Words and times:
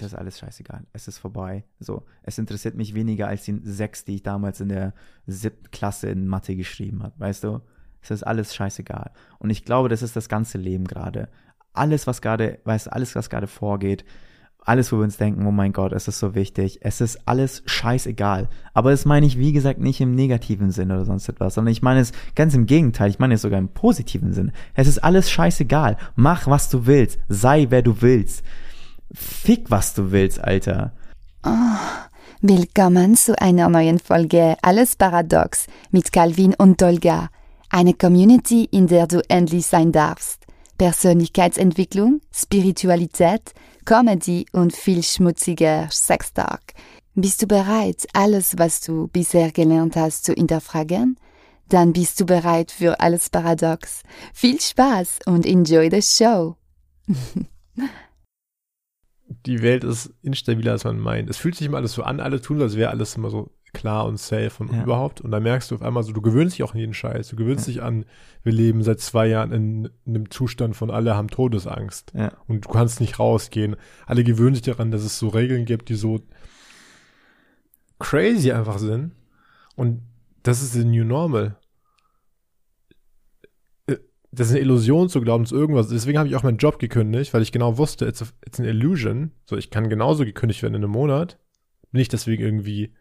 es 0.00 0.12
ist 0.12 0.14
alles 0.14 0.38
scheißegal. 0.38 0.84
Es 0.92 1.08
ist 1.08 1.18
vorbei. 1.18 1.64
So, 1.80 2.04
es 2.22 2.38
interessiert 2.38 2.74
mich 2.76 2.94
weniger 2.94 3.28
als 3.28 3.44
die 3.44 3.60
sechs, 3.64 4.04
die 4.04 4.16
ich 4.16 4.22
damals 4.22 4.60
in 4.60 4.68
der 4.68 4.94
siebten 5.26 5.70
Klasse 5.70 6.08
in 6.08 6.26
Mathe 6.26 6.56
geschrieben 6.56 7.02
habe. 7.02 7.14
Weißt 7.18 7.44
du? 7.44 7.60
Es 8.00 8.10
ist 8.10 8.22
alles 8.22 8.54
scheißegal. 8.54 9.10
Und 9.38 9.50
ich 9.50 9.64
glaube, 9.64 9.88
das 9.88 10.02
ist 10.02 10.14
das 10.14 10.28
ganze 10.28 10.58
Leben 10.58 10.84
gerade. 10.84 11.28
Alles, 11.72 12.06
was 12.06 12.22
gerade, 12.22 12.60
weißt 12.64 12.86
du, 12.86 12.92
alles, 12.92 13.14
was 13.16 13.28
gerade 13.28 13.46
vorgeht, 13.46 14.04
alles, 14.60 14.92
wo 14.92 14.98
wir 14.98 15.04
uns 15.04 15.16
denken, 15.16 15.46
oh 15.46 15.50
mein 15.50 15.72
Gott, 15.72 15.92
es 15.92 16.08
ist 16.08 16.18
so 16.18 16.34
wichtig, 16.34 16.80
es 16.82 17.00
ist 17.00 17.26
alles 17.26 17.62
scheißegal. 17.64 18.48
Aber 18.74 18.90
das 18.90 19.04
meine 19.04 19.26
ich, 19.26 19.38
wie 19.38 19.52
gesagt, 19.52 19.80
nicht 19.80 20.00
im 20.00 20.14
negativen 20.14 20.70
Sinn 20.70 20.90
oder 20.90 21.04
sonst 21.04 21.28
etwas, 21.28 21.54
sondern 21.54 21.72
ich 21.72 21.80
meine 21.80 22.00
es 22.00 22.12
ganz 22.34 22.54
im 22.54 22.66
Gegenteil, 22.66 23.10
ich 23.10 23.18
meine 23.18 23.34
es 23.34 23.42
sogar 23.42 23.58
im 23.58 23.68
positiven 23.68 24.32
Sinn. 24.32 24.52
Es 24.74 24.86
ist 24.86 24.98
alles 24.98 25.30
scheißegal. 25.30 25.96
Mach, 26.16 26.46
was 26.46 26.68
du 26.68 26.86
willst. 26.86 27.18
Sei, 27.28 27.66
wer 27.70 27.82
du 27.82 28.02
willst. 28.02 28.44
Fick, 29.12 29.70
was 29.70 29.94
du 29.94 30.10
willst, 30.10 30.42
Alter. 30.42 30.92
Oh, 31.44 31.50
willkommen 32.42 33.16
zu 33.16 33.40
einer 33.40 33.68
neuen 33.68 33.98
Folge 33.98 34.56
Alles 34.60 34.96
Paradox 34.96 35.66
mit 35.90 36.12
Calvin 36.12 36.54
und 36.54 36.82
Dolga. 36.82 37.30
Eine 37.70 37.94
Community, 37.94 38.68
in 38.70 38.86
der 38.86 39.06
du 39.06 39.22
endlich 39.28 39.66
sein 39.66 39.92
darfst. 39.92 40.44
Persönlichkeitsentwicklung, 40.76 42.20
Spiritualität, 42.32 43.54
Comedy 43.86 44.46
und 44.52 44.74
viel 44.74 45.02
schmutziger 45.02 45.88
Sextalk. 45.90 46.74
Bist 47.14 47.42
du 47.42 47.46
bereit, 47.46 48.06
alles, 48.12 48.58
was 48.58 48.82
du 48.82 49.08
bisher 49.08 49.50
gelernt 49.52 49.96
hast, 49.96 50.24
zu 50.24 50.34
hinterfragen? 50.34 51.18
Dann 51.68 51.92
bist 51.92 52.20
du 52.20 52.26
bereit 52.26 52.70
für 52.70 53.00
alles 53.00 53.30
Paradox. 53.30 54.02
Viel 54.34 54.60
Spaß 54.60 55.20
und 55.26 55.46
enjoy 55.46 55.88
the 55.90 56.02
show. 56.02 56.56
Die 59.46 59.62
Welt 59.62 59.84
ist 59.84 60.14
instabiler, 60.22 60.72
als 60.72 60.84
man 60.84 60.98
meint. 60.98 61.28
Es 61.28 61.36
fühlt 61.36 61.54
sich 61.54 61.66
immer 61.66 61.76
alles 61.78 61.92
so 61.92 62.02
an, 62.02 62.20
alle 62.20 62.40
tun, 62.40 62.60
als 62.62 62.76
wäre 62.76 62.90
alles 62.90 63.14
immer 63.16 63.28
so 63.30 63.50
klar 63.74 64.06
und 64.06 64.18
safe 64.18 64.50
und 64.62 64.72
Ja. 64.72 64.82
überhaupt. 64.82 65.20
Und 65.20 65.30
dann 65.30 65.42
merkst 65.42 65.70
du 65.70 65.74
auf 65.74 65.82
einmal 65.82 66.02
so, 66.02 66.12
du 66.12 66.22
gewöhnst 66.22 66.56
dich 66.56 66.62
auch 66.64 66.72
an 66.72 66.80
jeden 66.80 66.94
Scheiß. 66.94 67.28
Du 67.28 67.36
gewöhnst 67.36 67.66
Ja. 67.68 67.72
dich 67.74 67.82
an, 67.82 68.06
wir 68.42 68.52
leben 68.52 68.82
seit 68.82 69.00
zwei 69.00 69.26
Jahren 69.26 69.52
in, 69.52 69.90
einem 70.06 70.30
Zustand 70.30 70.74
von 70.74 70.90
alle 70.90 71.14
haben 71.14 71.28
Todesangst. 71.28 72.12
Ja. 72.14 72.32
Und 72.46 72.64
du 72.64 72.68
kannst 72.70 73.00
nicht 73.02 73.18
rausgehen. 73.18 73.76
Alle 74.06 74.24
gewöhnen 74.24 74.54
sich 74.54 74.62
daran, 74.64 74.90
dass 74.90 75.02
es 75.02 75.18
so 75.18 75.28
Regeln 75.28 75.66
gibt, 75.66 75.90
die 75.90 75.94
so 75.96 76.20
crazy 77.98 78.52
einfach 78.52 78.78
sind. 78.78 79.12
Und 79.76 80.02
das 80.42 80.62
ist 80.62 80.72
the 80.72 80.84
new 80.84 81.04
normal. 81.04 81.56
Das 84.30 84.48
ist 84.48 84.52
eine 84.52 84.60
Illusion 84.60 85.08
zu 85.08 85.20
glauben, 85.20 85.46
zu 85.46 85.56
irgendwas. 85.56 85.88
Deswegen 85.88 86.18
habe 86.18 86.28
ich 86.28 86.36
auch 86.36 86.42
meinen 86.42 86.58
Job 86.58 86.78
gekündigt, 86.78 87.32
weil 87.32 87.42
ich 87.42 87.52
genau 87.52 87.78
wusste, 87.78 88.06
it's, 88.06 88.22
a, 88.22 88.26
it's 88.44 88.60
an 88.60 88.66
illusion. 88.66 89.32
So, 89.46 89.56
ich 89.56 89.70
kann 89.70 89.88
genauso 89.88 90.24
gekündigt 90.24 90.62
werden 90.62 90.74
in 90.74 90.84
einem 90.84 90.92
Monat. 90.92 91.38
Bin 91.92 92.00
ich 92.00 92.08
deswegen 92.08 92.42
irgendwie 92.42 92.92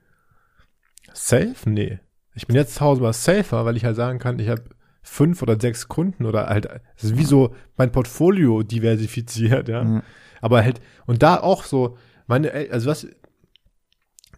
safe? 1.14 1.70
Nee. 1.70 2.00
Ich 2.33 2.48
bin 2.48 2.55
jetzt 2.55 2.75
zu 2.75 2.81
Hause 2.81 3.02
mal 3.02 3.14
safer, 3.14 3.66
weil 3.66 3.75
ich 3.75 3.83
halt 3.83 3.95
sagen 3.95 4.20
kann, 4.20 4.39
ich 4.39 4.48
habe 4.48 4.64
fünf 5.02 5.42
oder 5.42 5.59
sechs 5.59 5.88
Kunden 5.88 6.25
oder 6.25 6.48
halt, 6.48 6.67
es 6.95 7.05
ist 7.05 7.17
wie 7.17 7.23
so 7.23 7.55
mein 7.78 7.92
Portfolio 7.92 8.64
diversifiziert, 8.64 9.70
ja. 9.70 9.83
Ja. 9.83 10.03
Aber 10.42 10.64
halt, 10.64 10.81
und 11.08 11.23
da 11.23 11.39
auch 11.39 11.64
so, 11.64 11.98
meine, 12.28 12.52
also 12.72 12.89
was, 12.89 13.08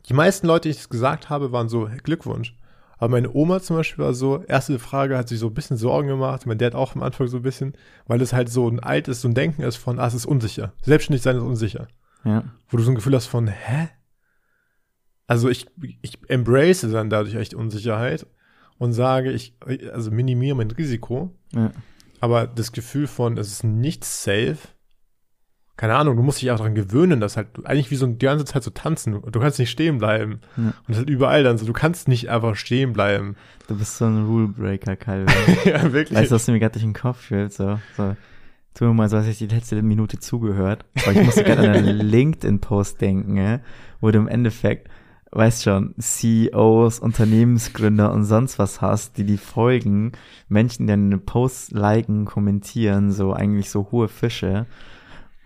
die 0.07 0.13
meisten 0.13 0.47
Leute, 0.47 0.63
die 0.63 0.71
ich 0.71 0.77
das 0.77 0.89
gesagt 0.89 1.29
habe, 1.29 1.51
waren 1.51 1.69
so, 1.69 1.89
Glückwunsch. 2.03 2.55
Aber 2.99 3.09
meine 3.11 3.33
Oma 3.33 3.61
zum 3.61 3.77
Beispiel 3.77 4.03
war 4.03 4.13
so, 4.13 4.43
erste 4.43 4.77
Frage 4.77 5.17
hat 5.17 5.29
sich 5.29 5.39
so 5.39 5.47
ein 5.47 5.53
bisschen 5.53 5.77
Sorgen 5.77 6.09
gemacht, 6.09 6.45
mein 6.45 6.57
Dad 6.57 6.75
auch 6.75 6.95
am 6.95 7.01
Anfang 7.01 7.27
so 7.27 7.37
ein 7.37 7.43
bisschen, 7.43 7.73
weil 8.07 8.21
es 8.21 8.33
halt 8.33 8.49
so 8.49 8.67
ein 8.69 8.79
altes, 8.81 9.21
so 9.21 9.27
ein 9.29 9.33
Denken 9.33 9.61
ist 9.63 9.77
von, 9.77 9.99
ah, 9.99 10.07
es 10.07 10.13
ist 10.13 10.25
unsicher. 10.25 10.73
Selbstständig 10.83 11.21
sein 11.21 11.37
ist 11.37 11.43
unsicher. 11.43 11.87
Ja. 12.25 12.43
Wo 12.67 12.75
du 12.77 12.83
so 12.83 12.91
ein 12.91 12.95
Gefühl 12.95 13.15
hast 13.15 13.27
von, 13.27 13.47
hä? 13.47 13.89
Also 15.27 15.47
ich, 15.49 15.67
ich 16.01 16.19
embrace 16.27 16.81
dann 16.81 17.09
dadurch 17.09 17.35
echt 17.35 17.53
Unsicherheit 17.53 18.27
und 18.77 18.93
sage, 18.93 19.31
ich, 19.31 19.55
also 19.93 20.11
minimiere 20.11 20.55
mein 20.57 20.71
Risiko, 20.71 21.33
Ja. 21.53 21.71
aber 22.19 22.47
das 22.47 22.71
Gefühl 22.71 23.07
von, 23.07 23.37
es 23.37 23.47
ist 23.51 23.63
nicht 23.63 24.03
safe, 24.03 24.57
keine 25.79 25.95
Ahnung, 25.95 26.17
du 26.17 26.23
musst 26.23 26.41
dich 26.41 26.51
auch 26.51 26.57
daran 26.57 26.75
gewöhnen, 26.75 27.21
dass 27.21 27.37
halt, 27.37 27.47
du- 27.53 27.63
eigentlich 27.63 27.89
wie 27.89 27.95
so 27.95 28.05
die 28.05 28.17
ganze 28.25 28.43
Zeit 28.43 28.63
so 28.63 28.69
tanzen, 28.69 29.13
du 29.13 29.39
kannst 29.39 29.59
nicht 29.59 29.69
stehen 29.69 29.97
bleiben. 29.97 30.41
Ja. 30.57 30.63
Und 30.63 30.73
das 30.89 30.97
ist 30.97 30.99
halt 31.03 31.09
überall 31.09 31.41
dann 31.41 31.57
so, 31.57 31.65
du 31.65 31.71
kannst 31.71 32.09
nicht 32.09 32.29
einfach 32.29 32.57
stehen 32.57 32.91
bleiben. 32.91 33.37
Du 33.69 33.77
bist 33.77 33.97
so 33.97 34.03
ein 34.03 34.25
Rule 34.25 34.49
Breaker, 34.49 34.97
Calvin. 34.97 35.33
ja, 35.63 35.93
wirklich. 35.93 36.19
Weißt 36.19 36.31
du, 36.31 36.35
was 36.35 36.47
mir 36.47 36.59
gerade 36.59 36.73
durch 36.73 36.83
den 36.83 36.91
Kopf 36.93 37.21
fühlt? 37.21 37.53
So, 37.53 37.79
so. 37.95 38.17
Tu 38.73 38.83
mir 38.83 38.93
mal 38.93 39.07
so, 39.07 39.15
als 39.15 39.25
hätte 39.25 39.41
ich 39.41 39.49
die 39.49 39.55
letzte 39.55 39.81
Minute 39.81 40.19
zugehört. 40.19 40.83
Aber 41.01 41.13
ich 41.13 41.23
musste 41.23 41.45
gerade 41.45 41.61
an 41.69 41.75
einen 41.77 41.97
LinkedIn-Post 42.09 42.99
denken, 42.99 43.37
ja, 43.37 43.61
wo 44.01 44.11
du 44.11 44.19
im 44.19 44.27
Endeffekt, 44.27 44.89
weißt 45.31 45.63
schon, 45.63 45.95
CEOs, 45.97 46.99
Unternehmensgründer 46.99 48.11
und 48.11 48.25
sonst 48.25 48.59
was 48.59 48.81
hast, 48.81 49.17
die 49.17 49.23
die 49.23 49.37
folgen, 49.37 50.11
Menschen, 50.49 50.87
die 50.87 50.91
deine 50.91 51.17
Posts 51.19 51.71
liken, 51.71 52.25
kommentieren, 52.25 53.13
so 53.13 53.31
eigentlich 53.31 53.69
so 53.69 53.87
hohe 53.91 54.09
Fische. 54.09 54.65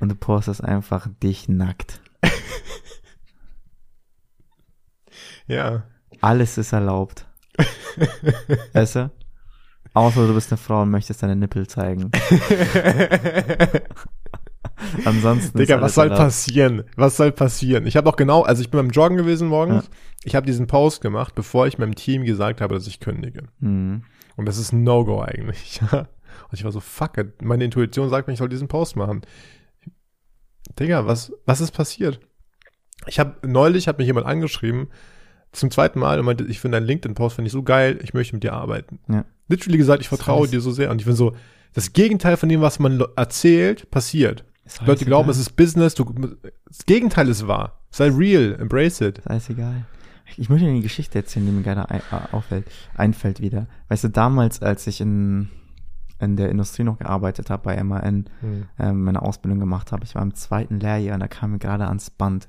Und 0.04 0.10
du 0.10 0.16
postest 0.16 0.62
einfach 0.62 1.08
dich 1.24 1.48
nackt. 1.48 2.02
ja. 5.48 5.84
Alles 6.20 6.58
ist 6.58 6.74
erlaubt. 6.74 7.26
weißt 8.74 8.98
du? 8.98 9.12
Außer 9.94 10.28
du 10.28 10.34
bist 10.34 10.52
eine 10.52 10.58
Frau 10.58 10.82
und 10.82 10.92
möchtest 10.92 11.24
deine 11.24 11.38
Nippel 11.38 11.68
zeigen. 11.68 12.12
Ansonsten 15.06 15.58
Digga, 15.58 15.80
was 15.80 15.96
soll 15.96 16.08
erlaubt. 16.08 16.22
passieren? 16.22 16.84
Was 16.98 17.16
soll 17.16 17.32
passieren? 17.32 17.88
Ich 17.88 17.96
habe 17.96 18.10
auch 18.10 18.18
genau, 18.18 18.42
also 18.42 18.62
ich 18.62 18.70
bin 18.70 18.80
beim 18.80 18.90
Joggen 18.90 19.16
gewesen 19.16 19.48
morgens. 19.48 19.90
Ich 20.26 20.36
habe 20.36 20.46
diesen 20.46 20.68
Post 20.68 21.00
gemacht, 21.00 21.34
bevor 21.34 21.66
ich 21.66 21.78
meinem 21.78 21.96
Team 21.96 22.26
gesagt 22.26 22.60
habe, 22.60 22.76
dass 22.76 22.88
ich 22.88 23.00
kündige. 23.00 23.44
Mhm. 23.62 24.04
Und 24.36 24.50
das 24.50 24.58
ist 24.58 24.74
ein 24.74 24.84
No-Go 24.84 25.22
eigentlich. 25.22 25.80
Und 25.92 26.08
ich 26.52 26.66
war 26.66 26.74
so, 26.74 26.82
fuck 26.82 27.18
it. 27.18 27.42
Meine 27.42 27.64
Intuition 27.64 28.10
sagt 28.10 28.28
mir, 28.28 28.34
ich 28.34 28.40
soll 28.40 28.50
diesen 28.50 28.68
Post 28.68 28.98
machen. 28.98 29.22
Digga, 30.80 31.06
was, 31.06 31.34
was 31.46 31.62
ist 31.62 31.72
passiert? 31.72 32.20
Ich 33.08 33.20
habe 33.20 33.36
neulich 33.48 33.88
hat 33.88 33.98
mich 33.98 34.08
jemand 34.08 34.26
angeschrieben 34.26 34.88
zum 35.52 35.70
zweiten 35.72 36.00
Mal 36.00 36.20
und 36.20 36.26
meinte, 36.26 36.46
ich 36.46 36.60
finde 36.60 36.78
deinen 36.78 36.88
LinkedIn-Post 36.88 37.36
finde 37.36 37.48
ich 37.48 37.52
so 37.54 37.64
geil, 37.64 38.00
ich 38.02 38.14
möchte 38.14 38.36
mit 38.36 38.44
dir 38.44 38.54
arbeiten. 38.54 39.00
Ja. 39.08 39.26
Literally 39.48 39.78
gesagt, 39.78 40.02
ich 40.02 40.10
vertraue 40.10 40.48
dir 40.48 40.62
so 40.62 40.72
sehr. 40.72 40.90
Und 40.90 41.00
ich 41.00 41.06
bin 41.06 41.16
so, 41.16 41.36
das 41.74 41.94
Gegenteil 41.94 42.38
von 42.38 42.50
dem, 42.50 42.62
was 42.62 42.80
man 42.80 43.04
erzählt, 43.16 43.90
passiert. 43.92 44.46
Leute 44.86 45.06
glauben, 45.06 45.26
egal. 45.26 45.32
es 45.32 45.40
ist 45.40 45.56
Business, 45.56 45.94
du, 45.94 46.06
das 46.68 46.86
Gegenteil 46.86 47.28
ist 47.28 47.48
wahr. 47.48 47.82
Sei 47.92 48.10
real, 48.10 48.56
embrace 48.60 49.02
it. 49.02 49.20
Ist 49.20 49.28
alles 49.28 49.50
egal. 49.50 49.86
Ich 50.38 50.50
möchte 50.50 50.66
dir 50.66 50.72
eine 50.72 50.82
Geschichte 50.82 51.20
erzählen, 51.20 51.46
die 51.46 51.52
mir 51.52 51.64
gerade 51.64 51.90
ein, 51.90 52.00
äh, 52.00 52.34
auffällt, 52.34 52.66
einfällt 52.96 53.42
wieder. 53.42 53.68
Weißt 53.90 54.06
du, 54.06 54.08
damals, 54.08 54.62
als 54.62 54.88
ich 54.88 55.02
in, 55.02 55.50
in 56.20 56.36
der 56.36 56.50
Industrie 56.50 56.84
noch 56.84 56.98
gearbeitet 56.98 57.50
habe, 57.50 57.64
bei 57.64 57.84
MAN, 57.84 58.26
ähm, 58.80 59.04
meine 59.04 59.22
Ausbildung 59.22 59.60
gemacht 59.60 59.92
habe, 59.92 60.04
ich 60.04 60.16
war 60.16 60.22
im 60.22 60.34
zweiten 60.36 60.80
Lehrjahr 60.80 61.16
und 61.16 61.20
da 61.20 61.28
kam 61.28 61.52
mir 61.52 61.60
gerade 61.60 61.88
ans 61.88 62.10
Band. 62.10 62.48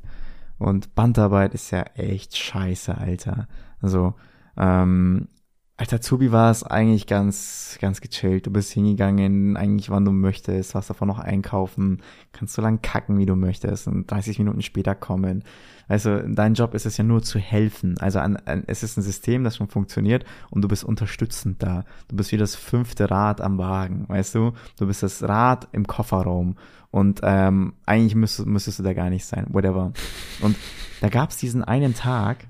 Und 0.59 0.95
Bandarbeit 0.95 1.55
ist 1.55 1.71
ja 1.73 1.83
echt 1.95 2.37
scheiße, 2.37 2.97
Alter. 2.97 3.49
Also, 3.81 4.15
ähm, 4.57 5.29
als 5.77 5.93
Azubi 5.93 6.31
war 6.31 6.53
es 6.53 6.63
eigentlich 6.63 7.09
ganz, 7.09 7.79
ganz 7.81 8.01
gechillt. 8.01 8.47
Du 8.47 8.53
bist 8.53 8.71
hingegangen, 8.71 9.57
eigentlich 9.57 9.91
wann 9.91 10.05
du 10.05 10.13
möchtest, 10.13 10.75
was 10.77 10.87
davon 10.87 11.09
noch 11.09 11.19
einkaufen, 11.19 12.01
kannst 12.33 12.55
so 12.55 12.63
lang 12.63 12.81
kacken, 12.81 13.19
wie 13.19 13.27
du 13.27 13.35
möchtest 13.35 13.89
und 13.89 14.09
30 14.09 14.39
Minuten 14.39 14.63
später 14.63 14.95
kommen. 14.95 15.43
Also 15.89 16.21
dein 16.21 16.55
Job 16.55 16.75
ist 16.75 16.87
es 16.87 16.97
ja 16.97 17.03
nur 17.03 17.23
zu 17.23 17.41
helfen. 17.41 17.97
Also 17.99 18.21
an, 18.21 18.37
an, 18.37 18.63
es 18.69 18.85
ist 18.85 18.97
ein 18.97 19.03
System, 19.03 19.43
das 19.43 19.57
schon 19.57 19.67
funktioniert 19.67 20.25
und 20.51 20.63
du 20.63 20.69
bist 20.69 20.85
unterstützend 20.85 21.61
da. 21.61 21.85
Du 22.07 22.17
bist 22.17 22.31
wie 22.31 22.37
das 22.37 22.55
fünfte 22.55 23.11
Rad 23.11 23.41
am 23.41 23.59
Wagen, 23.59 24.05
weißt 24.09 24.37
du? 24.37 24.53
Du 24.79 24.87
bist 24.87 25.03
das 25.03 25.25
Rad 25.25 25.67
im 25.73 25.89
Kofferraum 25.89 26.57
und 26.93 27.21
ähm, 27.25 27.75
eigentlich 27.85 28.15
müsstest, 28.15 28.47
müsstest 28.47 28.79
du 28.79 28.85
da 28.85 28.93
gar 28.93 29.11
nicht 29.11 29.25
sein, 29.25 29.47
whatever. 29.49 29.93
Und 30.41 30.57
da 31.01 31.09
gab 31.09 31.31
es 31.31 31.37
diesen 31.37 31.65
einen 31.65 31.95
Tag, 31.95 32.47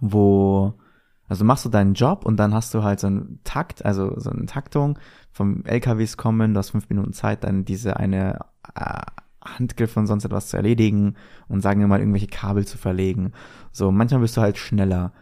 wo 0.00 0.74
also 1.28 1.44
machst 1.44 1.64
du 1.64 1.68
deinen 1.68 1.94
Job 1.94 2.24
und 2.24 2.36
dann 2.36 2.54
hast 2.54 2.72
du 2.74 2.82
halt 2.82 3.00
so 3.00 3.06
einen 3.08 3.40
Takt, 3.44 3.84
also 3.84 4.18
so 4.18 4.30
eine 4.30 4.46
Taktung 4.46 4.98
vom 5.32 5.64
LKWs 5.64 6.16
kommen, 6.16 6.54
du 6.54 6.58
hast 6.58 6.70
fünf 6.70 6.88
Minuten 6.88 7.12
Zeit, 7.12 7.44
dann 7.44 7.64
diese 7.64 7.96
eine 7.96 8.38
äh, 8.74 9.00
Handgriff 9.44 9.96
und 9.96 10.06
sonst 10.06 10.24
etwas 10.24 10.48
zu 10.48 10.56
erledigen 10.56 11.14
und 11.48 11.60
sagen 11.60 11.80
wir 11.80 11.86
mal 11.86 12.00
irgendwelche 12.00 12.26
Kabel 12.26 12.66
zu 12.66 12.78
verlegen. 12.78 13.32
So, 13.72 13.90
manchmal 13.92 14.20
bist 14.20 14.36
du 14.36 14.40
halt 14.40 14.58
schneller. 14.58 15.12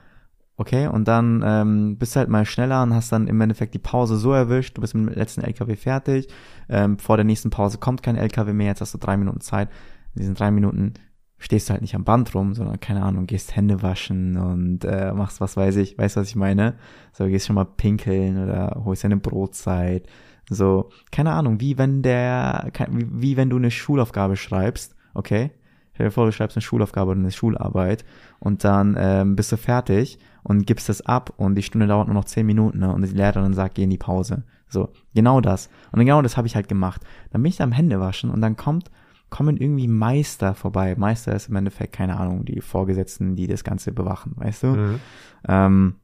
Okay, 0.57 0.87
und 0.87 1.09
dann 1.09 1.43
ähm, 1.45 1.99
bist 1.99 2.15
du 2.15 2.21
halt 2.21 2.29
mal 2.29 2.47
schneller 2.47 2.85
und 2.85 2.95
hast 2.95 3.11
dann 3.11 3.27
im 3.27 3.41
Endeffekt 3.41 3.75
die 3.75 3.81
Pause 3.81 4.17
so 4.17 4.33
erwischt, 4.33 4.77
du 4.77 4.81
bist 4.83 4.95
mit 4.95 5.09
dem 5.09 5.19
letzten 5.19 5.41
LKW 5.41 5.75
fertig, 5.75 6.29
ähm, 6.69 6.99
vor 6.99 7.17
der 7.17 7.25
nächsten 7.25 7.51
Pause 7.51 7.79
kommt 7.79 8.05
kein 8.05 8.15
LKW 8.17 8.53
mehr, 8.53 8.69
jetzt 8.69 8.81
hast 8.81 8.95
du 8.95 8.99
drei 8.99 9.17
Minuten 9.17 9.41
Zeit. 9.41 9.69
In 10.15 10.21
diesen 10.21 10.35
drei 10.37 10.53
Minuten 10.53 10.95
stehst 11.39 11.69
du 11.69 11.73
halt 11.73 11.83
nicht 11.83 11.95
am 11.95 12.05
Band 12.05 12.35
rum, 12.35 12.55
sondern 12.55 12.81
keine 12.81 13.03
Ahnung, 13.03 13.27
gehst 13.27 13.55
Hände 13.55 13.83
waschen 13.83 14.37
und 14.37 14.85
äh, 14.85 15.13
machst 15.13 15.41
was 15.41 15.57
weiß 15.57 15.77
ich, 15.77 15.99
weißt 15.99 16.17
du, 16.17 16.21
was 16.21 16.29
ich 16.29 16.37
meine? 16.37 16.75
So, 17.13 17.27
gehst 17.27 17.47
schon 17.47 17.57
mal 17.57 17.65
pinkeln 17.65 18.43
oder 18.43 18.83
holst 18.85 19.05
eine 19.05 19.17
Brotzeit. 19.17 20.07
So, 20.49 20.91
keine 21.11 21.33
Ahnung, 21.33 21.61
wie 21.61 21.79
wenn 21.79 22.03
der, 22.03 22.71
wie, 22.89 23.37
wenn 23.37 23.51
du 23.51 23.57
eine 23.57 23.71
Schulaufgabe 23.71 24.37
schreibst, 24.37 24.95
okay? 25.15 25.51
Stell 25.95 26.07
dir 26.07 26.13
vor, 26.13 26.27
du 26.27 26.33
schreibst 26.33 26.57
eine 26.57 26.63
Schulaufgabe 26.63 27.13
oder 27.13 27.21
eine 27.21 27.31
Schularbeit 27.31 28.05
und 28.41 28.65
dann 28.65 28.97
ähm, 28.99 29.37
bist 29.37 29.53
du 29.53 29.57
fertig 29.57 30.19
und 30.43 30.67
gibst 30.67 30.89
das 30.89 31.03
ab 31.03 31.33
und 31.37 31.55
die 31.55 31.63
Stunde 31.63 31.87
dauert 31.87 32.09
nur 32.09 32.15
noch 32.15 32.25
zehn 32.25 32.47
Minuten 32.47 32.81
ne? 32.81 32.93
und 32.93 33.03
die 33.03 33.15
Lehrerin 33.15 33.55
sagt, 33.55 33.77
geh 33.77 33.85
in 33.85 33.91
die 33.91 33.99
Pause. 33.99 34.43
So, 34.69 34.91
genau 35.15 35.41
das. 35.41 35.71
Und 35.93 36.01
genau 36.01 36.21
das 36.21 36.37
habe 36.37 36.49
ich 36.49 36.57
halt 36.57 36.69
gemacht. 36.69 37.03
Dann 37.31 37.43
bin 37.43 37.51
ich 37.51 37.57
da 37.57 37.65
am 37.65 37.73
Händewaschen 37.73 38.31
und 38.31 38.41
dann 38.41 38.57
kommt, 38.57 38.91
kommen 39.35 39.57
irgendwie 39.57 39.89
Meister 39.89 40.55
vorbei. 40.55 40.95
Meister 40.97 41.35
ist 41.35 41.49
im 41.49 41.57
Endeffekt, 41.57 41.93
keine 41.93 42.21
Ahnung, 42.21 42.45
die 42.45 42.61
Vorgesetzten, 42.61 43.35
die 43.35 43.49
das 43.49 43.65
Ganze 43.65 43.91
bewachen, 43.91 44.35
weißt 44.37 44.63
du? 44.63 44.67
Mhm. 44.69 45.01
Ähm, 45.49 45.95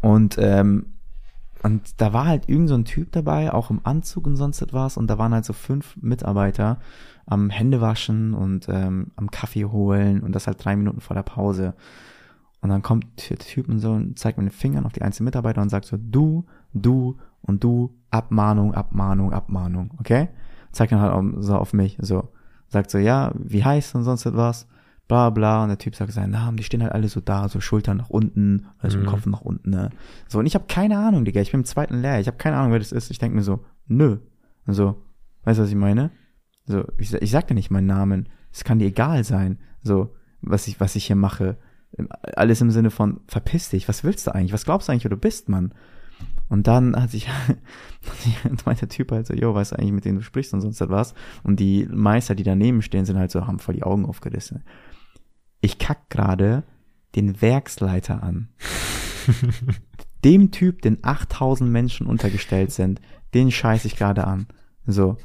und 0.00 0.36
ähm, 0.38 0.86
und 1.62 2.00
da 2.00 2.14
war 2.14 2.24
halt 2.24 2.48
irgend 2.48 2.70
so 2.70 2.76
ein 2.76 2.86
Typ 2.86 3.12
dabei, 3.12 3.52
auch 3.52 3.68
im 3.68 3.80
Anzug 3.84 4.26
und 4.26 4.36
sonst 4.36 4.62
etwas. 4.62 4.96
Und 4.96 5.08
da 5.08 5.18
waren 5.18 5.34
halt 5.34 5.44
so 5.44 5.52
fünf 5.52 5.98
Mitarbeiter 6.00 6.78
am 7.26 7.50
Händewaschen 7.50 8.32
und 8.32 8.70
ähm, 8.70 9.08
am 9.16 9.30
Kaffee 9.30 9.66
holen 9.66 10.20
und 10.20 10.34
das 10.34 10.46
halt 10.46 10.64
drei 10.64 10.76
Minuten 10.76 11.02
vor 11.02 11.14
der 11.14 11.22
Pause. 11.22 11.74
Und 12.62 12.70
dann 12.70 12.80
kommt 12.80 13.28
der 13.28 13.36
Typ 13.36 13.68
und 13.68 13.80
so 13.80 13.92
und 13.92 14.18
zeigt 14.18 14.38
mit 14.38 14.46
den 14.46 14.50
Fingern 14.50 14.86
auf 14.86 14.94
die 14.94 15.02
einzelnen 15.02 15.26
Mitarbeiter 15.26 15.60
und 15.60 15.68
sagt 15.68 15.84
so, 15.84 15.98
du, 15.98 16.46
du 16.72 17.18
und 17.42 17.62
du, 17.62 17.94
Abmahnung, 18.10 18.72
Abmahnung, 18.72 19.34
Abmahnung, 19.34 19.90
okay? 19.98 20.30
Zeigt 20.72 20.92
dann 20.92 21.00
halt 21.00 21.34
so 21.38 21.56
auf 21.56 21.72
mich, 21.72 21.96
so. 22.00 22.28
Sagt 22.68 22.90
so, 22.90 22.98
ja, 22.98 23.32
wie 23.34 23.64
heißt 23.64 23.94
und 23.96 24.04
sonst 24.04 24.26
etwas 24.26 24.68
bla 25.10 25.28
bla. 25.30 25.64
Und 25.64 25.70
der 25.70 25.78
Typ 25.78 25.96
sagt 25.96 26.12
seinen 26.12 26.30
Namen, 26.30 26.56
die 26.56 26.62
stehen 26.62 26.82
halt 26.82 26.92
alle 26.92 27.08
so 27.08 27.20
da, 27.20 27.48
so 27.48 27.60
Schultern 27.60 27.96
nach 27.96 28.10
unten, 28.10 28.66
also 28.78 28.96
mhm. 28.96 29.06
Kopf 29.06 29.26
nach 29.26 29.40
unten, 29.40 29.70
ne? 29.70 29.90
So, 30.28 30.38
und 30.38 30.46
ich 30.46 30.54
habe 30.54 30.66
keine 30.68 30.98
Ahnung, 30.98 31.24
Digga, 31.24 31.40
ich 31.40 31.50
bin 31.50 31.60
im 31.60 31.66
zweiten 31.66 32.00
Lehr, 32.00 32.20
ich 32.20 32.28
habe 32.28 32.36
keine 32.36 32.56
Ahnung, 32.56 32.70
wer 32.70 32.78
das 32.78 32.92
ist. 32.92 33.10
Ich 33.10 33.18
denk 33.18 33.34
mir 33.34 33.42
so, 33.42 33.64
nö. 33.88 34.18
Und 34.66 34.74
so, 34.74 35.02
weißt 35.44 35.58
du, 35.58 35.64
was 35.64 35.70
ich 35.70 35.76
meine? 35.76 36.10
So, 36.64 36.84
ich, 36.96 37.12
ich 37.12 37.30
sag 37.32 37.48
dir 37.48 37.54
nicht 37.54 37.72
meinen 37.72 37.88
Namen. 37.88 38.28
Es 38.52 38.62
kann 38.62 38.78
dir 38.78 38.86
egal 38.86 39.24
sein, 39.24 39.58
so, 39.82 40.14
was 40.42 40.68
ich, 40.68 40.78
was 40.78 40.94
ich 40.94 41.06
hier 41.06 41.16
mache. 41.16 41.56
Alles 42.36 42.60
im 42.60 42.70
Sinne 42.70 42.92
von, 42.92 43.20
verpiss 43.26 43.70
dich, 43.70 43.88
was 43.88 44.04
willst 44.04 44.28
du 44.28 44.34
eigentlich? 44.34 44.52
Was 44.52 44.64
glaubst 44.64 44.86
du 44.86 44.92
eigentlich, 44.92 45.04
wer 45.04 45.10
du 45.10 45.16
bist, 45.16 45.48
Mann? 45.48 45.74
Und 46.50 46.66
dann 46.66 46.94
hat 46.94 47.10
sich, 47.10 47.26
meinte 48.66 48.80
der 48.80 48.88
Typ 48.90 49.12
halt 49.12 49.26
so, 49.26 49.34
jo, 49.34 49.54
weißt 49.54 49.72
du 49.72 49.76
eigentlich, 49.76 49.92
mit 49.92 50.04
denen 50.04 50.18
du 50.18 50.22
sprichst 50.22 50.52
und 50.52 50.60
sonst 50.60 50.80
was? 50.80 51.14
Und 51.42 51.58
die 51.60 51.88
Meister, 51.90 52.34
die 52.34 52.42
daneben 52.42 52.82
stehen, 52.82 53.06
sind 53.06 53.16
halt 53.16 53.30
so, 53.30 53.46
haben 53.46 53.58
voll 53.58 53.76
die 53.76 53.84
Augen 53.84 54.04
aufgerissen 54.04 54.62
ich 55.60 55.78
kack 55.78 56.08
gerade 56.10 56.64
den 57.14 57.40
Werksleiter 57.42 58.22
an. 58.22 58.48
Dem 60.24 60.50
Typ, 60.50 60.82
den 60.82 60.98
8000 61.02 61.70
Menschen 61.70 62.06
untergestellt 62.06 62.72
sind, 62.72 63.00
den 63.34 63.50
scheiß 63.50 63.84
ich 63.84 63.96
gerade 63.96 64.26
an. 64.26 64.46
So. 64.86 65.16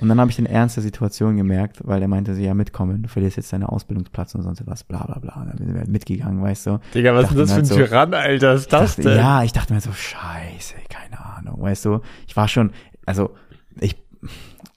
Und 0.00 0.08
dann 0.08 0.20
habe 0.20 0.30
ich 0.30 0.36
den 0.36 0.46
Ernst 0.46 0.76
der 0.76 0.82
Situation 0.82 1.36
gemerkt, 1.36 1.78
weil 1.84 2.02
er 2.02 2.08
meinte, 2.08 2.34
sie 2.34 2.44
ja 2.44 2.54
mitkommen, 2.54 3.02
du 3.02 3.08
verlierst 3.08 3.38
jetzt 3.38 3.52
deinen 3.52 3.64
Ausbildungsplatz 3.64 4.34
und 4.34 4.42
sonst 4.42 4.66
was, 4.66 4.84
bla 4.84 5.04
bla 5.04 5.18
bla. 5.18 5.46
dann 5.46 5.56
bin 5.56 5.70
ich 5.70 5.78
halt 5.78 5.88
mitgegangen, 5.88 6.42
weißt 6.42 6.66
du. 6.66 6.80
Digga, 6.94 7.14
was 7.14 7.30
ist 7.30 7.38
das 7.38 7.50
für 7.50 7.56
ein 7.56 7.62
halt 7.62 7.66
so, 7.66 7.76
Tyrann, 7.76 8.14
Alter? 8.14 8.54
Was 8.54 8.60
ist 8.62 8.72
das 8.72 8.96
dachte, 8.96 9.08
denn? 9.08 9.18
Ja, 9.18 9.42
ich 9.42 9.52
dachte 9.52 9.72
mir 9.72 9.80
so, 9.80 9.92
scheiße, 9.92 10.74
keine 10.90 11.24
Ahnung, 11.24 11.62
weißt 11.62 11.86
du. 11.86 12.00
Ich 12.26 12.36
war 12.36 12.48
schon, 12.48 12.72
also 13.06 13.30
ich 13.80 13.96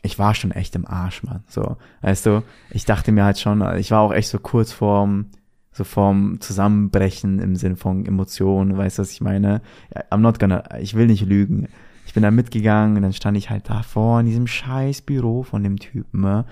ich 0.02 0.18
war 0.18 0.34
schon 0.34 0.52
echt 0.52 0.76
im 0.76 0.88
Arsch, 0.88 1.24
Mann. 1.24 1.44
So, 1.48 1.78
weißt 2.02 2.26
du, 2.26 2.44
ich 2.72 2.86
dachte 2.86 3.12
mir 3.12 3.26
halt 3.26 3.40
schon, 3.40 3.62
ich 3.78 3.92
war 3.92 4.02
auch 4.02 4.14
echt 4.14 4.30
so 4.30 4.40
kurz 4.40 4.72
vorm, 4.72 5.26
so 5.72 5.84
vorm 5.84 6.40
Zusammenbrechen 6.40 7.40
im 7.40 7.56
Sinn 7.56 7.76
von 7.76 8.06
Emotionen, 8.06 8.78
weißt 8.78 8.98
du, 8.98 9.02
was 9.02 9.12
ich 9.12 9.22
meine? 9.22 9.62
I'm 10.10 10.18
not 10.18 10.40
gonna, 10.40 10.64
ich 10.80 10.96
will 10.96 11.08
nicht 11.08 11.26
lügen. 11.26 11.68
Ich 12.10 12.16
bin 12.16 12.24
da 12.24 12.32
mitgegangen 12.32 12.96
und 12.96 13.04
dann 13.04 13.14
stand 13.14 13.38
ich 13.38 13.52
halt 13.52 13.70
da 13.70 13.84
vor 13.84 14.20
in 14.20 14.26
diesem 14.26 14.48
scheiß 14.48 15.04
Büro 15.04 15.44
von 15.44 15.62
dem 15.62 15.78
Typen, 15.78 16.22
ne? 16.22 16.44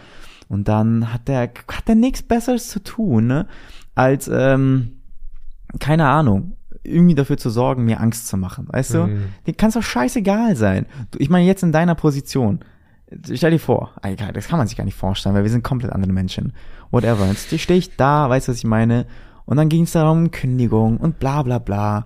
Und 0.48 0.68
dann 0.68 1.12
hat 1.12 1.27
der, 1.27 1.50
hat 1.68 1.88
der 1.88 1.95
nichts 1.95 2.21
Besseres 2.21 2.69
zu 2.69 2.83
tun, 2.83 3.25
ne? 3.25 3.48
Als, 3.95 4.30
ähm, 4.31 5.00
keine 5.80 6.09
Ahnung, 6.09 6.57
irgendwie 6.83 7.15
dafür 7.15 7.38
zu 7.38 7.50
sorgen, 7.50 7.86
mir 7.86 8.00
Angst 8.01 8.27
zu 8.27 8.38
machen, 8.38 8.68
weißt 8.69 8.94
du? 8.94 9.07
Mhm. 9.07 9.24
Dir 9.48 9.56
kann 9.56 9.69
es 9.69 9.74
doch 9.74 9.81
scheißegal 9.81 10.56
sein. 10.56 10.86
Ich 11.18 11.31
meine, 11.31 11.48
jetzt 11.48 11.63
in 11.63 11.71
deiner 11.71 11.95
Position 11.95 12.59
Stell 13.33 13.51
dir 13.51 13.59
vor, 13.59 13.94
das 14.33 14.50
kann 14.50 14.59
man 14.59 14.68
sich 14.68 14.77
gar 14.77 14.83
nicht 14.83 14.98
vorstellen, 14.98 15.33
weil 15.33 15.44
wir 15.44 15.50
sind 15.50 15.63
komplett 15.63 15.92
andere 15.94 16.12
Menschen. 16.12 16.54
Whatever. 16.92 17.25
Jetzt 17.25 17.57
stehe 17.57 17.80
ich 17.80 17.95
da, 17.95 18.30
weißt 18.30 18.48
du, 18.48 18.51
was 18.51 18.59
ich 18.59 18.65
meine? 18.65 19.07
Und 19.45 19.57
dann 19.57 19.69
ging 19.69 19.83
es 19.83 19.94
darum, 19.94 20.30
Kündigung 20.30 20.98
und 20.98 21.18
bla 21.18 21.42
bla 21.42 21.57
bla. 21.57 22.06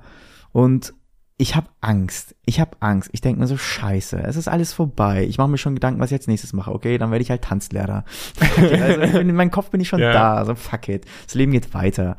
Und 0.52 0.94
ich 1.42 1.56
habe 1.56 1.70
Angst. 1.82 2.36
Ich 2.46 2.60
habe 2.60 2.78
Angst. 2.82 3.10
Ich 3.14 3.22
denke 3.22 3.40
mir 3.40 3.48
so, 3.48 3.58
scheiße, 3.58 4.20
es 4.20 4.36
ist 4.36 4.48
alles 4.48 4.74
vorbei. 4.74 5.26
Ich 5.28 5.40
mache 5.40 5.48
mir 5.48 5.58
schon 5.58 5.74
Gedanken, 5.74 6.00
was 6.00 6.10
ich 6.10 6.12
jetzt 6.12 6.28
nächstes 6.28 6.54
mache. 6.54 6.72
Okay, 6.72 7.00
dann 7.00 7.10
werde 7.10 7.24
ich 7.24 7.32
halt 7.32 7.42
Tanzlehrer. 7.42 8.06
also 8.58 9.18
in 9.18 9.34
meinem 9.34 9.50
Kopf 9.50 9.72
bin 9.72 9.82
ich 9.82 9.88
schon 9.88 10.02
ja. 10.02 10.14
da. 10.14 10.46
So, 10.46 10.54
fuck 10.54 10.88
it. 10.88 11.06
Das 11.26 11.34
Leben 11.34 11.52
geht 11.52 11.74
weiter. 11.74 12.16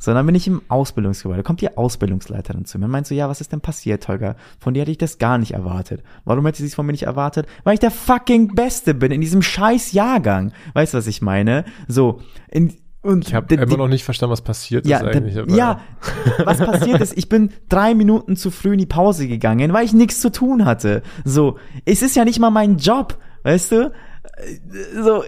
So, 0.00 0.12
dann 0.12 0.26
bin 0.26 0.34
ich 0.34 0.48
im 0.48 0.60
Ausbildungsgebäude. 0.66 1.44
Kommt 1.44 1.60
die 1.60 1.76
Ausbildungsleiterin 1.76 2.64
zu 2.64 2.80
mir 2.80 2.86
und 2.86 2.90
meint 2.90 3.06
so, 3.06 3.14
ja, 3.14 3.28
was 3.28 3.40
ist 3.40 3.52
denn 3.52 3.60
passiert, 3.60 4.08
Holger? 4.08 4.34
Von 4.58 4.74
dir 4.74 4.80
hätte 4.80 4.90
ich 4.90 4.98
das 4.98 5.18
gar 5.18 5.38
nicht 5.38 5.52
erwartet. 5.52 6.02
Warum 6.24 6.44
hätte 6.44 6.58
sie 6.58 6.66
es 6.66 6.74
von 6.74 6.84
mir 6.84 6.92
nicht 6.92 7.04
erwartet? 7.04 7.46
Weil 7.62 7.74
ich 7.74 7.80
der 7.80 7.92
fucking 7.92 8.56
Beste 8.56 8.92
bin 8.92 9.12
in 9.12 9.20
diesem 9.20 9.42
scheiß 9.42 9.92
Jahrgang. 9.92 10.52
Weißt 10.72 10.94
du, 10.94 10.98
was 10.98 11.06
ich 11.06 11.22
meine? 11.22 11.64
So, 11.86 12.22
in, 12.50 12.74
und 13.04 13.28
ich 13.28 13.34
habe 13.34 13.54
immer 13.54 13.76
noch 13.76 13.88
nicht 13.88 14.02
verstanden, 14.02 14.32
was 14.32 14.40
passiert 14.40 14.86
ja, 14.86 14.98
ist 14.98 15.04
eigentlich. 15.04 15.34
Ja, 15.54 15.80
was 16.44 16.58
passiert 16.58 17.00
ist, 17.00 17.16
ich 17.16 17.28
bin 17.28 17.50
drei 17.68 17.94
Minuten 17.94 18.36
zu 18.36 18.50
früh 18.50 18.72
in 18.72 18.78
die 18.78 18.86
Pause 18.86 19.28
gegangen, 19.28 19.72
weil 19.72 19.84
ich 19.84 19.92
nichts 19.92 20.20
zu 20.20 20.32
tun 20.32 20.64
hatte. 20.64 21.02
So, 21.24 21.58
es 21.84 22.02
ist 22.02 22.16
ja 22.16 22.24
nicht 22.24 22.38
mal 22.38 22.50
mein 22.50 22.78
Job, 22.78 23.18
weißt 23.42 23.72
du? 23.72 23.92
So, 25.02 25.22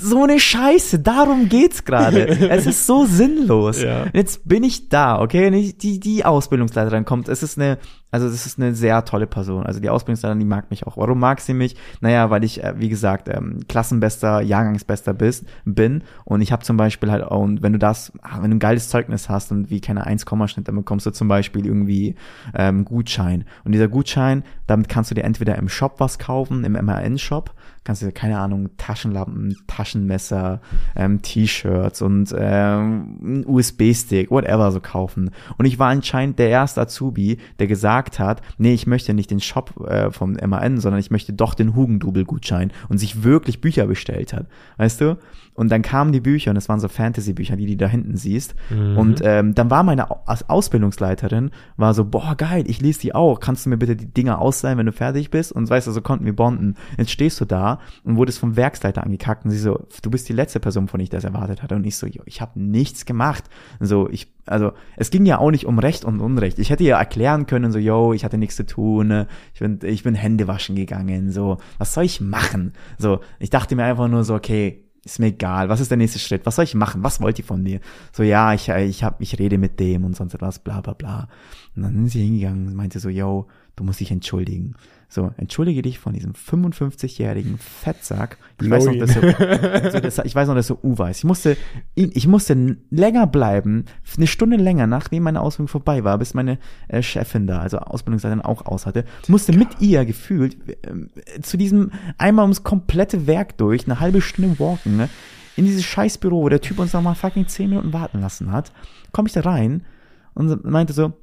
so 0.00 0.22
eine 0.22 0.38
Scheiße, 0.38 1.00
darum 1.00 1.48
geht's 1.48 1.84
gerade. 1.84 2.28
es 2.50 2.66
ist 2.66 2.86
so 2.86 3.04
sinnlos. 3.04 3.82
Ja. 3.82 4.06
Jetzt 4.12 4.48
bin 4.48 4.64
ich 4.64 4.88
da, 4.88 5.20
okay? 5.20 5.48
Und 5.48 5.82
die, 5.82 6.00
die 6.00 6.24
Ausbildungsleiterin 6.24 7.04
kommt, 7.04 7.28
es 7.28 7.42
ist 7.42 7.58
eine 7.58 7.78
also 8.10 8.28
das 8.28 8.46
ist 8.46 8.58
eine 8.58 8.74
sehr 8.74 9.04
tolle 9.04 9.26
Person. 9.26 9.66
Also 9.66 9.80
die 9.80 9.90
Ausbildungsleiterin, 9.90 10.38
die 10.38 10.46
mag 10.46 10.70
mich 10.70 10.86
auch. 10.86 10.96
Warum 10.96 11.18
mag 11.18 11.40
sie 11.40 11.52
mich? 11.52 11.76
Naja, 12.00 12.30
weil 12.30 12.42
ich, 12.42 12.64
äh, 12.64 12.74
wie 12.78 12.88
gesagt, 12.88 13.28
ähm, 13.28 13.60
Klassenbester, 13.68 14.40
Jahrgangsbester 14.40 15.12
bist, 15.12 15.44
bin. 15.66 16.02
Und 16.24 16.40
ich 16.40 16.50
habe 16.50 16.64
zum 16.64 16.78
Beispiel 16.78 17.10
halt, 17.10 17.22
auch, 17.24 17.42
und 17.42 17.62
wenn 17.62 17.74
du 17.74 17.78
das, 17.78 18.12
ah, 18.22 18.38
wenn 18.40 18.50
du 18.50 18.56
ein 18.56 18.60
geiles 18.60 18.88
Zeugnis 18.88 19.28
hast 19.28 19.52
und 19.52 19.68
wie 19.70 19.80
keine 19.80 20.06
1, 20.06 20.24
Schnitt, 20.46 20.68
dann 20.68 20.76
bekommst 20.76 21.04
du 21.04 21.10
zum 21.10 21.28
Beispiel 21.28 21.66
irgendwie 21.66 22.14
ähm, 22.54 22.84
Gutschein. 22.86 23.44
Und 23.64 23.72
dieser 23.72 23.88
Gutschein, 23.88 24.42
damit 24.66 24.88
kannst 24.88 25.10
du 25.10 25.14
dir 25.14 25.24
entweder 25.24 25.56
im 25.56 25.68
Shop 25.68 25.96
was 25.98 26.18
kaufen, 26.18 26.64
im 26.64 26.72
MRN-Shop, 26.72 27.52
kannst 27.88 28.02
du 28.02 28.12
keine 28.12 28.38
Ahnung, 28.38 28.68
Taschenlampen, 28.76 29.56
Taschenmesser, 29.66 30.60
ähm, 30.94 31.22
T-Shirts 31.22 32.02
und 32.02 32.34
ähm, 32.38 33.44
USB-Stick, 33.46 34.30
whatever 34.30 34.70
so 34.72 34.80
kaufen. 34.80 35.30
Und 35.56 35.64
ich 35.64 35.78
war 35.78 35.88
anscheinend 35.88 36.38
der 36.38 36.50
erste 36.50 36.82
Azubi, 36.82 37.38
der 37.58 37.66
gesagt 37.66 38.18
hat, 38.18 38.42
nee, 38.58 38.74
ich 38.74 38.86
möchte 38.86 39.14
nicht 39.14 39.30
den 39.30 39.40
Shop 39.40 39.88
äh, 39.88 40.10
vom 40.10 40.34
MAN, 40.34 40.76
sondern 40.76 41.00
ich 41.00 41.10
möchte 41.10 41.32
doch 41.32 41.54
den 41.54 41.74
Hugendubel-Gutschein 41.74 42.72
und 42.90 42.98
sich 42.98 43.22
wirklich 43.22 43.62
Bücher 43.62 43.86
bestellt 43.86 44.34
hat. 44.34 44.48
Weißt 44.76 45.00
du? 45.00 45.16
Und 45.54 45.72
dann 45.72 45.82
kamen 45.82 46.12
die 46.12 46.20
Bücher 46.20 46.52
und 46.52 46.56
es 46.56 46.68
waren 46.68 46.78
so 46.78 46.86
Fantasy-Bücher, 46.86 47.56
die 47.56 47.66
du 47.66 47.76
da 47.76 47.88
hinten 47.88 48.16
siehst. 48.16 48.54
Mhm. 48.70 48.98
Und 48.98 49.20
ähm, 49.24 49.56
dann 49.56 49.70
war 49.70 49.82
meine 49.82 50.06
Ausbildungsleiterin, 50.10 51.50
war 51.76 51.94
so, 51.94 52.04
boah, 52.04 52.36
geil, 52.36 52.62
ich 52.68 52.80
lese 52.80 53.00
die 53.00 53.14
auch. 53.14 53.40
Kannst 53.40 53.64
du 53.64 53.70
mir 53.70 53.76
bitte 53.76 53.96
die 53.96 54.06
Dinger 54.06 54.40
ausleihen, 54.40 54.78
wenn 54.78 54.86
du 54.86 54.92
fertig 54.92 55.30
bist? 55.30 55.50
Und 55.50 55.68
weißt 55.68 55.88
du, 55.88 55.90
so 55.90 56.00
konnten 56.00 56.26
wir 56.26 56.36
bonden. 56.36 56.76
Jetzt 56.96 57.10
stehst 57.10 57.40
du 57.40 57.44
da 57.44 57.77
und 58.04 58.16
wurdest 58.16 58.38
vom 58.38 58.56
Werksleiter 58.56 59.04
angekackt 59.04 59.44
und 59.44 59.50
sie 59.50 59.58
so, 59.58 59.86
du 60.02 60.10
bist 60.10 60.28
die 60.28 60.32
letzte 60.32 60.60
Person, 60.60 60.88
von 60.88 60.98
der 60.98 61.04
ich 61.04 61.10
das 61.10 61.24
erwartet 61.24 61.62
hatte. 61.62 61.74
Und 61.74 61.84
ich 61.86 61.96
so, 61.96 62.06
ich 62.06 62.40
habe 62.40 62.60
nichts 62.60 63.04
gemacht. 63.04 63.44
So, 63.80 64.08
ich, 64.08 64.32
also, 64.46 64.72
es 64.96 65.10
ging 65.10 65.26
ja 65.26 65.38
auch 65.38 65.50
nicht 65.50 65.66
um 65.66 65.78
Recht 65.78 66.04
und 66.04 66.20
Unrecht. 66.20 66.58
Ich 66.58 66.70
hätte 66.70 66.84
ja 66.84 66.98
erklären 66.98 67.46
können, 67.46 67.72
so, 67.72 67.78
yo, 67.78 68.12
ich 68.12 68.24
hatte 68.24 68.38
nichts 68.38 68.56
zu 68.56 68.66
tun, 68.66 69.08
ne? 69.08 69.26
ich 69.54 69.60
bin, 69.60 69.78
ich 69.82 70.02
bin 70.02 70.14
Hände 70.14 70.48
waschen 70.48 70.76
gegangen, 70.76 71.30
so, 71.30 71.58
was 71.78 71.94
soll 71.94 72.04
ich 72.04 72.20
machen? 72.20 72.72
So, 72.98 73.20
ich 73.38 73.50
dachte 73.50 73.76
mir 73.76 73.84
einfach 73.84 74.08
nur 74.08 74.24
so, 74.24 74.34
okay, 74.34 74.84
ist 75.04 75.18
mir 75.18 75.28
egal, 75.28 75.68
was 75.68 75.80
ist 75.80 75.90
der 75.90 75.96
nächste 75.96 76.18
Schritt, 76.18 76.44
was 76.44 76.56
soll 76.56 76.64
ich 76.64 76.74
machen, 76.74 77.02
was 77.02 77.20
wollt 77.20 77.38
ihr 77.38 77.44
von 77.44 77.62
mir? 77.62 77.80
So, 78.12 78.22
ja, 78.22 78.52
ich, 78.52 78.68
ich 78.68 79.04
hab, 79.04 79.20
ich 79.20 79.38
rede 79.38 79.58
mit 79.58 79.80
dem 79.80 80.04
und 80.04 80.16
sonst 80.16 80.34
etwas, 80.34 80.58
bla, 80.58 80.80
bla, 80.80 80.92
bla. 80.92 81.28
Und 81.74 81.82
dann 81.82 81.94
sind 81.94 82.08
sie 82.08 82.24
hingegangen 82.24 82.66
und 82.66 82.74
meinte 82.74 83.00
so, 83.00 83.08
yo, 83.08 83.46
du 83.76 83.84
musst 83.84 84.00
dich 84.00 84.10
entschuldigen. 84.10 84.74
So, 85.10 85.32
entschuldige 85.38 85.80
dich 85.80 85.98
von 85.98 86.12
diesem 86.12 86.34
55-jährigen 86.34 87.56
Fettsack. 87.56 88.36
Ich 88.60 88.68
weiß, 88.68 88.84
noch, 88.84 88.98
dass 88.98 89.16
er, 89.16 89.90
so, 89.90 90.00
dass, 90.00 90.18
ich 90.18 90.34
weiß 90.34 90.48
noch, 90.48 90.54
dass 90.54 90.68
er 90.68 90.84
U 90.84 90.98
weiß. 90.98 91.16
Ich 91.16 91.24
musste, 91.24 91.56
ich 91.94 92.26
musste 92.26 92.76
länger 92.90 93.26
bleiben, 93.26 93.86
eine 94.14 94.26
Stunde 94.26 94.58
länger, 94.58 94.86
nachdem 94.86 95.22
meine 95.22 95.40
Ausbildung 95.40 95.68
vorbei 95.68 96.04
war, 96.04 96.18
bis 96.18 96.34
meine 96.34 96.58
äh, 96.88 97.00
Chefin 97.00 97.46
da, 97.46 97.60
also 97.60 97.78
Ausbildungsleiterin 97.78 98.42
auch 98.42 98.66
aus 98.66 98.84
hatte, 98.84 99.06
musste 99.28 99.52
mit 99.56 99.80
ihr 99.80 100.04
gefühlt 100.04 100.58
äh, 100.68 101.40
zu 101.40 101.56
diesem 101.56 101.90
einmal 102.18 102.42
ums 102.42 102.62
komplette 102.62 103.26
Werk 103.26 103.56
durch, 103.56 103.86
eine 103.86 104.00
halbe 104.00 104.20
Stunde 104.20 104.58
walken, 104.58 104.98
ne, 104.98 105.08
in 105.56 105.64
dieses 105.64 105.84
Scheißbüro, 105.84 106.42
wo 106.42 106.48
der 106.50 106.60
Typ 106.60 106.78
uns 106.78 106.92
noch 106.92 107.02
mal 107.02 107.14
fucking 107.14 107.48
zehn 107.48 107.70
Minuten 107.70 107.94
warten 107.94 108.20
lassen 108.20 108.52
hat, 108.52 108.72
komme 109.12 109.28
ich 109.28 109.32
da 109.32 109.40
rein 109.40 109.86
und 110.34 110.66
meinte 110.66 110.92
so, 110.92 111.14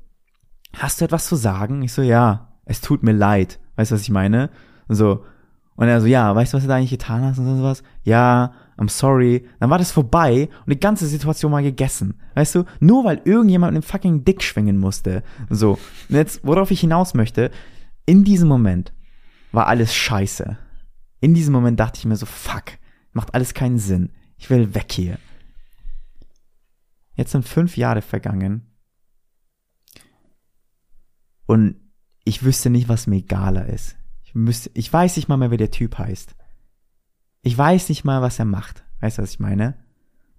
hast 0.74 1.00
du 1.00 1.06
etwas 1.06 1.27
zu 1.27 1.36
sagen? 1.36 1.84
Ich 1.84 1.94
so, 1.94 2.01
ja, 2.01 2.51
es 2.65 2.82
tut 2.82 3.04
mir 3.04 3.13
leid. 3.13 3.60
Weißt 3.75 3.91
du, 3.91 3.96
was 3.96 4.01
ich 4.01 4.10
meine? 4.10 4.50
So. 4.88 5.24
Und 5.75 5.88
er 5.88 6.00
so, 6.00 6.08
ja, 6.08 6.34
weißt 6.34 6.53
du, 6.53 6.58
was 6.58 6.63
du 6.63 6.70
da 6.70 6.75
eigentlich 6.75 6.91
getan 6.91 7.24
hast 7.24 7.38
und 7.38 7.58
sowas? 7.58 7.84
Ja, 8.03 8.53
I'm 8.77 8.89
sorry, 8.89 9.46
dann 9.60 9.70
war 9.70 9.77
das 9.77 9.91
vorbei 9.91 10.50
und 10.65 10.74
die 10.74 10.79
ganze 10.79 11.05
Situation 11.05 11.51
war 11.51 11.62
gegessen. 11.62 12.22
Weißt 12.34 12.55
du, 12.55 12.65
nur 12.79 13.03
weil 13.03 13.22
irgendjemand 13.25 13.74
mit 13.74 13.84
einem 13.84 13.89
fucking 13.89 14.24
Dick 14.24 14.41
schwingen 14.44 14.77
musste. 14.77 15.24
So, 15.50 15.74
und 16.10 16.15
jetzt, 16.15 16.46
worauf 16.46 16.72
ich 16.72 16.79
hinaus 16.79 17.13
möchte, 17.13 17.51
in 18.05 18.24
diesem 18.24 18.48
Moment 18.48 18.94
war 19.51 19.67
alles 19.67 19.94
scheiße. 19.96 20.58
In 21.22 21.34
diesem 21.34 21.53
Moment 21.53 21.79
dachte 21.79 22.00
ich 22.00 22.05
mir 22.05 22.15
so, 22.15 22.25
fuck, 22.25 22.63
macht 23.13 23.34
alles 23.34 23.53
keinen 23.53 23.79
Sinn. 23.79 24.12
Ich 24.38 24.50
will 24.50 24.75
weg 24.75 24.91
hier. 24.91 25.17
Jetzt 27.15 27.32
sind 27.32 27.48
fünf 27.48 27.77
Jahre 27.77 28.01
vergangen. 28.01 28.67
Und 31.46 31.75
ich 32.25 32.44
wüsste 32.44 32.70
nicht, 32.70 32.89
was 32.89 33.08
mir 33.08 33.17
egaler 33.17 33.67
ist. 33.67 33.96
Ich 34.24 34.36
müsste, 34.36 34.72
ich 34.74 34.91
weiß 34.91 35.15
nicht 35.15 35.29
mal 35.29 35.38
mehr, 35.38 35.51
wer 35.51 35.58
der 35.58 35.72
Typ 35.72 35.98
heißt. 35.98 36.36
Ich 37.44 37.58
weiß 37.58 37.89
nicht 37.89 38.03
mal, 38.03 38.22
was 38.22 38.39
er 38.39 38.46
macht. 38.46 38.84
Weißt 39.00 39.17
du, 39.17 39.22
was 39.22 39.32
ich 39.32 39.39
meine? 39.39 39.75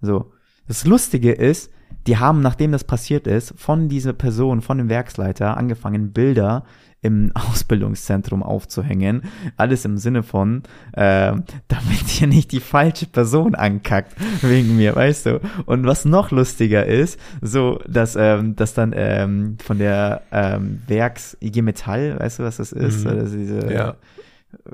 So. 0.01 0.33
Das 0.67 0.85
Lustige 0.85 1.31
ist, 1.31 1.71
die 2.05 2.17
haben, 2.17 2.41
nachdem 2.41 2.73
das 2.73 2.83
passiert 2.83 3.25
ist, 3.25 3.53
von 3.57 3.87
dieser 3.87 4.13
Person, 4.13 4.61
von 4.61 4.77
dem 4.77 4.89
Werksleiter 4.89 5.55
angefangen, 5.55 6.11
Bilder 6.11 6.65
im 7.01 7.31
Ausbildungszentrum 7.35 8.43
aufzuhängen. 8.43 9.23
Alles 9.55 9.85
im 9.85 9.97
Sinne 9.97 10.23
von, 10.23 10.63
äh, 10.93 11.33
damit 11.67 12.07
hier 12.07 12.27
nicht 12.27 12.51
die 12.51 12.59
falsche 12.59 13.05
Person 13.05 13.55
ankackt 13.55 14.15
wegen 14.41 14.77
mir, 14.77 14.95
weißt 14.95 15.25
du. 15.27 15.41
Und 15.65 15.85
was 15.85 16.05
noch 16.05 16.31
lustiger 16.31 16.85
ist, 16.85 17.19
so, 17.41 17.79
dass, 17.87 18.15
ähm, 18.15 18.55
dass 18.55 18.73
dann 18.73 18.93
ähm, 18.95 19.57
von 19.63 19.77
der 19.77 20.23
ähm, 20.31 20.81
Werks 20.87 21.37
IG 21.41 21.61
Metall, 21.61 22.19
weißt 22.19 22.39
du, 22.39 22.43
was 22.43 22.57
das 22.57 22.71
ist? 22.71 23.05
Mhm. 23.05 23.11
Also 23.11 23.37
diese, 23.37 23.73
Ja. 23.73 23.95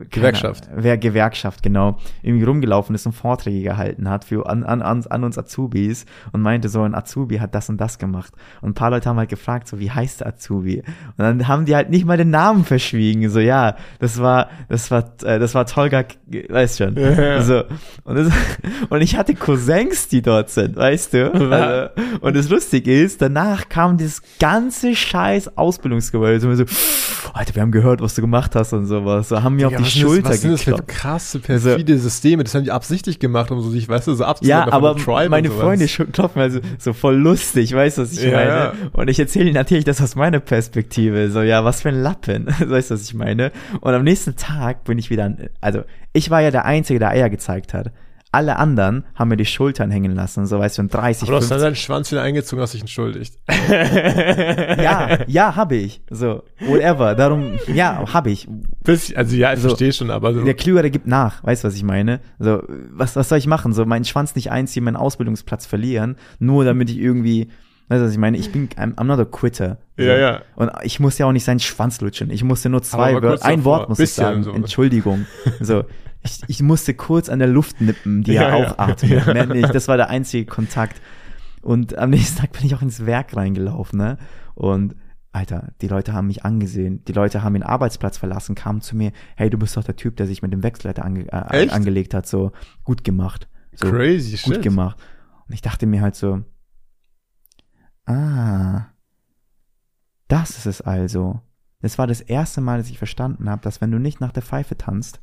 Gewerkschaft. 0.10 0.70
Wer 0.76 0.98
Gewerkschaft, 0.98 1.64
genau. 1.64 1.98
Irgendwie 2.22 2.46
rumgelaufen 2.46 2.94
ist 2.94 3.06
und 3.06 3.14
Vorträge 3.14 3.64
gehalten 3.64 4.10
hat 4.10 4.24
für 4.24 4.48
an, 4.48 4.64
an, 4.64 4.82
an, 4.82 5.04
an 5.08 5.24
uns 5.24 5.38
Azubis 5.38 6.06
und 6.32 6.42
meinte 6.42 6.70
so, 6.70 6.84
ein 6.84 6.96
Azubi 6.96 7.38
hat 7.38 7.56
das 7.56 7.70
und 7.70 7.78
das 7.82 7.98
gemacht. 7.98 8.34
Und 8.62 8.72
ein 8.72 8.74
paar 8.76 8.92
Leute 8.92 9.10
haben 9.10 9.18
halt 9.18 9.30
gefragt, 9.30 9.68
so, 9.68 9.80
wie 9.80 9.92
heißt 9.92 10.22
der 10.22 10.28
Azubi? 10.28 10.80
Und 10.80 11.18
dann 11.18 11.48
haben 11.48 11.66
die 11.66 11.76
halt 11.76 11.90
nicht 11.90 12.06
mal 12.06 12.18
den 12.18 12.30
Namen 12.30 12.66
verschwiegen. 12.66 13.30
So, 13.30 13.40
ja, 13.40 13.76
das 14.00 14.20
war, 14.20 14.50
das 14.70 14.92
war, 14.92 15.12
äh, 15.24 15.40
das 15.40 15.56
war 15.56 15.66
Tolga, 15.66 16.06
weißt 16.28 16.78
schon. 16.78 16.96
Ja, 16.96 17.12
ja. 17.12 17.42
So. 17.42 17.64
Und, 18.04 18.16
das, 18.16 18.34
und 18.90 19.02
ich 19.02 19.18
hatte 19.18 19.34
Cousins, 19.34 20.08
die 20.08 20.22
dort 20.22 20.50
sind, 20.50 20.76
weißt 20.76 21.14
du? 21.14 21.34
Also, 21.34 22.20
und 22.22 22.36
das 22.36 22.50
Lustige 22.50 23.02
ist, 23.02 23.22
danach 23.22 23.70
kam 23.70 23.98
dieses 23.98 24.22
ganze 24.40 24.96
scheiß 24.96 25.58
Ausbildungsgebäude. 25.58 26.40
So, 26.40 26.54
so, 26.54 26.64
Alter, 27.34 27.56
wir 27.56 27.62
haben 27.62 27.72
gehört, 27.72 28.02
was 28.02 28.16
du 28.16 28.22
gemacht 28.22 28.56
hast 28.56 28.74
und 28.74 28.86
sowas. 28.86 29.30
So, 29.30 29.42
haben 29.42 29.56
mir 29.56 29.73
Ja, 29.74 29.80
die 29.80 29.86
Schulter 29.86 30.30
Was 30.30 30.42
sind 30.42 30.52
das 30.52 30.64
für 30.64 30.76
krasse, 30.86 31.40
perfide 31.40 31.98
Systeme? 31.98 32.44
Das 32.44 32.54
haben 32.54 32.64
die 32.64 32.72
absichtlich 32.72 33.20
gemacht, 33.20 33.52
um 33.52 33.60
so 33.62 33.70
sich, 33.70 33.90
weißt 33.90 34.08
du, 34.08 34.14
so 34.14 34.24
abzuholen. 34.24 34.50
Ja, 34.68 34.72
aber 34.72 34.96
meine. 35.30 35.50
Freunde 35.50 35.88
klopfen 35.88 36.42
also 36.42 36.60
so 36.78 36.94
voll 36.94 37.16
lustig, 37.16 37.74
weißt 37.74 37.98
du, 37.98 38.02
was 38.04 38.14
ich 38.14 38.24
Ja, 38.24 38.32
meine? 38.32 38.50
ja. 38.50 38.74
Und 38.94 39.10
ich 39.10 39.20
erzähle 39.20 39.46
ihnen 39.46 39.56
natürlich 39.56 39.86
das 39.86 40.02
aus 40.02 40.16
meiner 40.16 40.40
Perspektive. 40.40 41.30
So, 41.32 41.42
ja, 41.42 41.66
was 41.66 41.82
für 41.82 41.90
ein 41.90 42.02
Lappen, 42.02 42.48
weißt 42.60 42.92
du, 42.92 42.94
was 42.96 43.04
ich 43.04 43.14
meine? 43.14 43.52
Und 43.82 43.94
am 43.94 44.04
nächsten 44.04 44.36
Tag 44.36 44.84
bin 44.84 44.98
ich 45.00 45.10
wieder, 45.10 45.26
an, 45.26 45.50
also 45.62 45.82
ich 46.14 46.30
war 46.30 46.42
ja 46.42 46.52
der 46.52 46.66
Einzige, 46.66 47.00
der 47.00 47.10
Eier 47.10 47.30
gezeigt 47.30 47.74
hat. 47.74 47.92
Alle 48.34 48.58
anderen 48.58 49.06
haben 49.16 49.30
mir 49.30 49.38
die 49.38 49.46
Schultern 49.46 49.92
hängen 49.92 50.14
lassen, 50.14 50.46
so 50.48 50.60
weißt 50.60 50.78
du, 50.80 50.82
und 50.82 50.94
30, 50.94 51.24
Aber 51.24 51.32
du 51.32 51.38
hast 51.38 51.52
dann 51.52 51.60
50. 51.60 51.62
deinen 51.62 51.76
Schwanz 51.76 52.12
wieder 52.12 52.22
eingezogen, 52.24 52.62
hast 52.62 52.74
dich 52.74 52.82
entschuldigt. 52.82 53.36
Ja, 54.84 55.20
ja, 55.28 55.56
habe 55.56 55.76
ich. 55.76 56.02
So, 56.10 56.44
whatever. 56.62 57.16
Darum, 57.16 57.60
ja, 57.74 58.04
habe 58.14 58.32
ich. 58.32 58.48
Bisschen, 58.84 59.18
also 59.18 59.36
ja, 59.36 59.54
ich 59.54 59.60
So. 59.60 59.70
verstehe 59.70 59.94
schon, 59.94 60.12
aber 60.12 60.34
so. 60.34 60.44
Der 60.44 60.54
Klügere 60.54 60.90
gibt 60.90 61.08
nach, 61.08 61.44
weißt 61.44 61.64
du, 61.64 61.68
was 61.68 61.76
ich 61.76 61.84
meine? 61.84 62.20
So, 62.40 62.64
was, 62.92 63.16
was 63.16 63.30
soll 63.30 63.38
ich 63.38 63.48
machen? 63.48 63.74
So, 63.74 63.86
meinen 63.86 64.06
Schwanz 64.06 64.36
nicht 64.36 64.52
einziehen, 64.52 64.84
meinen 64.84 64.96
Ausbildungsplatz 64.98 65.66
verlieren, 65.66 66.18
nur 66.40 66.66
damit 66.66 66.90
ich 66.90 66.98
irgendwie, 66.98 67.50
weißt 67.90 68.02
du, 68.02 68.06
was 68.06 68.12
ich 68.12 68.18
meine? 68.18 68.38
Ich 68.38 68.52
bin, 68.52 68.68
I'm, 68.70 68.96
I'm 68.96 69.06
not 69.06 69.20
a 69.20 69.26
quitter. 69.26 69.78
So. 69.98 70.04
Ja, 70.04 70.18
ja. 70.18 70.42
Und 70.56 70.72
ich 70.84 71.00
muss 71.00 71.18
ja 71.18 71.26
auch 71.28 71.32
nicht 71.32 71.46
seinen 71.46 71.60
Schwanz 71.60 72.02
lutschen. 72.02 72.30
Ich 72.32 72.44
musste 72.44 72.70
nur 72.70 72.82
zwei 72.84 73.14
Wörter, 73.22 73.46
ein 73.46 73.60
davor. 73.60 73.80
Wort 73.80 73.90
muss 73.90 74.00
ich 74.00 74.04
Bisschen 74.06 74.24
sagen. 74.24 74.44
so. 74.44 74.52
Entschuldigung. 74.52 75.26
So, 75.62 75.84
ich, 76.24 76.42
ich 76.48 76.62
musste 76.62 76.94
kurz 76.94 77.30
an 77.30 77.40
der 77.40 77.48
Luft 77.48 77.82
nippen, 77.82 78.24
die 78.24 78.34
Ja, 78.34 78.44
er 78.44 78.58
ja. 78.60 78.66
auch 78.66 78.78
atmet. 78.80 79.04
Ja. 79.28 79.34
Mehr 79.34 79.46
nicht. 79.48 79.74
Das 79.74 79.88
war 79.88 79.98
der 79.98 80.10
einzige 80.10 80.46
Kontakt. 80.46 81.02
Und 81.62 81.98
am 81.98 82.10
nächsten 82.10 82.40
Tag 82.40 82.52
bin 82.54 82.66
ich 82.66 82.76
auch 82.76 82.82
ins 82.82 83.06
Werk 83.06 83.36
reingelaufen, 83.36 83.98
ne? 84.00 84.18
Und 84.56 84.96
Alter, 85.32 85.74
die 85.82 85.88
Leute 85.88 86.14
haben 86.14 86.28
mich 86.28 86.46
angesehen, 86.46 87.04
die 87.06 87.14
Leute 87.14 87.42
haben 87.42 87.54
den 87.54 87.64
Arbeitsplatz 87.64 88.18
verlassen, 88.20 88.54
kamen 88.54 88.82
zu 88.82 88.96
mir, 88.96 89.12
hey, 89.36 89.50
du 89.50 89.58
bist 89.58 89.76
doch 89.76 89.84
der 89.84 89.96
Typ, 89.96 90.16
der 90.18 90.28
sich 90.28 90.42
mit 90.44 90.54
dem 90.54 90.62
Wechselleiter 90.62 91.04
ange 91.04 91.26
äh, 91.32 91.70
angelegt 91.70 92.14
hat, 92.14 92.28
so 92.28 92.52
gut 92.84 93.04
gemacht. 93.04 93.48
So 93.74 93.90
Crazy 93.90 94.38
gut 94.44 94.56
shit. 94.56 94.62
gemacht. 94.62 94.98
Und 95.48 95.54
ich 95.56 95.62
dachte 95.62 95.88
mir 95.88 96.02
halt 96.02 96.16
so, 96.16 96.44
ah, 98.06 98.86
das 100.28 100.52
ist 100.52 100.66
es 100.68 100.82
also. 100.82 101.42
Es 101.80 101.98
war 101.98 102.08
das 102.08 102.22
erste 102.22 102.62
Mal, 102.62 102.78
dass 102.78 102.90
ich 102.90 102.98
verstanden 102.98 103.50
habe, 103.50 103.62
dass 103.62 103.82
wenn 103.82 103.92
du 103.92 104.00
nicht 104.00 104.22
nach 104.22 104.32
der 104.32 104.44
Pfeife 104.44 104.78
tanzt, 104.78 105.20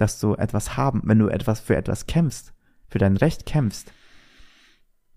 dass 0.00 0.20
du 0.20 0.34
etwas 0.34 0.76
haben, 0.76 1.02
wenn 1.04 1.18
du 1.18 1.28
etwas 1.28 1.60
für 1.60 1.76
etwas 1.76 2.06
kämpfst, 2.06 2.52
für 2.88 2.98
dein 2.98 3.16
Recht 3.16 3.46
kämpfst, 3.46 3.92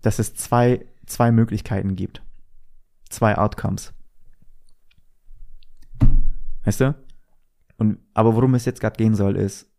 dass 0.02 0.18
es 0.18 0.34
zwei, 0.34 0.84
zwei 1.06 1.32
Möglichkeiten 1.32 1.96
gibt. 1.96 2.22
Zwei 3.08 3.36
Outcomes. 3.38 3.92
Weißt 6.64 6.80
du? 6.80 6.94
Und, 7.76 7.98
aber 8.14 8.34
worum 8.34 8.54
es 8.54 8.64
jetzt 8.64 8.80
gerade 8.80 8.96
gehen 8.96 9.14
soll, 9.14 9.36
ist, 9.36 9.70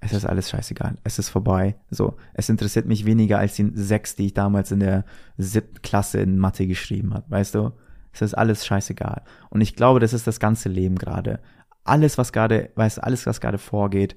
es 0.00 0.12
ist 0.12 0.26
alles 0.26 0.50
scheißegal. 0.50 0.96
Es 1.04 1.18
ist 1.18 1.28
vorbei. 1.28 1.76
So, 1.90 2.16
es 2.34 2.48
interessiert 2.48 2.86
mich 2.86 3.04
weniger 3.04 3.38
als 3.38 3.54
die 3.54 3.70
sechs, 3.74 4.16
die 4.16 4.26
ich 4.26 4.34
damals 4.34 4.72
in 4.72 4.80
der 4.80 5.04
siebten 5.36 5.80
Klasse 5.82 6.20
in 6.20 6.38
Mathe 6.38 6.66
geschrieben 6.66 7.14
habe. 7.14 7.30
Weißt 7.30 7.54
du? 7.54 7.72
Es 8.12 8.20
ist 8.20 8.34
alles 8.34 8.66
scheißegal. 8.66 9.22
Und 9.48 9.60
ich 9.60 9.76
glaube, 9.76 10.00
das 10.00 10.12
ist 10.12 10.26
das 10.26 10.40
ganze 10.40 10.68
Leben 10.68 10.96
gerade. 10.96 11.40
Alles, 11.84 12.18
was 12.18 12.32
gerade, 12.32 12.70
weißt 12.74 12.98
du, 12.98 13.04
alles, 13.04 13.26
was 13.26 13.40
gerade 13.40 13.58
vorgeht, 13.58 14.16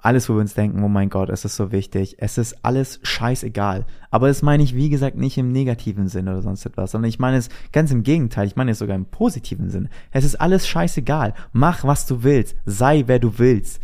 alles, 0.00 0.28
wo 0.28 0.34
wir 0.34 0.40
uns 0.40 0.54
denken, 0.54 0.82
oh 0.84 0.88
mein 0.88 1.10
Gott, 1.10 1.28
es 1.28 1.44
ist 1.44 1.56
so 1.56 1.72
wichtig, 1.72 2.16
es 2.18 2.38
ist 2.38 2.64
alles 2.64 3.00
scheißegal. 3.02 3.84
Aber 4.10 4.28
das 4.28 4.42
meine 4.42 4.62
ich, 4.62 4.76
wie 4.76 4.90
gesagt, 4.90 5.16
nicht 5.16 5.36
im 5.38 5.50
negativen 5.50 6.06
Sinn 6.08 6.28
oder 6.28 6.40
sonst 6.40 6.64
etwas, 6.64 6.92
sondern 6.92 7.08
ich 7.08 7.18
meine 7.18 7.36
es 7.36 7.48
ganz 7.72 7.90
im 7.90 8.04
Gegenteil, 8.04 8.46
ich 8.46 8.54
meine 8.54 8.70
es 8.70 8.78
sogar 8.78 8.94
im 8.94 9.06
positiven 9.06 9.70
Sinn. 9.70 9.88
Es 10.12 10.24
ist 10.24 10.36
alles 10.36 10.68
scheißegal. 10.68 11.34
Mach, 11.52 11.82
was 11.82 12.06
du 12.06 12.22
willst. 12.22 12.54
Sei, 12.64 13.04
wer 13.06 13.18
du 13.18 13.38
willst. 13.38 13.80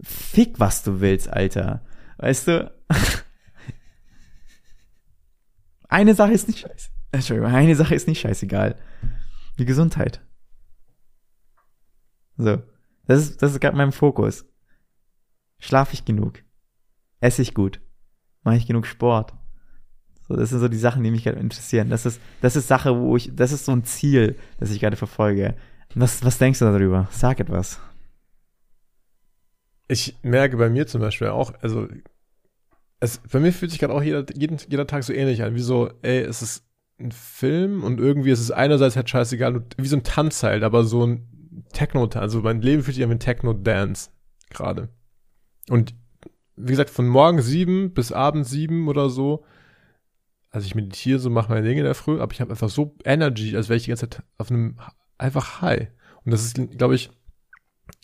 Fick, 0.00 0.60
was 0.60 0.84
du 0.84 1.00
willst, 1.00 1.28
Alter. 1.32 1.82
Weißt 2.18 2.46
du? 2.46 2.72
Eine 5.88 6.14
Sache 6.14 6.32
ist 6.32 6.46
nicht 6.46 6.60
scheiße. 6.60 6.90
Entschuldigung, 7.10 7.50
eine 7.52 7.74
Sache 7.74 7.96
ist 7.96 8.06
nicht 8.06 8.20
scheißegal. 8.20 8.76
Die 9.58 9.64
Gesundheit. 9.64 10.20
So. 12.40 12.62
Das 13.06 13.20
ist, 13.20 13.42
das 13.42 13.52
ist 13.52 13.60
gerade 13.60 13.76
mein 13.76 13.92
Fokus. 13.92 14.44
Schlaf 15.58 15.92
ich 15.92 16.04
genug? 16.04 16.42
Esse 17.20 17.42
ich 17.42 17.54
gut? 17.54 17.80
Mache 18.42 18.56
ich 18.56 18.66
genug 18.66 18.86
Sport? 18.86 19.34
So, 20.26 20.36
das 20.36 20.50
sind 20.50 20.60
so 20.60 20.68
die 20.68 20.78
Sachen, 20.78 21.02
die 21.02 21.10
mich 21.10 21.24
gerade 21.24 21.38
interessieren. 21.38 21.90
Das 21.90 22.06
ist, 22.06 22.20
das 22.40 22.56
ist 22.56 22.68
Sache, 22.68 22.96
wo 22.96 23.16
ich, 23.16 23.34
das 23.34 23.52
ist 23.52 23.64
so 23.64 23.72
ein 23.72 23.84
Ziel, 23.84 24.36
das 24.58 24.70
ich 24.70 24.80
gerade 24.80 24.96
verfolge. 24.96 25.56
Was, 25.94 26.24
was 26.24 26.38
denkst 26.38 26.60
du 26.60 26.64
darüber? 26.66 27.08
Sag 27.10 27.40
etwas. 27.40 27.80
Ich 29.88 30.16
merke 30.22 30.56
bei 30.56 30.70
mir 30.70 30.86
zum 30.86 31.00
Beispiel 31.00 31.28
auch, 31.28 31.52
also 31.60 31.88
es, 33.00 33.18
bei 33.18 33.40
mir 33.40 33.52
fühlt 33.52 33.72
sich 33.72 33.80
gerade 33.80 33.92
auch 33.92 34.02
jeder, 34.02 34.24
jeden, 34.32 34.58
jeder 34.68 34.86
Tag 34.86 35.02
so 35.02 35.12
ähnlich 35.12 35.42
an, 35.42 35.54
wie 35.56 35.60
so, 35.60 35.90
ey, 36.02 36.20
es 36.20 36.42
ist 36.42 36.64
ein 37.00 37.12
Film 37.12 37.82
und 37.82 37.98
irgendwie 37.98 38.30
ist 38.30 38.40
es 38.40 38.50
einerseits 38.50 38.94
halt 38.94 39.10
scheißegal, 39.10 39.64
wie 39.78 39.88
so 39.88 39.96
ein 39.96 40.04
Tanz 40.04 40.42
halt, 40.42 40.62
aber 40.62 40.84
so 40.84 41.04
ein 41.04 41.39
Techno-Tanz, 41.72 42.22
also 42.22 42.40
mein 42.40 42.62
Leben 42.62 42.82
fühlt 42.82 42.94
sich 42.94 43.04
an 43.04 43.10
wie 43.10 43.18
Techno-Dance 43.18 44.10
gerade. 44.50 44.88
Und 45.68 45.94
wie 46.56 46.70
gesagt, 46.70 46.90
von 46.90 47.08
morgen 47.08 47.42
sieben 47.42 47.92
bis 47.92 48.12
abends 48.12 48.50
sieben 48.50 48.88
oder 48.88 49.08
so, 49.08 49.44
also 50.50 50.66
ich 50.66 50.74
meditiere 50.74 51.18
so, 51.18 51.30
mache 51.30 51.50
meine 51.50 51.66
Dinge 51.66 51.80
in 51.80 51.84
der 51.84 51.94
Früh, 51.94 52.20
aber 52.20 52.32
ich 52.32 52.40
habe 52.40 52.50
einfach 52.50 52.68
so 52.68 52.96
Energy, 53.04 53.56
als 53.56 53.68
wäre 53.68 53.76
ich 53.76 53.84
die 53.84 53.90
ganze 53.90 54.08
Zeit 54.08 54.22
auf 54.36 54.50
einem 54.50 54.78
einfach 55.16 55.62
High. 55.62 55.88
Und 56.24 56.32
das 56.32 56.44
ist, 56.44 56.60
glaube 56.76 56.94
ich, 56.94 57.10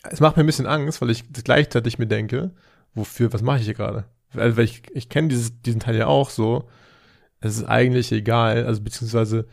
es 0.05 0.21
macht 0.21 0.37
mir 0.37 0.43
ein 0.43 0.47
bisschen 0.47 0.67
Angst, 0.67 1.00
weil 1.00 1.11
ich 1.11 1.33
gleichzeitig 1.33 1.99
mir 1.99 2.07
denke, 2.07 2.55
wofür, 2.95 3.33
was 3.33 3.43
mache 3.43 3.59
ich 3.59 3.65
hier 3.65 3.75
gerade? 3.75 4.07
Also, 4.35 4.57
weil 4.57 4.65
ich, 4.65 4.83
ich 4.93 5.09
kenne 5.09 5.29
diesen 5.29 5.81
Teil 5.81 5.97
ja 5.97 6.07
auch 6.07 6.31
so, 6.31 6.69
es 7.41 7.57
ist 7.57 7.65
eigentlich 7.65 8.12
egal, 8.12 8.65
also 8.65 8.83
beziehungsweise 8.83 9.47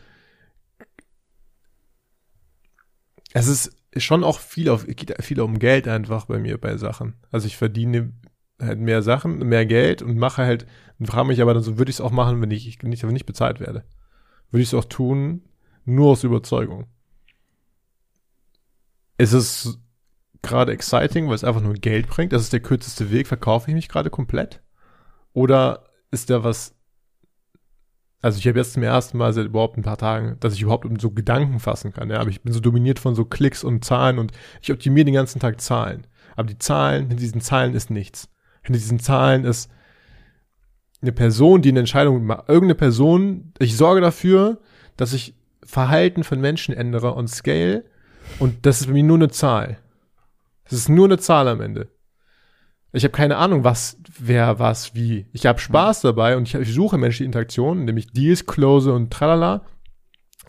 es 3.34 3.48
ist 3.48 3.76
schon 3.98 4.24
auch 4.24 4.40
viel 4.40 4.70
auf, 4.70 4.86
geht 4.88 5.14
viel 5.24 5.40
um 5.42 5.60
Geld 5.60 5.88
einfach 5.88 6.26
bei 6.26 6.40
mir 6.40 6.58
bei 6.58 6.78
Sachen. 6.78 7.16
Also 7.32 7.48
ich 7.48 7.58
verdiene 7.58 8.14
halt 8.60 8.80
mehr 8.80 9.02
Sachen, 9.02 9.40
mehr 9.40 9.66
Geld 9.66 10.02
und 10.02 10.18
mache 10.18 10.44
halt, 10.44 10.66
und 11.00 11.08
frage 11.08 11.28
mich 11.28 11.42
aber 11.42 11.54
dann 11.54 11.64
so, 11.64 11.78
würde 11.78 11.90
ich 11.90 11.98
es 11.98 12.02
auch 12.02 12.12
machen, 12.12 12.42
wenn 12.42 12.52
ich 12.52 12.66
nicht, 12.84 13.04
wenn 13.04 13.14
nicht 13.14 13.26
bezahlt 13.26 13.60
werde? 13.60 13.84
Würde 14.52 14.62
ich 14.64 14.70
es 14.70 14.74
auch 14.74 14.86
tun, 14.86 15.44
nur 15.86 16.12
aus 16.12 16.24
Überzeugung. 16.24 16.88
Ist 19.18 19.34
es 19.34 19.80
gerade 20.42 20.72
exciting, 20.72 21.28
weil 21.28 21.36
es 21.36 21.44
einfach 21.44 21.62
nur 21.62 21.74
Geld 21.74 22.08
bringt? 22.08 22.34
Das 22.34 22.42
ist 22.42 22.54
der 22.54 22.60
kürzeste 22.60 23.12
Weg, 23.12 23.28
verkaufe 23.28 23.70
ich 23.70 23.76
mich 23.76 23.90
gerade 23.90 24.10
komplett? 24.10 24.62
Oder 25.34 25.90
ist 26.12 26.30
da 26.30 26.44
was, 26.44 26.76
also 28.24 28.40
ich 28.40 28.48
habe 28.48 28.58
jetzt 28.58 28.74
zum 28.74 28.84
ersten 28.84 29.18
Mal 29.18 29.34
seit 29.34 29.48
überhaupt 29.48 29.78
ein 29.78 29.84
paar 29.84 29.98
Tagen, 29.98 30.38
dass 30.40 30.54
ich 30.54 30.62
überhaupt 30.62 30.88
so 31.02 31.12
Gedanken 31.12 31.60
fassen 31.60 31.92
kann, 31.92 32.10
ja, 32.10 32.20
aber 32.20 32.30
ich 32.30 32.42
bin 32.42 32.54
so 32.54 32.62
dominiert 32.62 32.98
von 32.98 33.16
so 33.16 33.26
Klicks 33.26 33.66
und 33.66 33.84
Zahlen 33.84 34.18
und 34.18 34.32
ich 34.62 34.72
optimiere 34.72 35.04
den 35.04 35.14
ganzen 35.14 35.42
Tag 35.42 35.60
Zahlen. 35.60 36.08
Aber 36.38 36.48
die 36.48 36.58
Zahlen, 36.58 37.10
hinter 37.10 37.18
diesen 37.18 37.42
Zahlen 37.42 37.76
ist 37.76 37.90
nichts. 37.92 38.30
Hinter 38.62 38.80
diesen 38.80 39.00
Zahlen 39.00 39.44
ist 39.44 39.70
eine 41.02 41.12
Person, 41.12 41.62
die 41.62 41.70
eine 41.70 41.80
Entscheidung 41.80 42.24
macht, 42.26 42.48
irgendeine 42.48 42.76
Person, 42.76 43.52
ich 43.60 43.76
sorge 43.76 44.00
dafür, 44.00 44.62
dass 44.96 45.12
ich 45.12 45.36
Verhalten 45.62 46.24
von 46.24 46.40
Menschen 46.40 46.74
ändere 46.74 47.14
und 47.16 47.28
Scale 47.28 47.84
und 48.40 48.66
das 48.66 48.80
ist 48.80 48.88
bei 48.88 48.94
mir 48.94 49.04
nur 49.04 49.18
eine 49.18 49.32
Zahl. 49.32 49.80
Das 50.64 50.80
ist 50.80 50.88
nur 50.88 51.08
eine 51.08 51.18
Zahl 51.18 51.50
am 51.50 51.60
Ende. 51.60 51.90
Ich 52.96 53.04
habe 53.04 53.12
keine 53.12 53.38
Ahnung, 53.38 53.64
was, 53.64 53.98
wer, 54.20 54.60
was, 54.60 54.94
wie. 54.94 55.26
Ich 55.34 55.48
habe 55.48 55.60
Spaß 55.60 56.02
dabei 56.02 56.38
und 56.38 56.48
ich, 56.48 56.54
ich 56.54 56.74
suche 56.74 56.98
menschliche 56.98 57.26
Interaktionen, 57.26 57.86
nämlich 57.86 58.12
Deals, 58.12 58.46
Close 58.46 58.94
und 58.94 59.12
tralala. 59.12 59.66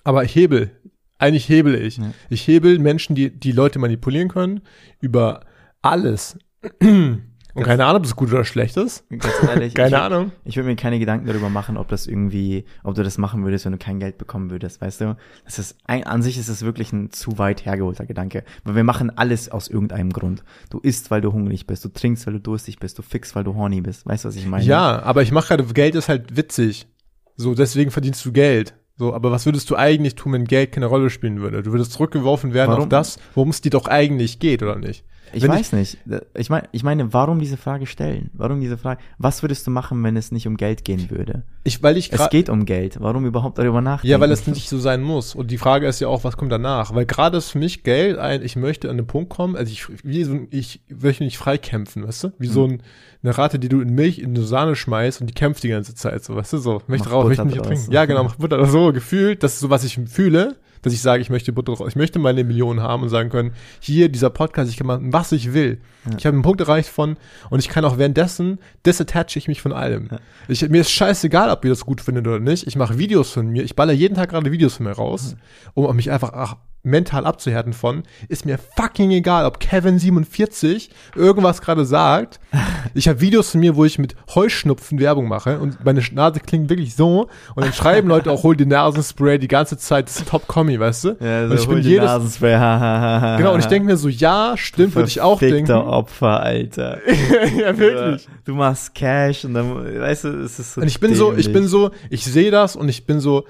Aber 0.04 0.24
ich 0.24 0.36
hebel. 0.36 0.70
Eigentlich 1.18 1.48
hebel 1.48 1.74
ich. 1.74 1.96
Ja. 1.96 2.12
Ich 2.28 2.46
hebel 2.46 2.78
Menschen, 2.78 3.16
die 3.16 3.30
die 3.30 3.52
Leute 3.52 3.78
manipulieren 3.78 4.28
können, 4.28 4.60
über 5.00 5.40
alles. 5.80 6.38
Und 7.54 7.62
keine 7.62 7.84
Ahnung, 7.84 7.99
ob 7.99 8.02
das 8.02 8.16
gut 8.16 8.32
oder 8.32 8.44
schlecht 8.44 8.76
ist. 8.76 9.04
Ganz 9.11 9.34
ehrlich. 9.49 9.75
keine 9.75 9.88
ich, 9.88 9.96
Ahnung. 9.96 10.32
Ich 10.44 10.56
würde 10.56 10.68
mir 10.68 10.76
keine 10.76 10.99
Gedanken 10.99 11.26
darüber 11.26 11.49
machen, 11.49 11.76
ob 11.76 11.88
das 11.88 12.06
irgendwie, 12.06 12.64
ob 12.82 12.94
du 12.96 13.02
das 13.04 13.16
machen 13.16 13.44
würdest, 13.44 13.64
wenn 13.64 13.73
du 13.73 13.78
kein 13.78 14.00
Geld 14.00 14.18
bekommen 14.18 14.50
würdest, 14.50 14.80
weißt 14.80 15.02
du? 15.02 15.16
Das 15.44 15.58
ist, 15.58 15.76
ein, 15.84 16.04
an 16.04 16.23
sich 16.23 16.37
ist 16.37 16.49
es 16.49 16.62
wirklich 16.62 16.92
ein 16.92 17.12
zu 17.12 17.38
weit 17.38 17.64
hergeholter 17.64 18.06
Gedanke. 18.06 18.44
Weil 18.64 18.75
wir 18.75 18.84
machen 18.84 19.16
alles 19.16 19.50
aus 19.50 19.68
irgendeinem 19.68 20.11
Grund. 20.12 20.42
Du 20.70 20.80
isst, 20.80 21.11
weil 21.11 21.20
du 21.20 21.32
hungrig 21.32 21.66
bist, 21.66 21.84
du 21.84 21.88
trinkst, 21.90 22.26
weil 22.26 22.34
du 22.34 22.40
durstig 22.40 22.78
bist, 22.80 22.99
du 22.99 23.02
fixst, 23.02 23.37
weil 23.37 23.44
du 23.44 23.54
horny 23.54 23.80
bist. 23.80 24.04
Weißt 24.04 24.25
du, 24.25 24.28
was 24.28 24.37
ich 24.37 24.46
meine? 24.46 24.64
Ja, 24.64 25.02
aber 25.02 25.23
ich 25.23 25.30
mache 25.30 25.49
gerade, 25.49 25.64
Geld 25.64 25.94
ist 25.94 26.08
halt 26.08 26.37
witzig. 26.37 26.88
So, 27.37 27.54
deswegen 27.54 27.90
verdienst 27.90 28.25
du 28.25 28.32
Geld. 28.32 28.75
So, 28.96 29.12
aber 29.12 29.32
was 29.32 29.44
würdest 29.44 29.68
du 29.70 29.76
eigentlich 29.76 30.14
tun, 30.14 30.32
wenn 30.32 30.44
Geld 30.44 30.73
keine 30.73 30.87
Rolle 30.87 31.11
spielen 31.11 31.40
würde? 31.40 31.62
Du 31.62 31.73
würdest 31.73 31.92
zurückgeworfen 31.92 32.54
werden 32.54 32.70
Warum? 32.70 32.84
auf 32.84 32.88
das, 32.88 33.18
worum 33.34 33.50
es 33.50 33.61
dir 33.61 33.70
doch 33.70 33.87
eigentlich 33.87 34.38
geht, 34.38 34.62
oder 34.62 34.76
nicht? 34.76 35.04
Ich 35.34 35.42
wenn 35.42 35.50
weiß 35.50 35.72
ich, 35.72 35.72
nicht. 35.72 35.98
Ich 36.34 36.50
meine, 36.50 36.68
ich 36.72 36.82
meine, 36.82 37.12
warum 37.12 37.38
diese 37.38 37.56
Frage 37.56 37.86
stellen? 37.86 38.30
Warum 38.34 38.60
diese 38.60 38.78
Frage? 38.78 39.00
Was 39.18 39.42
würdest 39.42 39.66
du 39.66 39.70
machen, 39.70 40.02
wenn 40.02 40.16
es 40.16 40.32
nicht 40.32 40.46
um 40.46 40.56
Geld 40.56 40.84
gehen 40.84 41.10
würde? 41.10 41.42
Ich, 41.64 41.82
weil 41.82 41.96
ich 41.96 42.12
Es 42.12 42.30
geht 42.30 42.48
um 42.48 42.64
Geld. 42.64 43.00
Warum 43.00 43.26
überhaupt 43.26 43.58
darüber 43.58 43.80
nachdenken? 43.80 44.10
Ja, 44.10 44.20
weil 44.20 44.30
es 44.30 44.46
nicht 44.46 44.68
so 44.68 44.78
sein 44.78 45.02
muss. 45.02 45.34
Und 45.34 45.50
die 45.50 45.58
Frage 45.58 45.86
ist 45.86 46.00
ja 46.00 46.08
auch, 46.08 46.24
was 46.24 46.36
kommt 46.36 46.52
danach? 46.52 46.94
Weil 46.94 47.06
gerade 47.06 47.38
ist 47.38 47.50
für 47.50 47.58
mich 47.58 47.82
Geld 47.82 48.18
ein, 48.18 48.42
ich 48.42 48.56
möchte 48.56 48.90
an 48.90 48.96
den 48.96 49.06
Punkt 49.06 49.30
kommen, 49.30 49.56
also 49.56 49.72
ich, 49.72 49.86
wie 50.04 50.24
so, 50.24 50.40
ich 50.50 50.82
möchte 50.88 51.24
nicht 51.24 51.38
freikämpfen, 51.38 52.06
weißt 52.06 52.24
du? 52.24 52.32
Wie 52.38 52.46
hm. 52.46 52.52
so 52.52 52.66
ein, 52.66 52.82
eine 53.22 53.36
Rate, 53.36 53.58
die 53.58 53.68
du 53.68 53.80
in 53.80 53.94
Milch 53.94 54.18
in 54.18 54.30
eine 54.30 54.44
Sahne 54.44 54.76
schmeißt 54.76 55.20
und 55.20 55.28
die 55.28 55.34
kämpft 55.34 55.62
die 55.64 55.68
ganze 55.68 55.94
Zeit, 55.94 56.22
so, 56.24 56.36
weißt 56.36 56.52
du, 56.52 56.58
so. 56.58 56.82
Möchte 56.86 57.08
raus, 57.10 57.26
möchte 57.26 57.46
nicht 57.46 57.62
trinken. 57.62 57.90
Ja, 57.90 58.04
genau, 58.04 58.24
mach 58.24 58.36
Butter 58.36 58.64
so 58.66 58.92
gefühlt, 58.92 59.42
das 59.42 59.54
ist 59.54 59.60
so, 59.60 59.70
was 59.70 59.84
ich 59.84 59.98
fühle 60.06 60.56
dass 60.84 60.92
ich 60.92 61.00
sage, 61.00 61.22
ich 61.22 61.30
möchte 61.30 61.52
Butter 61.52 61.74
ich 61.86 61.96
möchte 61.96 62.18
meine 62.18 62.44
Millionen 62.44 62.82
haben 62.82 63.02
und 63.02 63.08
sagen 63.08 63.30
können, 63.30 63.52
hier, 63.80 64.10
dieser 64.10 64.28
Podcast, 64.28 64.70
ich 64.70 64.76
kann 64.76 64.86
machen, 64.86 65.12
was 65.12 65.32
ich 65.32 65.54
will. 65.54 65.80
Ja. 66.04 66.18
Ich 66.18 66.26
habe 66.26 66.34
einen 66.34 66.42
Punkt 66.42 66.60
erreicht 66.60 66.90
von, 66.90 67.16
und 67.48 67.58
ich 67.58 67.68
kann 67.70 67.84
auch 67.86 67.96
währenddessen, 67.96 68.58
disattache 68.84 69.38
ich 69.38 69.48
mich 69.48 69.62
von 69.62 69.72
allem. 69.72 70.08
Ja. 70.10 70.18
Ich, 70.46 70.68
mir 70.68 70.82
ist 70.82 70.90
scheißegal, 70.90 71.50
ob 71.50 71.64
ihr 71.64 71.70
das 71.70 71.86
gut 71.86 72.02
findet 72.02 72.26
oder 72.26 72.38
nicht. 72.38 72.66
Ich 72.66 72.76
mache 72.76 72.98
Videos 72.98 73.30
von 73.30 73.48
mir, 73.48 73.62
ich 73.62 73.74
baller 73.74 73.94
jeden 73.94 74.14
Tag 74.14 74.28
gerade 74.28 74.52
Videos 74.52 74.74
von 74.74 74.84
mir 74.84 74.92
raus, 74.92 75.36
um 75.72 75.96
mich 75.96 76.10
einfach 76.10 76.32
ach, 76.34 76.56
mental 76.84 77.26
abzuhärten 77.26 77.72
von, 77.72 78.04
ist 78.28 78.46
mir 78.46 78.58
fucking 78.76 79.10
egal, 79.10 79.46
ob 79.46 79.58
Kevin47 79.58 80.90
irgendwas 81.16 81.60
gerade 81.60 81.84
sagt. 81.84 82.40
Ich 82.96 83.08
habe 83.08 83.20
Videos 83.20 83.50
von 83.50 83.60
mir, 83.60 83.76
wo 83.76 83.84
ich 83.84 83.98
mit 83.98 84.14
Heuschnupfen 84.34 85.00
Werbung 85.00 85.26
mache 85.26 85.58
und 85.58 85.84
meine 85.84 86.02
Nase 86.12 86.38
klingt 86.38 86.68
wirklich 86.68 86.94
so 86.94 87.28
und 87.54 87.64
dann 87.64 87.72
schreiben 87.72 88.08
Leute 88.08 88.30
auch, 88.30 88.42
hol 88.42 88.54
die 88.54 88.66
Nasenspray 88.66 89.38
die 89.38 89.48
ganze 89.48 89.78
Zeit, 89.78 90.06
das 90.06 90.18
ist 90.18 90.28
Top-Kommi, 90.28 90.78
weißt 90.78 91.04
du? 91.04 91.16
Ja, 91.18 91.48
so, 91.48 91.52
und 91.52 91.61
ich 91.61 91.68
bin 91.68 91.78
jedes, 91.78 92.04
Nasenspray, 92.04 93.38
Genau, 93.38 93.54
und 93.54 93.61
ich 93.61 93.66
denke 93.66 93.87
mir 93.87 93.96
so, 93.96 94.09
ja, 94.09 94.54
stimmt, 94.56 94.94
würde 94.94 95.09
ich 95.09 95.20
auch 95.20 95.38
denken. 95.40 95.72
Opfer, 95.72 96.40
Alter. 96.40 96.98
ja, 97.59 97.76
wirklich. 97.76 98.28
Du 98.44 98.54
machst 98.54 98.94
Cash 98.94 99.44
und 99.44 99.54
dann, 99.54 100.00
weißt 100.00 100.24
du, 100.24 100.28
es 100.42 100.59
ist 100.59 100.74
so 100.74 100.80
Und 100.82 100.87
ich 100.87 101.00
bin 101.00 101.12
dämlich. 101.12 101.18
so, 101.18 101.35
ich 101.35 101.52
bin 101.52 101.66
so, 101.66 101.90
ich 102.11 102.24
sehe 102.24 102.50
das 102.50 102.76
und 102.76 102.88
ich 102.88 103.06
bin 103.06 103.18
so, 103.20 103.44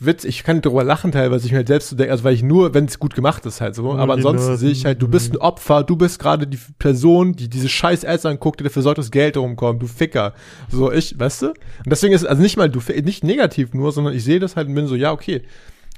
Witz, 0.00 0.24
ich 0.24 0.44
kann 0.44 0.60
darüber 0.60 0.84
lachen 0.84 1.12
teilweise, 1.12 1.46
ich 1.46 1.52
mir 1.52 1.58
halt 1.58 1.68
selbst 1.68 1.88
so 1.88 1.96
denke, 1.96 2.12
also 2.12 2.24
weil 2.24 2.34
ich 2.34 2.42
nur, 2.42 2.74
wenn 2.74 2.84
es 2.84 2.98
gut 2.98 3.14
gemacht 3.14 3.44
ist 3.46 3.60
halt 3.60 3.74
so, 3.74 3.90
oh, 3.90 3.96
aber 3.96 4.14
ansonsten 4.14 4.46
genau. 4.46 4.58
sehe 4.58 4.70
ich 4.70 4.84
halt, 4.84 5.02
du 5.02 5.08
bist 5.08 5.32
ein 5.32 5.38
Opfer, 5.38 5.82
du 5.82 5.96
bist 5.96 6.18
gerade 6.18 6.46
die 6.46 6.58
Person, 6.78 7.34
die 7.34 7.48
diese 7.48 7.68
scheiß 7.68 8.04
Ads 8.04 8.26
anguckt, 8.26 8.60
die 8.60 8.64
dafür 8.64 8.82
sorgt, 8.82 8.98
dass 8.98 9.10
Geld 9.10 9.36
rumkommt, 9.36 9.82
du 9.82 9.86
Ficker. 9.86 10.34
So, 10.70 10.92
ich, 10.92 11.18
weißt 11.18 11.42
du? 11.42 11.46
Und 11.48 11.56
deswegen 11.86 12.14
ist 12.14 12.22
es 12.22 12.26
also 12.26 12.42
nicht 12.42 12.56
mal, 12.56 12.68
du, 12.68 12.80
nicht 13.02 13.24
negativ 13.24 13.74
nur, 13.74 13.92
sondern 13.92 14.14
ich 14.14 14.24
sehe 14.24 14.40
das 14.40 14.56
halt 14.56 14.68
und 14.68 14.74
bin 14.74 14.86
so, 14.86 14.94
ja, 14.94 15.12
okay, 15.12 15.42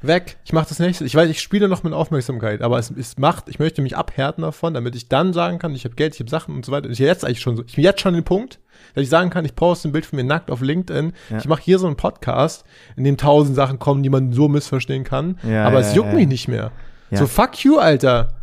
weg, 0.02 0.36
ich 0.44 0.52
mache 0.52 0.68
das 0.68 0.78
nächste. 0.78 1.04
Ich 1.04 1.14
weiß, 1.14 1.30
ich 1.30 1.40
spiele 1.40 1.68
noch 1.68 1.82
mit 1.82 1.92
Aufmerksamkeit, 1.92 2.62
aber 2.62 2.78
es, 2.78 2.90
es 2.90 3.18
macht, 3.18 3.48
ich 3.48 3.58
möchte 3.58 3.82
mich 3.82 3.96
abhärten 3.96 4.42
davon, 4.42 4.74
damit 4.74 4.94
ich 4.94 5.08
dann 5.08 5.32
sagen 5.32 5.58
kann, 5.58 5.74
ich 5.74 5.84
habe 5.84 5.94
Geld, 5.94 6.14
ich 6.14 6.20
habe 6.20 6.30
Sachen 6.30 6.54
und 6.54 6.64
so 6.64 6.72
weiter. 6.72 6.90
Ich 6.90 6.98
jetzt 6.98 7.24
eigentlich 7.24 7.40
schon 7.40 7.56
so, 7.56 7.64
ich 7.66 7.76
bin 7.76 7.84
jetzt 7.84 8.00
schon 8.00 8.14
den 8.14 8.24
Punkt, 8.24 8.60
dass 8.94 9.02
ich 9.02 9.08
sagen 9.08 9.30
kann, 9.30 9.44
ich 9.44 9.56
poste 9.56 9.88
ein 9.88 9.92
Bild 9.92 10.06
von 10.06 10.16
mir 10.16 10.24
nackt 10.24 10.50
auf 10.50 10.60
LinkedIn. 10.60 11.12
Ja. 11.30 11.38
Ich 11.38 11.48
mache 11.48 11.62
hier 11.62 11.78
so 11.78 11.86
einen 11.86 11.96
Podcast, 11.96 12.64
in 12.96 13.04
dem 13.04 13.16
tausend 13.16 13.56
Sachen 13.56 13.78
kommen, 13.78 14.02
die 14.02 14.10
man 14.10 14.32
so 14.32 14.48
missverstehen 14.48 15.04
kann. 15.04 15.38
Ja, 15.42 15.64
aber 15.64 15.80
ja, 15.80 15.86
es 15.86 15.94
juckt 15.94 16.12
mich 16.12 16.28
nicht 16.28 16.48
mehr. 16.48 16.72
So 17.10 17.26
fuck 17.26 17.64
you, 17.64 17.78
Alter. 17.78 18.34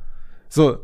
So. 0.50 0.80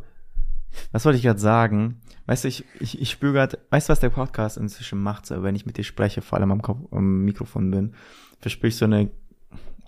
Was 0.92 1.04
wollte 1.04 1.16
ich 1.16 1.24
gerade 1.24 1.40
sagen? 1.40 2.00
Weißt 2.26 2.44
du, 2.44 2.48
ich, 2.48 2.64
ich, 2.78 3.00
ich 3.00 3.10
spüre 3.10 3.32
gerade, 3.32 3.58
weißt 3.70 3.88
du, 3.88 3.90
was 3.90 3.98
der 3.98 4.10
Podcast 4.10 4.56
inzwischen 4.56 5.02
macht, 5.02 5.26
so, 5.26 5.42
wenn 5.42 5.56
ich 5.56 5.66
mit 5.66 5.76
dir 5.78 5.82
spreche, 5.82 6.22
vor 6.22 6.38
allem 6.38 6.52
am, 6.52 6.62
Kopf, 6.62 6.78
am 6.92 7.24
Mikrofon 7.24 7.72
bin, 7.72 7.94
verspüre 8.38 8.68
ich 8.68 8.76
so 8.76 8.84
eine 8.84 9.10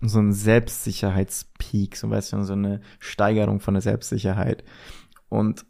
so 0.08 0.18
ein 0.18 0.32
Selbstsicherheitspeak, 0.32 1.96
so 1.96 2.10
weißt 2.10 2.32
du, 2.32 2.44
so 2.44 2.52
eine 2.54 2.80
Steigerung 2.98 3.60
von 3.60 3.74
der 3.74 3.82
Selbstsicherheit. 3.82 4.64
Und 5.28 5.64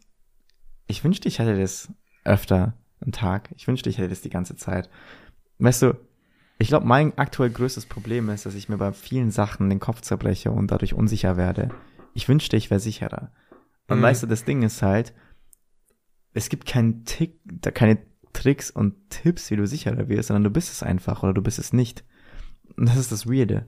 ich 0.87 1.03
wünschte, 1.03 1.27
ich 1.27 1.39
hätte 1.39 1.59
das 1.59 1.91
öfter 2.23 2.77
einen 3.01 3.11
Tag. 3.11 3.49
Ich 3.55 3.67
wünschte, 3.67 3.89
ich 3.89 3.97
hätte 3.97 4.09
das 4.09 4.21
die 4.21 4.29
ganze 4.29 4.55
Zeit. 4.55 4.89
Weißt 5.59 5.81
du, 5.81 5.93
ich 6.57 6.67
glaube, 6.67 6.87
mein 6.87 7.17
aktuell 7.17 7.49
größtes 7.49 7.85
Problem 7.85 8.29
ist, 8.29 8.45
dass 8.45 8.55
ich 8.55 8.69
mir 8.69 8.77
bei 8.77 8.91
vielen 8.93 9.31
Sachen 9.31 9.69
den 9.69 9.79
Kopf 9.79 10.01
zerbreche 10.01 10.51
und 10.51 10.71
dadurch 10.71 10.93
unsicher 10.93 11.37
werde. 11.37 11.69
Ich 12.13 12.27
wünschte, 12.27 12.57
ich 12.57 12.69
wäre 12.69 12.79
sicherer. 12.79 13.31
Und 13.87 13.99
mhm. 13.99 14.03
weißt 14.03 14.23
du, 14.23 14.27
das 14.27 14.45
Ding 14.45 14.63
ist 14.63 14.81
halt, 14.81 15.13
es 16.33 16.49
gibt 16.49 16.65
keinen 16.65 17.05
Tick, 17.05 17.39
keine 17.73 17.99
Tricks 18.33 18.71
und 18.71 19.09
Tipps, 19.09 19.51
wie 19.51 19.55
du 19.55 19.67
sicherer 19.67 20.09
wirst, 20.09 20.27
sondern 20.27 20.43
du 20.43 20.49
bist 20.49 20.71
es 20.71 20.83
einfach 20.83 21.23
oder 21.23 21.33
du 21.33 21.41
bist 21.41 21.59
es 21.59 21.73
nicht. 21.73 22.03
Und 22.75 22.89
das 22.89 22.97
ist 22.97 23.11
das 23.11 23.27
Weirde. 23.27 23.67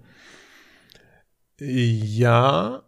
Ja. 1.59 2.83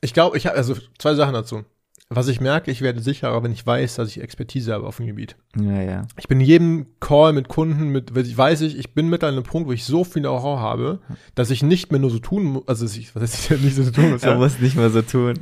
Ich 0.00 0.14
glaube, 0.14 0.36
ich 0.36 0.46
habe 0.46 0.56
also 0.56 0.76
zwei 0.98 1.14
Sachen 1.14 1.34
dazu. 1.34 1.64
Was 2.10 2.28
ich 2.28 2.40
merke, 2.40 2.70
ich 2.70 2.80
werde 2.80 3.02
sicherer, 3.02 3.42
wenn 3.42 3.52
ich 3.52 3.66
weiß, 3.66 3.96
dass 3.96 4.08
ich 4.08 4.22
Expertise 4.22 4.72
habe 4.72 4.86
auf 4.86 4.96
dem 4.96 5.06
Gebiet. 5.06 5.36
Ja, 5.60 5.82
ja. 5.82 6.06
Ich 6.18 6.26
bin 6.26 6.40
in 6.40 6.46
jedem 6.46 6.86
Call 7.00 7.34
mit 7.34 7.48
Kunden, 7.48 7.90
mit, 7.90 8.14
weiß 8.14 8.62
ich, 8.62 8.78
ich 8.78 8.94
bin 8.94 9.10
mit 9.10 9.22
an 9.22 9.34
einem 9.34 9.42
Punkt, 9.42 9.68
wo 9.68 9.72
ich 9.72 9.84
so 9.84 10.04
viel 10.04 10.22
Know-how 10.22 10.58
habe, 10.58 11.00
dass 11.34 11.50
ich 11.50 11.62
nicht 11.62 11.90
mehr 11.90 12.00
nur 12.00 12.08
so 12.08 12.18
tun 12.18 12.44
muss, 12.44 12.62
also 12.66 12.86
ich, 12.86 13.14
was 13.14 13.22
heißt 13.22 13.50
ich 13.50 13.60
nicht 13.62 13.76
so 13.76 13.90
tun 13.90 14.12
muss. 14.12 14.22
Er 14.22 14.32
ja. 14.32 14.38
muss 14.38 14.58
nicht 14.58 14.76
mehr 14.76 14.88
so 14.88 15.02
tun. 15.02 15.34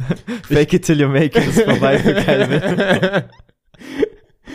Fake 0.42 0.72
it 0.72 0.84
till 0.84 1.00
you 1.00 1.08
make 1.08 1.38
it 1.38 1.46
ist 1.46 1.62
vorbei 1.62 1.98
für 2.00 2.14
Calvin. 2.14 3.22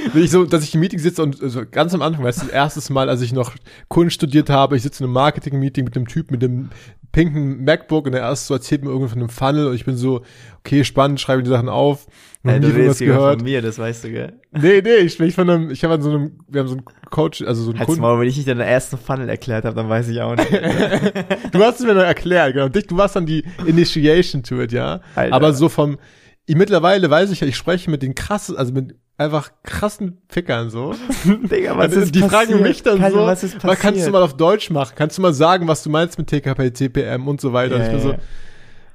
Wenn 0.13 0.23
ich 0.23 0.31
so, 0.31 0.45
dass 0.45 0.63
ich 0.63 0.73
im 0.73 0.79
Meeting 0.79 0.99
sitze 0.99 1.23
und 1.23 1.37
so 1.37 1.63
ganz 1.69 1.93
am 1.93 2.01
Anfang, 2.01 2.23
weißt 2.23 2.41
du, 2.41 2.45
das 2.45 2.53
erste 2.53 2.93
Mal, 2.93 3.09
als 3.09 3.21
ich 3.21 3.33
noch 3.33 3.53
Kunst 3.87 4.15
studiert 4.15 4.49
habe, 4.49 4.75
ich 4.75 4.83
sitze 4.83 5.03
in 5.03 5.05
einem 5.05 5.13
Marketing-Meeting 5.13 5.85
mit 5.85 5.95
dem 5.95 6.07
Typ 6.07 6.31
mit 6.31 6.41
dem 6.41 6.69
pinken 7.11 7.63
MacBook 7.63 8.07
und 8.07 8.13
er 8.13 8.21
erst 8.21 8.47
so 8.47 8.53
erzählt 8.53 8.83
mir 8.83 8.89
irgendwie 8.89 9.09
von 9.09 9.19
einem 9.19 9.29
Funnel 9.29 9.67
und 9.67 9.75
ich 9.75 9.85
bin 9.85 9.95
so, 9.95 10.21
okay, 10.59 10.83
spannend, 10.83 11.19
schreibe 11.19 11.43
die 11.43 11.49
Sachen 11.49 11.69
auf. 11.69 12.07
Hey, 12.43 12.59
du 12.59 12.87
was 12.87 12.99
gehört. 12.99 13.39
von 13.39 13.43
mir, 13.43 13.61
das 13.61 13.77
weißt 13.77 14.05
du, 14.05 14.11
gell? 14.11 14.33
Nee, 14.51 14.81
nee, 14.81 14.95
ich 14.95 15.13
spreche 15.13 15.33
von 15.33 15.49
einem, 15.49 15.69
ich 15.69 15.83
habe 15.83 15.95
an 15.95 16.01
so 16.01 16.09
einem, 16.09 16.39
wir 16.47 16.61
haben 16.61 16.67
so 16.67 16.75
einen 16.75 16.85
Coach, 17.09 17.43
also 17.43 17.63
so 17.63 17.69
einen 17.69 17.79
Halt's 17.79 17.87
Kunden. 17.87 18.01
Mal, 18.01 18.19
wenn 18.19 18.27
ich 18.27 18.37
nicht 18.37 18.47
den 18.47 18.59
ersten 18.59 18.97
Funnel 18.97 19.29
erklärt 19.29 19.65
habe, 19.65 19.75
dann 19.75 19.89
weiß 19.89 20.07
ich 20.07 20.21
auch 20.21 20.35
nicht. 20.35 20.51
du 21.51 21.63
hast 21.63 21.79
es 21.79 21.85
mir 21.85 21.93
dann 21.93 22.05
erklärt, 22.05 22.53
genau. 22.53 22.69
Dich, 22.69 22.87
du 22.87 22.97
warst 22.97 23.15
dann 23.15 23.25
die 23.25 23.43
Initiation 23.65 24.41
to 24.41 24.61
it, 24.61 24.71
ja? 24.71 25.01
Alter. 25.15 25.35
Aber 25.35 25.53
so 25.53 25.69
vom, 25.69 25.99
ich, 26.45 26.55
mittlerweile 26.55 27.09
weiß 27.09 27.29
ich 27.31 27.41
ja, 27.41 27.47
ich 27.47 27.57
spreche 27.57 27.91
mit 27.91 28.01
den 28.01 28.15
krassen, 28.15 28.57
also 28.57 28.73
mit 28.73 28.95
einfach 29.21 29.51
krassen 29.63 30.21
Fickern 30.27 30.69
so. 30.69 30.93
Digga, 31.25 31.77
was 31.77 31.85
also, 31.85 31.99
ist 32.01 32.15
Die 32.15 32.19
passiert? 32.21 32.47
fragen 32.49 32.61
mich 32.61 32.83
dann 32.83 32.97
Keine, 32.99 33.13
so, 33.15 33.25
was 33.25 33.43
ist 33.43 33.59
passiert? 33.59 33.79
kannst 33.79 34.05
du 34.07 34.11
mal 34.11 34.23
auf 34.23 34.35
Deutsch 34.35 34.69
machen? 34.69 34.93
Kannst 34.95 35.17
du 35.17 35.21
mal 35.21 35.33
sagen, 35.33 35.67
was 35.67 35.83
du 35.83 35.89
meinst 35.89 36.17
mit 36.17 36.27
TKP, 36.27 36.73
CPM 36.73 37.27
und 37.27 37.39
so 37.41 37.53
weiter? 37.53 37.77
Ja, 37.77 37.83
ich 37.85 37.89
bin 37.89 37.99
ja, 37.99 38.03
so, 38.03 38.15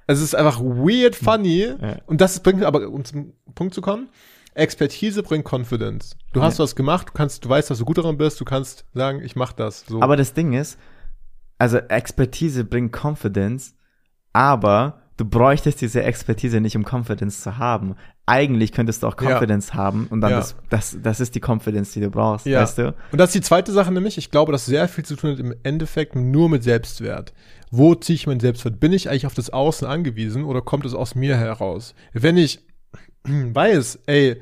es 0.08 0.20
ist 0.20 0.34
einfach 0.34 0.60
weird 0.60 1.16
funny 1.16 1.62
Ja. 1.80 1.96
und 2.06 2.20
das 2.20 2.40
bringt 2.40 2.62
aber, 2.64 2.88
um 2.88 3.04
zum 3.04 3.32
Punkt 3.54 3.74
zu 3.74 3.80
kommen, 3.80 4.08
Expertise 4.54 5.22
bringt 5.22 5.44
Confidence. 5.50 6.16
Du 6.32 6.42
hast 6.42 6.58
was 6.58 6.74
gemacht, 6.76 7.08
du 7.08 7.12
kannst, 7.12 7.44
du 7.44 7.48
weißt, 7.48 7.70
dass 7.70 7.78
du 7.78 7.84
gut 7.84 7.98
daran 7.98 8.16
bist, 8.16 8.40
du 8.40 8.44
kannst 8.44 8.84
sagen, 8.94 9.20
ich 9.22 9.36
mach 9.36 9.52
das. 9.52 9.84
So. 9.86 10.00
Aber 10.00 10.16
das 10.16 10.32
Ding 10.32 10.54
ist, 10.54 10.78
also 11.58 11.76
Expertise 11.78 12.64
bringt 12.64 12.92
Confidence, 12.94 13.74
aber 14.32 15.02
du 15.18 15.24
bräuchtest 15.24 15.80
diese 15.80 16.02
Expertise 16.02 16.60
nicht, 16.60 16.76
um 16.76 16.84
Confidence 16.84 17.42
zu 17.42 17.58
haben. 17.58 17.96
Eigentlich 18.28 18.72
könntest 18.72 19.02
du 19.02 19.06
auch 19.06 19.16
Confidence 19.16 19.68
ja. 19.68 19.74
haben 19.74 20.08
und 20.10 20.20
dann 20.20 20.32
ja. 20.32 20.36
das, 20.38 20.56
das, 20.68 20.98
das 21.00 21.20
ist 21.20 21.36
die 21.36 21.40
Confidence, 21.40 21.92
die 21.92 22.00
du 22.00 22.10
brauchst, 22.10 22.44
ja. 22.44 22.60
weißt 22.60 22.78
du? 22.78 22.94
Und 23.12 23.18
das 23.18 23.28
ist 23.28 23.36
die 23.36 23.40
zweite 23.40 23.70
Sache 23.70 23.92
nämlich. 23.92 24.18
Ich 24.18 24.32
glaube, 24.32 24.50
dass 24.50 24.66
sehr 24.66 24.88
viel 24.88 25.04
zu 25.04 25.14
tun 25.14 25.30
hat 25.30 25.38
im 25.38 25.54
Endeffekt 25.62 26.16
nur 26.16 26.48
mit 26.48 26.64
Selbstwert. 26.64 27.32
Wo 27.70 27.94
ziehe 27.94 28.16
ich 28.16 28.26
meinen 28.26 28.40
Selbstwert? 28.40 28.80
Bin 28.80 28.92
ich 28.92 29.08
eigentlich 29.08 29.26
auf 29.26 29.34
das 29.34 29.50
Außen 29.50 29.86
angewiesen 29.86 30.44
oder 30.44 30.60
kommt 30.60 30.84
es 30.86 30.94
aus 30.94 31.14
mir 31.14 31.36
heraus? 31.36 31.94
Wenn 32.12 32.36
ich 32.36 32.60
weiß, 33.24 34.00
ey, 34.06 34.40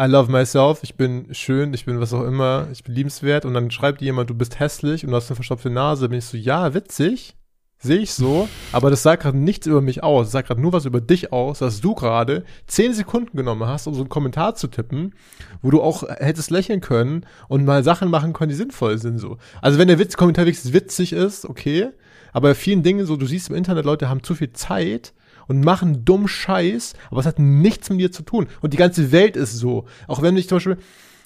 I 0.00 0.04
love 0.04 0.30
myself, 0.30 0.80
ich 0.82 0.94
bin 0.94 1.34
schön, 1.34 1.74
ich 1.74 1.84
bin 1.84 2.00
was 2.00 2.14
auch 2.14 2.24
immer, 2.24 2.68
ich 2.72 2.84
bin 2.84 2.94
liebenswert 2.94 3.44
und 3.44 3.52
dann 3.52 3.70
schreibt 3.70 4.00
jemand, 4.00 4.30
du 4.30 4.34
bist 4.34 4.60
hässlich 4.60 5.04
und 5.04 5.10
du 5.10 5.16
hast 5.16 5.28
eine 5.28 5.34
verstopfte 5.34 5.70
Nase, 5.70 6.08
bin 6.08 6.20
ich 6.20 6.24
so, 6.24 6.36
ja, 6.36 6.72
witzig, 6.72 7.36
sehe 7.80 7.98
ich 7.98 8.12
so, 8.12 8.48
aber 8.72 8.90
das 8.90 9.02
sagt 9.02 9.22
gerade 9.22 9.38
nichts 9.38 9.66
über 9.66 9.80
mich 9.80 10.02
aus, 10.02 10.26
das 10.26 10.32
sagt 10.32 10.48
gerade 10.48 10.60
nur 10.60 10.72
was 10.72 10.84
über 10.84 11.00
dich 11.00 11.32
aus, 11.32 11.60
dass 11.60 11.80
du 11.80 11.94
gerade 11.94 12.44
zehn 12.66 12.92
Sekunden 12.92 13.36
genommen 13.36 13.68
hast, 13.68 13.86
um 13.86 13.94
so 13.94 14.00
einen 14.00 14.08
Kommentar 14.08 14.56
zu 14.56 14.66
tippen, 14.66 15.14
wo 15.62 15.70
du 15.70 15.80
auch 15.80 16.02
hättest 16.08 16.50
lächeln 16.50 16.80
können 16.80 17.24
und 17.46 17.64
mal 17.64 17.84
Sachen 17.84 18.10
machen 18.10 18.32
können, 18.32 18.50
die 18.50 18.56
sinnvoll 18.56 18.98
sind 18.98 19.18
so. 19.18 19.38
Also 19.62 19.78
wenn 19.78 19.88
der 19.88 19.98
Witz 19.98 20.16
Kommentar 20.16 20.46
wirklich 20.46 20.72
witzig 20.72 21.12
ist, 21.12 21.44
okay, 21.44 21.90
aber 22.32 22.54
vielen 22.54 22.82
Dingen 22.82 23.06
so, 23.06 23.16
du 23.16 23.26
siehst 23.26 23.48
im 23.48 23.56
Internet, 23.56 23.84
Leute 23.84 24.08
haben 24.08 24.22
zu 24.22 24.34
viel 24.34 24.52
Zeit 24.52 25.12
und 25.46 25.64
machen 25.64 26.04
dumm 26.04 26.28
Scheiß, 26.28 26.94
aber 27.10 27.20
es 27.20 27.26
hat 27.26 27.38
nichts 27.38 27.88
mit 27.90 28.00
dir 28.00 28.12
zu 28.12 28.22
tun. 28.22 28.48
Und 28.60 28.74
die 28.74 28.76
ganze 28.76 29.12
Welt 29.12 29.36
ist 29.36 29.56
so. 29.56 29.86
Auch 30.06 30.20
wenn 30.20 30.34
mich 30.34 30.48
zum 30.48 30.56
Beispiel, 30.56 30.76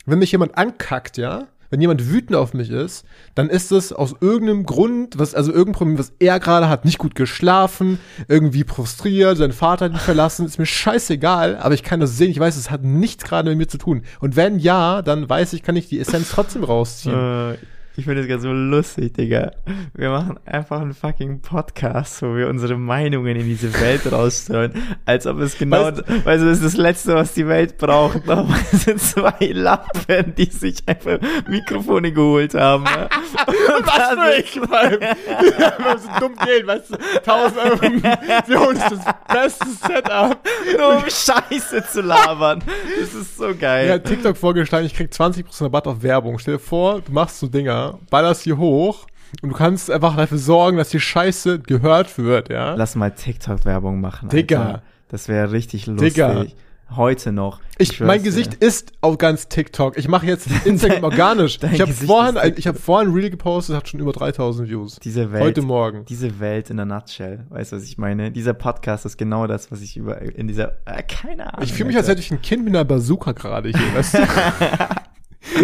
wenn 0.07 0.21
mich 0.21 0.33
jemand 0.33 0.57
ankackt, 0.57 1.17
ja, 1.17 1.49
wenn 1.73 1.81
jemand 1.81 2.07
wütend 2.11 2.37
auf 2.37 2.53
mich 2.53 2.69
ist, 2.69 3.07
dann 3.35 3.49
ist 3.49 3.73
es 3.73 3.95
aus 3.95 4.15
irgendeinem 4.21 4.67
Grund, 4.67 5.19
was, 5.19 5.35
also 5.35 5.51
irgendein 5.51 5.73
Problem, 5.73 5.99
was 5.99 6.13
er 6.19 6.39
gerade 6.39 6.69
hat, 6.69 6.85
nicht 6.85 6.99
gut 6.99 7.15
geschlafen, 7.15 7.99
irgendwie 8.29 8.65
frustriert, 8.65 9.39
sein 9.39 9.53
Vater 9.53 9.87
hat 9.87 9.93
ihn 9.93 9.99
verlassen, 9.99 10.45
ist 10.45 10.59
mir 10.59 10.67
scheißegal, 10.67 11.57
aber 11.57 11.73
ich 11.73 11.83
kann 11.83 11.99
das 11.99 12.19
sehen, 12.19 12.31
ich 12.31 12.39
weiß, 12.39 12.59
es 12.59 12.71
hat 12.71 12.85
nichts 12.85 13.25
gerade 13.25 13.49
mit 13.49 13.59
mir 13.59 13.69
zu 13.69 13.79
tun. 13.79 14.03
Und 14.21 14.37
wenn 14.37 14.59
ja, 14.59 15.01
dann 15.01 15.27
weiß 15.27 15.55
ich, 15.55 15.63
kann 15.63 15.75
ich 15.75 15.89
die 15.89 15.99
Essenz 15.99 16.29
trotzdem 16.29 16.63
rausziehen. 16.63 17.15
Äh, 17.15 17.57
ich 17.97 18.07
finde 18.07 18.23
es 18.23 18.29
ganz 18.29 18.43
so 18.43 18.53
lustig, 18.53 19.13
Digga. 19.15 19.53
Wir 19.95 20.09
machen 20.11 20.41
einfach 20.47 20.81
einen 20.81 20.95
fucking 20.95 21.43
Podcast, 21.43 22.23
wo 22.23 22.35
wir 22.35 22.49
unsere 22.49 22.79
Meinungen 22.79 23.37
in 23.37 23.45
diese 23.45 23.73
Welt 23.81 24.11
rausstreuen, 24.11 24.73
als 25.05 25.27
ob 25.27 25.39
es 25.41 25.59
genau, 25.59 25.85
weißt, 25.85 25.99
du, 25.99 26.25
das 26.25 26.59
ist 26.59 26.65
das 26.65 26.77
Letzte, 26.77 27.15
was 27.15 27.35
die 27.35 27.47
Welt 27.47 27.77
braucht. 27.77 28.27
Nochmal 28.27 28.61
sind 28.73 28.99
zwei 29.01 29.35
Lappen, 29.53 30.35
die 30.37 30.47
sich 30.47 30.79
einfach 30.87 31.19
Mikrofone 31.49 32.13
geholt 32.13 32.55
haben. 32.55 32.85
Ja. 32.85 33.09
was 33.47 34.09
für 34.09 34.41
ich, 34.41 34.61
weil 34.71 35.01
wir 35.01 35.99
so 35.99 36.09
dumm 36.21 36.35
gehen, 36.37 36.67
weißt 36.67 36.91
du, 36.91 36.97
1000 36.97 37.59
Euro, 37.59 37.83
wir 38.47 38.61
holen 38.61 38.77
uns 38.77 38.85
das 38.89 39.15
beste 39.29 39.67
Setup. 39.87 40.39
Nur 40.79 40.97
um 40.97 41.03
Scheiße 41.03 41.85
zu 41.91 42.01
labern. 42.01 42.63
Das 43.01 43.15
ist 43.15 43.37
so 43.37 43.55
geil. 43.55 43.89
Ja, 43.89 43.99
TikTok 43.99 44.37
vorgeschlagen, 44.37 44.87
ich 44.87 44.95
krieg 44.95 45.11
20% 45.13 45.65
Rabatt 45.65 45.87
auf 45.87 46.03
Werbung. 46.03 46.39
Stell 46.39 46.55
dir 46.55 46.61
vor, 46.61 47.03
du 47.03 47.13
machst 47.13 47.39
so 47.39 47.49
Dinger, 47.49 47.82
ballerst 48.11 48.43
hier 48.43 48.59
hoch 48.59 49.07
und 49.41 49.51
du 49.51 49.55
kannst 49.55 49.91
einfach 49.91 50.17
dafür 50.17 50.39
sorgen, 50.39 50.77
dass 50.77 50.91
die 50.91 51.01
Scheiße 51.01 51.61
gehört 51.61 52.19
wird, 52.19 52.51
ja. 52.51 52.75
Lass 52.75 52.95
mal 52.95 53.11
TikTok-Werbung 53.11 54.01
machen. 54.01 54.29
Digga. 54.29 54.65
Alter. 54.65 54.83
Das 55.09 55.29
wäre 55.29 55.53
richtig 55.53 55.87
lustig. 55.87 56.15
Digga. 56.15 56.47
Heute 56.97 57.33
noch. 57.33 57.61
Ich, 57.79 57.93
ich 57.93 58.01
mein 58.01 58.23
Gesicht 58.23 58.61
dir. 58.61 58.67
ist 58.67 58.93
auch 59.01 59.17
ganz 59.17 59.49
TikTok. 59.49 59.97
Ich 59.97 60.09
mache 60.09 60.27
jetzt 60.27 60.47
Instagram 60.67 61.05
organisch. 61.05 61.59
ich 61.63 61.81
habe 61.81 61.93
vorhin, 61.93 62.55
ich 62.57 62.67
habe 62.67 62.79
vorhin 62.79 63.09
ein 63.09 63.15
Reel 63.15 63.31
gepostet, 63.31 63.77
hat 63.77 63.89
schon 63.89 64.01
über 64.01 64.13
3000 64.13 64.69
Views. 64.69 64.97
Diese 64.97 65.33
Welt. 65.33 65.43
Heute 65.43 65.63
Morgen. 65.63 66.05
Diese 66.05 66.39
Welt 66.39 66.69
in 66.69 66.77
der 66.77 66.85
Nutshell. 66.85 67.47
Weißt 67.49 67.73
du, 67.73 67.77
was 67.77 67.85
ich 67.85 67.97
meine? 67.97 68.31
Dieser 68.31 68.53
Podcast 68.53 69.07
ist 69.07 69.17
genau 69.17 69.47
das, 69.47 69.71
was 69.73 69.81
ich 69.81 69.97
über, 69.97 70.21
in 70.21 70.49
dieser, 70.49 70.73
äh, 70.85 71.03
keine 71.03 71.55
Ahnung. 71.55 71.65
Ich 71.65 71.73
fühle 71.73 71.87
mich, 71.87 71.97
als 71.97 72.09
hätte 72.09 72.21
ich 72.21 72.31
ein 72.31 72.43
Kind 72.43 72.65
mit 72.65 72.75
einer 72.75 72.85
Bazooka 72.85 73.33
gerade 73.33 73.71
hier, 73.71 73.95
weißt 73.95 74.15
du? 74.15 74.19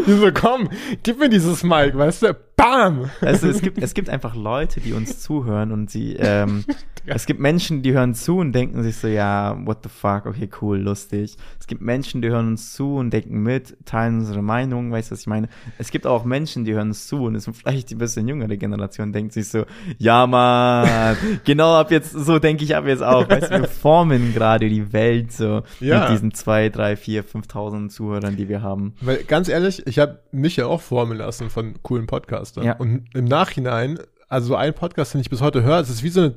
Die 0.06 0.12
so, 0.12 0.32
komm, 0.32 0.68
gib 1.02 1.18
mir 1.18 1.28
dieses 1.28 1.62
Mic, 1.62 1.96
weißt 1.96 2.22
du? 2.22 2.47
Bam! 2.58 3.08
Also 3.20 3.48
es 3.48 3.62
gibt, 3.62 3.80
es 3.80 3.94
gibt 3.94 4.10
einfach 4.10 4.34
Leute, 4.34 4.80
die 4.80 4.92
uns 4.92 5.20
zuhören 5.20 5.70
und 5.70 5.90
sie, 5.90 6.16
ähm, 6.16 6.64
es 7.06 7.24
gibt 7.24 7.38
Menschen, 7.38 7.82
die 7.82 7.92
hören 7.92 8.14
zu 8.14 8.38
und 8.38 8.52
denken 8.52 8.82
sich 8.82 8.96
so, 8.96 9.06
ja, 9.06 9.56
what 9.64 9.78
the 9.84 9.88
fuck, 9.88 10.26
okay, 10.26 10.50
cool, 10.60 10.76
lustig. 10.76 11.36
Es 11.60 11.68
gibt 11.68 11.82
Menschen, 11.82 12.20
die 12.20 12.30
hören 12.30 12.48
uns 12.48 12.72
zu 12.72 12.96
und 12.96 13.12
denken 13.12 13.44
mit, 13.44 13.76
teilen 13.86 14.18
unsere 14.18 14.42
Meinung, 14.42 14.90
weißt 14.90 15.10
du, 15.10 15.12
was 15.12 15.20
ich 15.20 15.28
meine? 15.28 15.48
Es 15.78 15.92
gibt 15.92 16.04
auch 16.04 16.24
Menschen, 16.24 16.64
die 16.64 16.74
hören 16.74 16.88
uns 16.88 17.06
zu 17.06 17.22
und 17.22 17.36
es 17.36 17.46
ist 17.46 17.56
vielleicht 17.58 17.90
die 17.90 17.94
bisschen 17.94 18.26
jüngere 18.26 18.56
Generation, 18.56 19.12
denkt 19.12 19.34
sich 19.34 19.48
so, 19.48 19.64
ja, 19.96 20.26
man, 20.26 21.16
genau 21.44 21.76
ab 21.76 21.92
jetzt, 21.92 22.10
so 22.10 22.40
denke 22.40 22.64
ich 22.64 22.74
ab 22.74 22.86
jetzt 22.88 23.04
auch, 23.04 23.28
weißt 23.28 23.52
du, 23.52 23.60
wir 23.60 23.68
formen 23.68 24.34
gerade 24.34 24.68
die 24.68 24.92
Welt 24.92 25.30
so 25.30 25.62
ja. 25.78 26.00
mit 26.00 26.10
diesen 26.10 26.34
zwei, 26.34 26.70
drei, 26.70 26.96
vier, 26.96 27.22
fünftausend 27.22 27.92
Zuhörern, 27.92 28.34
die 28.34 28.48
wir 28.48 28.62
haben. 28.62 28.94
Weil, 29.00 29.18
ganz 29.18 29.48
ehrlich, 29.48 29.86
ich 29.86 30.00
habe 30.00 30.18
mich 30.32 30.56
ja 30.56 30.66
auch 30.66 30.80
formen 30.80 31.16
lassen 31.16 31.50
von 31.50 31.80
coolen 31.84 32.08
Podcasts. 32.08 32.47
Podcaster. 32.54 32.64
Ja. 32.64 32.76
Und 32.76 33.06
im 33.14 33.24
Nachhinein, 33.24 33.98
also 34.28 34.54
ein 34.56 34.74
Podcast, 34.74 35.14
den 35.14 35.20
ich 35.20 35.30
bis 35.30 35.40
heute 35.40 35.62
höre, 35.62 35.80
es 35.80 35.90
ist 35.90 36.02
wie 36.02 36.08
so 36.08 36.20
eine 36.20 36.34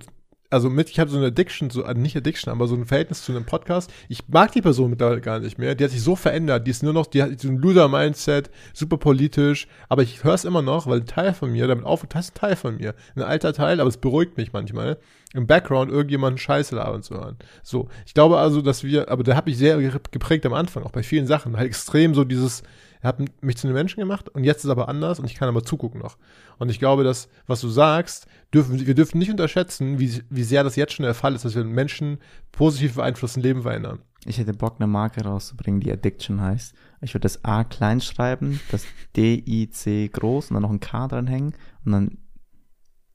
also 0.51 0.69
mit, 0.69 0.89
ich 0.89 0.99
habe 0.99 1.09
so 1.09 1.17
eine 1.17 1.27
Addiction, 1.27 1.69
so 1.69 1.85
also 1.85 1.99
nicht 1.99 2.17
Addiction, 2.17 2.51
aber 2.51 2.67
so 2.67 2.75
ein 2.75 2.85
Verhältnis 2.85 3.23
zu 3.23 3.31
einem 3.31 3.45
Podcast. 3.45 3.89
Ich 4.09 4.27
mag 4.27 4.51
die 4.51 4.61
Person 4.61 4.89
mittlerweile 4.89 5.21
gar 5.21 5.39
nicht 5.39 5.57
mehr. 5.57 5.75
Die 5.75 5.83
hat 5.85 5.91
sich 5.91 6.03
so 6.03 6.17
verändert. 6.17 6.67
Die 6.67 6.71
ist 6.71 6.83
nur 6.83 6.91
noch, 6.91 7.05
die 7.07 7.23
hat 7.23 7.39
so 7.39 7.47
ein 7.47 7.57
Loser-Mindset, 7.57 8.51
super 8.73 8.97
politisch. 8.97 9.69
Aber 9.87 10.03
ich 10.03 10.25
höre 10.25 10.33
es 10.33 10.43
immer 10.43 10.61
noch, 10.61 10.87
weil 10.87 10.99
ein 10.99 11.05
Teil 11.05 11.33
von 11.33 11.53
mir 11.53 11.67
damit 11.67 11.85
auf, 11.85 12.05
das 12.05 12.25
ist 12.25 12.35
ein 12.35 12.39
Teil 12.39 12.55
von 12.57 12.75
mir. 12.75 12.95
Ein 13.15 13.21
alter 13.21 13.53
Teil, 13.53 13.79
aber 13.79 13.87
es 13.87 13.95
beruhigt 13.95 14.35
mich 14.35 14.51
manchmal, 14.51 14.97
im 15.33 15.47
Background 15.47 15.91
irgendjemanden 15.91 16.37
Scheiße 16.37 16.75
labern 16.75 17.03
zu 17.03 17.15
hören. 17.15 17.37
So, 17.63 17.87
ich 18.05 18.13
glaube 18.13 18.37
also, 18.37 18.61
dass 18.61 18.83
wir, 18.83 19.09
aber 19.09 19.23
da 19.23 19.35
habe 19.35 19.49
ich 19.49 19.57
sehr 19.57 19.77
geprägt 20.11 20.45
am 20.45 20.53
Anfang, 20.53 20.83
auch 20.83 20.91
bei 20.91 21.03
vielen 21.03 21.27
Sachen, 21.27 21.55
halt 21.57 21.67
extrem 21.67 22.13
so 22.13 22.23
dieses, 22.23 22.63
er 23.01 23.09
hat 23.09 23.19
mich 23.41 23.57
zu 23.57 23.67
einem 23.67 23.75
Menschen 23.75 23.99
gemacht 23.99 24.29
und 24.29 24.43
jetzt 24.43 24.63
ist 24.65 24.69
aber 24.69 24.89
anders 24.89 25.19
und 25.19 25.25
ich 25.25 25.35
kann 25.35 25.47
aber 25.47 25.63
zugucken 25.63 26.01
noch. 26.01 26.17
Und 26.57 26.69
ich 26.69 26.79
glaube, 26.79 27.03
dass, 27.03 27.29
was 27.47 27.61
du 27.61 27.69
sagst, 27.69 28.27
dürfen, 28.53 28.85
wir 28.85 28.93
dürfen 28.93 29.19
nicht 29.19 29.31
unterschätzen, 29.31 29.99
wie, 29.99 30.21
wie 30.29 30.43
sehr 30.43 30.63
das 30.63 30.75
jetzt 30.75 30.93
schon 30.93 31.03
der 31.03 31.13
Fall 31.13 31.33
ist, 31.33 31.45
dass 31.45 31.55
wir 31.55 31.63
Menschen 31.63 32.19
positiv 32.51 32.95
beeinflussen, 32.95 33.41
Leben 33.41 33.61
verändern. 33.61 33.99
Ich 34.25 34.37
hätte 34.37 34.53
Bock, 34.53 34.75
eine 34.77 34.85
Marke 34.85 35.23
rauszubringen, 35.23 35.81
die 35.81 35.91
Addiction 35.91 36.41
heißt. 36.41 36.75
Ich 37.01 37.15
würde 37.15 37.23
das 37.23 37.43
A 37.43 37.63
klein 37.63 38.01
schreiben, 38.01 38.59
das 38.69 38.85
D-I-C 39.15 40.09
groß 40.09 40.51
und 40.51 40.55
dann 40.55 40.61
noch 40.61 40.69
ein 40.69 40.79
K 40.79 41.07
dranhängen 41.07 41.55
und 41.85 41.91
dann 41.91 42.17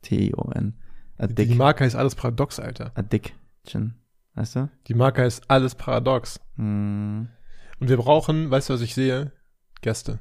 T-I-O-N. 0.03 0.75
Addic 1.19 1.49
Die 1.49 1.55
Marke 1.55 1.85
heißt 1.85 1.97
alles 1.97 2.15
paradox, 2.15 2.61
Alter. 2.61 2.93
Addiction. 2.95 3.95
Weißt 4.35 4.57
du? 4.57 4.69
Die 4.87 4.95
Marke 4.95 5.23
heißt 5.23 5.45
alles 5.49 5.75
paradox. 5.75 6.41
Mm. 6.57 7.23
Und 7.81 7.89
wir 7.89 7.97
brauchen, 7.97 8.51
weißt 8.51 8.69
du, 8.69 8.75
was 8.75 8.81
ich 8.81 8.95
sehe? 8.95 9.33
Gäste. 9.81 10.19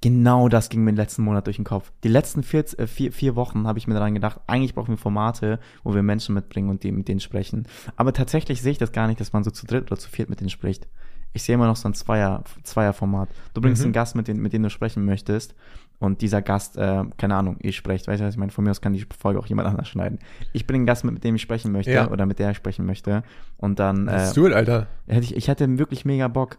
Genau 0.00 0.48
das 0.48 0.68
ging 0.68 0.84
mir 0.84 0.92
den 0.92 0.96
letzten 0.96 1.22
Monat 1.22 1.46
durch 1.46 1.56
den 1.56 1.64
Kopf. 1.64 1.90
Die 2.04 2.08
letzten 2.08 2.44
vier, 2.44 2.64
äh, 2.78 2.86
vier, 2.86 3.12
vier 3.12 3.34
Wochen 3.34 3.66
habe 3.66 3.78
ich 3.78 3.88
mir 3.88 3.94
daran 3.94 4.14
gedacht, 4.14 4.40
eigentlich 4.46 4.74
brauchen 4.74 4.90
wir 4.90 4.98
Formate, 4.98 5.58
wo 5.82 5.92
wir 5.92 6.04
Menschen 6.04 6.34
mitbringen 6.34 6.68
und 6.68 6.84
die 6.84 6.92
mit 6.92 7.08
denen 7.08 7.20
sprechen. 7.20 7.66
Aber 7.96 8.12
tatsächlich 8.12 8.62
sehe 8.62 8.72
ich 8.72 8.78
das 8.78 8.92
gar 8.92 9.08
nicht, 9.08 9.20
dass 9.20 9.32
man 9.32 9.42
so 9.42 9.50
zu 9.50 9.66
dritt 9.66 9.90
oder 9.90 9.98
zu 9.98 10.08
viert 10.08 10.30
mit 10.30 10.40
denen 10.40 10.50
spricht. 10.50 10.86
Ich 11.32 11.42
sehe 11.42 11.54
immer 11.54 11.66
noch 11.66 11.76
so 11.76 11.88
ein 11.88 11.94
Zweier, 11.94 12.42
Zweierformat. 12.62 13.28
Du 13.54 13.60
bringst 13.60 13.82
mhm. 13.82 13.86
einen 13.86 13.92
Gast, 13.92 14.16
mit 14.16 14.28
dem, 14.28 14.40
mit 14.40 14.52
dem 14.52 14.62
du 14.62 14.70
sprechen 14.70 15.04
möchtest. 15.04 15.54
Und 16.00 16.22
dieser 16.22 16.42
Gast, 16.42 16.76
äh, 16.76 17.04
keine 17.16 17.34
Ahnung, 17.34 17.56
ich 17.60 17.76
spreche, 17.76 18.06
weißt 18.06 18.20
du, 18.20 18.26
was 18.26 18.34
ich 18.34 18.38
meine? 18.38 18.52
Von 18.52 18.64
mir 18.64 18.70
aus 18.70 18.80
kann 18.80 18.92
die 18.92 19.04
Folge 19.18 19.40
auch 19.40 19.46
jemand 19.46 19.68
anders 19.68 19.88
schneiden. 19.88 20.20
Ich 20.52 20.66
bin 20.66 20.76
ein 20.76 20.86
Gast, 20.86 21.04
mit 21.04 21.24
dem 21.24 21.34
ich 21.34 21.42
sprechen 21.42 21.72
möchte 21.72 21.92
ja. 21.92 22.10
oder 22.10 22.24
mit 22.24 22.38
der 22.38 22.52
ich 22.52 22.56
sprechen 22.56 22.86
möchte. 22.86 23.24
Und 23.56 23.78
dann. 23.78 24.06
Äh, 24.06 24.16
Let's 24.16 24.32
do 24.32 24.46
it, 24.46 24.52
Alter. 24.52 24.86
Hätte 25.06 25.24
ich, 25.24 25.36
ich 25.36 25.48
hätte 25.48 25.78
wirklich 25.78 26.04
mega 26.04 26.28
Bock. 26.28 26.56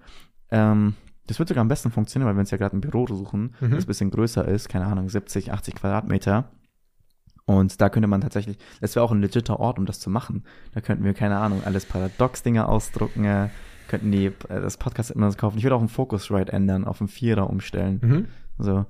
Ähm, 0.52 0.96
das 1.28 1.38
wird 1.38 1.48
sogar 1.48 1.62
am 1.62 1.68
besten 1.68 1.92
funktionieren, 1.92 2.28
weil 2.28 2.36
wir 2.36 2.42
uns 2.42 2.52
ja 2.52 2.58
gerade 2.58 2.76
ein 2.76 2.82
Büro 2.82 3.06
suchen, 3.08 3.54
mhm. 3.60 3.72
das 3.72 3.84
ein 3.84 3.88
bisschen 3.88 4.10
größer 4.10 4.48
ist, 4.48 4.68
keine 4.68 4.88
Ahnung, 4.88 5.10
70, 5.10 5.54
80 5.54 5.76
Quadratmeter. 5.76 6.52
Und 7.46 7.82
da 7.82 7.90
könnte 7.90 8.08
man 8.08 8.22
tatsächlich, 8.22 8.58
das 8.82 8.96
wäre 8.96 9.06
auch 9.06 9.12
ein 9.12 9.22
legitter 9.22 9.60
Ort, 9.60 9.80
um 9.80 9.86
das 9.86 10.00
zu 10.00 10.10
machen. 10.10 10.44
Da 10.74 10.82
könnten 10.82 11.04
wir, 11.04 11.14
keine 11.14 11.38
Ahnung, 11.38 11.62
alles 11.64 11.86
Paradox-Dinge 11.86 12.68
ausdrucken, 12.68 13.26
äh, 13.26 13.50
könnten 13.90 14.12
die, 14.12 14.28
äh, 14.28 14.32
das 14.48 14.78
Podcast 14.78 15.12
immer 15.12 15.32
kaufen. 15.34 15.58
Ich 15.58 15.64
würde 15.64 15.76
auch 15.76 15.82
einen 15.82 15.90
Focusrite 15.90 16.54
ändern, 16.54 16.86
auf 16.86 17.02
einen 17.02 17.10
Vierer 17.10 17.50
umstellen. 17.50 18.00
Mhm. 18.02 18.26
So. 18.58 18.86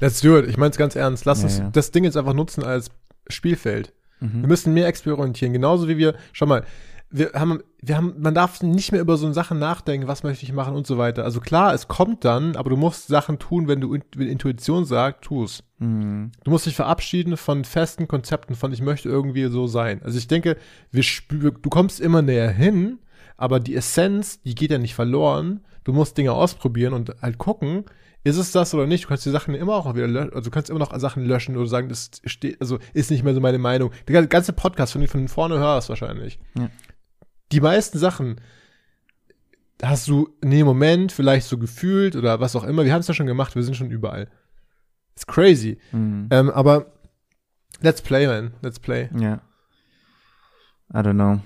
Let's 0.00 0.20
do 0.20 0.38
it. 0.38 0.48
Ich 0.48 0.56
meine 0.56 0.70
es 0.70 0.76
ganz 0.76 0.96
ernst. 0.96 1.24
Lass 1.24 1.40
ja, 1.40 1.44
uns 1.44 1.58
ja. 1.58 1.70
das 1.70 1.92
Ding 1.92 2.04
jetzt 2.04 2.16
einfach 2.16 2.34
nutzen 2.34 2.64
als 2.64 2.90
Spielfeld. 3.28 3.92
Mhm. 4.20 4.42
Wir 4.42 4.48
müssen 4.48 4.74
mehr 4.74 4.86
experimentieren. 4.86 5.52
Genauso 5.52 5.88
wie 5.88 5.98
wir, 5.98 6.14
schau 6.32 6.46
mal, 6.46 6.64
wir 7.10 7.32
haben, 7.34 7.60
wir 7.82 7.96
haben, 7.96 8.14
man 8.18 8.34
darf 8.34 8.62
nicht 8.62 8.92
mehr 8.92 9.00
über 9.00 9.16
so 9.16 9.30
Sachen 9.32 9.58
nachdenken, 9.58 10.06
was 10.06 10.22
möchte 10.22 10.44
ich 10.44 10.52
machen 10.52 10.76
und 10.76 10.86
so 10.86 10.96
weiter. 10.96 11.24
Also 11.24 11.40
klar, 11.40 11.74
es 11.74 11.88
kommt 11.88 12.24
dann, 12.24 12.54
aber 12.54 12.70
du 12.70 12.76
musst 12.76 13.08
Sachen 13.08 13.38
tun, 13.38 13.66
wenn 13.66 13.80
du 13.80 13.98
wenn 14.14 14.28
Intuition 14.28 14.84
sagt, 14.84 15.24
tu's. 15.24 15.64
Mhm. 15.78 16.30
Du 16.44 16.50
musst 16.50 16.66
dich 16.66 16.76
verabschieden 16.76 17.36
von 17.36 17.64
festen 17.64 18.06
Konzepten, 18.06 18.54
von 18.54 18.72
ich 18.72 18.80
möchte 18.80 19.08
irgendwie 19.08 19.46
so 19.48 19.66
sein. 19.66 20.00
Also 20.04 20.18
ich 20.18 20.28
denke, 20.28 20.56
wir 20.92 21.02
spür, 21.02 21.50
du 21.50 21.68
kommst 21.68 22.00
immer 22.00 22.22
näher 22.22 22.50
hin, 22.50 23.00
aber 23.40 23.58
die 23.58 23.74
Essenz, 23.74 24.42
die 24.42 24.54
geht 24.54 24.70
ja 24.70 24.76
nicht 24.76 24.94
verloren. 24.94 25.64
Du 25.82 25.94
musst 25.94 26.18
Dinge 26.18 26.32
ausprobieren 26.32 26.92
und 26.92 27.14
halt 27.22 27.38
gucken, 27.38 27.86
ist 28.22 28.36
es 28.36 28.52
das 28.52 28.74
oder 28.74 28.86
nicht? 28.86 29.04
Du 29.04 29.08
kannst 29.08 29.24
die 29.24 29.30
Sachen 29.30 29.54
immer 29.54 29.72
auch 29.72 29.94
wieder 29.94 30.06
löschen, 30.06 30.34
also 30.34 30.50
du 30.50 30.50
kannst 30.50 30.68
immer 30.68 30.78
noch 30.78 30.96
Sachen 31.00 31.24
löschen 31.24 31.56
oder 31.56 31.66
sagen, 31.66 31.88
das 31.88 32.10
steht, 32.26 32.60
also 32.60 32.78
ist 32.92 33.10
nicht 33.10 33.24
mehr 33.24 33.32
so 33.32 33.40
meine 33.40 33.56
Meinung. 33.56 33.92
Der 34.06 34.26
ganze 34.26 34.52
Podcast, 34.52 34.92
von 34.92 35.00
dem 35.00 35.08
von 35.08 35.26
vorne 35.26 35.58
hörst 35.58 35.88
wahrscheinlich. 35.88 36.38
Ja. 36.54 36.68
Die 37.50 37.62
meisten 37.62 37.98
Sachen 37.98 38.42
hast 39.82 40.06
du 40.08 40.36
in 40.42 40.50
dem 40.50 40.66
Moment 40.66 41.10
vielleicht 41.10 41.46
so 41.46 41.56
gefühlt 41.56 42.16
oder 42.16 42.40
was 42.40 42.54
auch 42.54 42.64
immer. 42.64 42.84
Wir 42.84 42.92
haben 42.92 43.00
es 43.00 43.08
ja 43.08 43.14
schon 43.14 43.26
gemacht, 43.26 43.56
wir 43.56 43.62
sind 43.62 43.74
schon 43.74 43.90
überall. 43.90 44.28
Ist 45.16 45.26
crazy. 45.26 45.78
Mhm. 45.92 46.28
Ähm, 46.30 46.50
aber 46.50 46.92
let's 47.80 48.02
play, 48.02 48.26
man. 48.26 48.52
Let's 48.60 48.78
play. 48.78 49.08
Ja. 49.18 49.40
I 50.92 50.98
don't 50.98 51.14
know. 51.14 51.40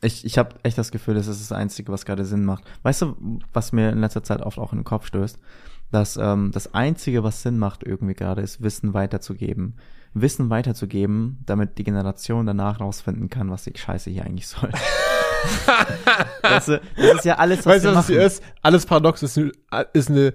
Ich, 0.00 0.24
ich 0.24 0.38
habe 0.38 0.54
echt 0.62 0.78
das 0.78 0.92
Gefühl, 0.92 1.14
das 1.14 1.26
ist 1.26 1.40
das 1.40 1.52
Einzige, 1.52 1.90
was 1.90 2.04
gerade 2.04 2.24
Sinn 2.24 2.44
macht. 2.44 2.64
Weißt 2.82 3.02
du, 3.02 3.16
was 3.52 3.72
mir 3.72 3.90
in 3.90 4.00
letzter 4.00 4.22
Zeit 4.22 4.42
oft 4.42 4.58
auch 4.58 4.72
in 4.72 4.78
den 4.78 4.84
Kopf 4.84 5.06
stößt? 5.06 5.38
Dass 5.90 6.16
ähm, 6.16 6.50
das 6.52 6.74
Einzige, 6.74 7.24
was 7.24 7.42
Sinn 7.42 7.58
macht 7.58 7.82
irgendwie 7.82 8.14
gerade, 8.14 8.42
ist 8.42 8.62
Wissen 8.62 8.94
weiterzugeben. 8.94 9.76
Wissen 10.14 10.50
weiterzugeben, 10.50 11.38
damit 11.46 11.78
die 11.78 11.84
Generation 11.84 12.46
danach 12.46 12.80
rausfinden 12.80 13.28
kann, 13.28 13.50
was 13.50 13.64
die 13.64 13.76
Scheiße 13.76 14.10
hier 14.10 14.24
eigentlich 14.24 14.46
soll. 14.46 14.70
weißt 16.42 16.68
du, 16.68 16.80
das 16.96 17.14
ist 17.16 17.24
ja 17.24 17.36
alles, 17.36 17.58
was 17.58 17.66
Weißt 17.66 17.84
wir 17.84 17.90
du, 17.90 17.96
was 17.96 18.04
machen. 18.04 18.14
hier 18.14 18.26
ist? 18.26 18.42
Alles 18.62 18.86
paradox 18.86 19.22
ist, 19.22 19.40
ist 19.92 20.10
eine 20.10 20.34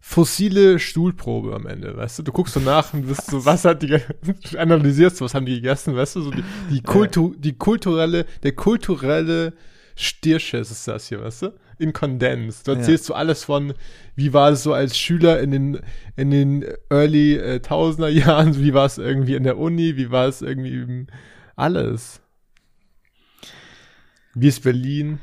fossile 0.00 0.78
Stuhlprobe 0.78 1.54
am 1.54 1.66
Ende, 1.66 1.96
weißt 1.96 2.18
du? 2.20 2.22
Du 2.22 2.32
guckst 2.32 2.54
so 2.54 2.60
nach 2.60 2.94
und 2.94 3.06
bist 3.06 3.26
so, 3.26 3.44
was 3.44 3.64
hat 3.64 3.82
die, 3.82 3.98
analysierst, 4.56 5.20
was 5.20 5.34
haben 5.34 5.46
die 5.46 5.56
gegessen, 5.56 5.94
weißt 5.96 6.16
du? 6.16 6.22
So 6.22 6.30
die, 6.30 6.44
die, 6.70 6.80
Kultu, 6.82 7.34
die 7.36 7.52
kulturelle, 7.54 8.24
der 8.42 8.52
kulturelle 8.52 9.52
Stierschiss 9.96 10.70
ist 10.70 10.86
das 10.86 11.08
hier, 11.08 11.20
weißt 11.20 11.42
du? 11.42 11.52
In 11.80 11.92
Kondens. 11.92 12.62
Du 12.62 12.72
Ja. 12.72 12.78
erzählst 12.78 13.04
so 13.06 13.14
alles 13.14 13.44
von, 13.44 13.74
wie 14.16 14.32
war 14.32 14.50
es 14.50 14.62
so 14.62 14.72
als 14.72 14.96
Schüler 14.98 15.40
in 15.40 15.50
den, 15.50 15.80
in 16.16 16.30
den 16.30 16.64
early 16.90 17.34
äh, 17.36 17.60
Tausender 17.60 18.08
Jahren, 18.08 18.58
wie 18.58 18.74
war 18.74 18.86
es 18.86 18.98
irgendwie 18.98 19.34
in 19.34 19.42
der 19.44 19.58
Uni, 19.58 19.96
wie 19.96 20.10
war 20.10 20.26
es 20.26 20.42
irgendwie 20.42 20.74
im, 20.82 21.06
alles. 21.56 22.20
Wie 24.34 24.48
ist 24.48 24.62
Berlin? 24.62 25.18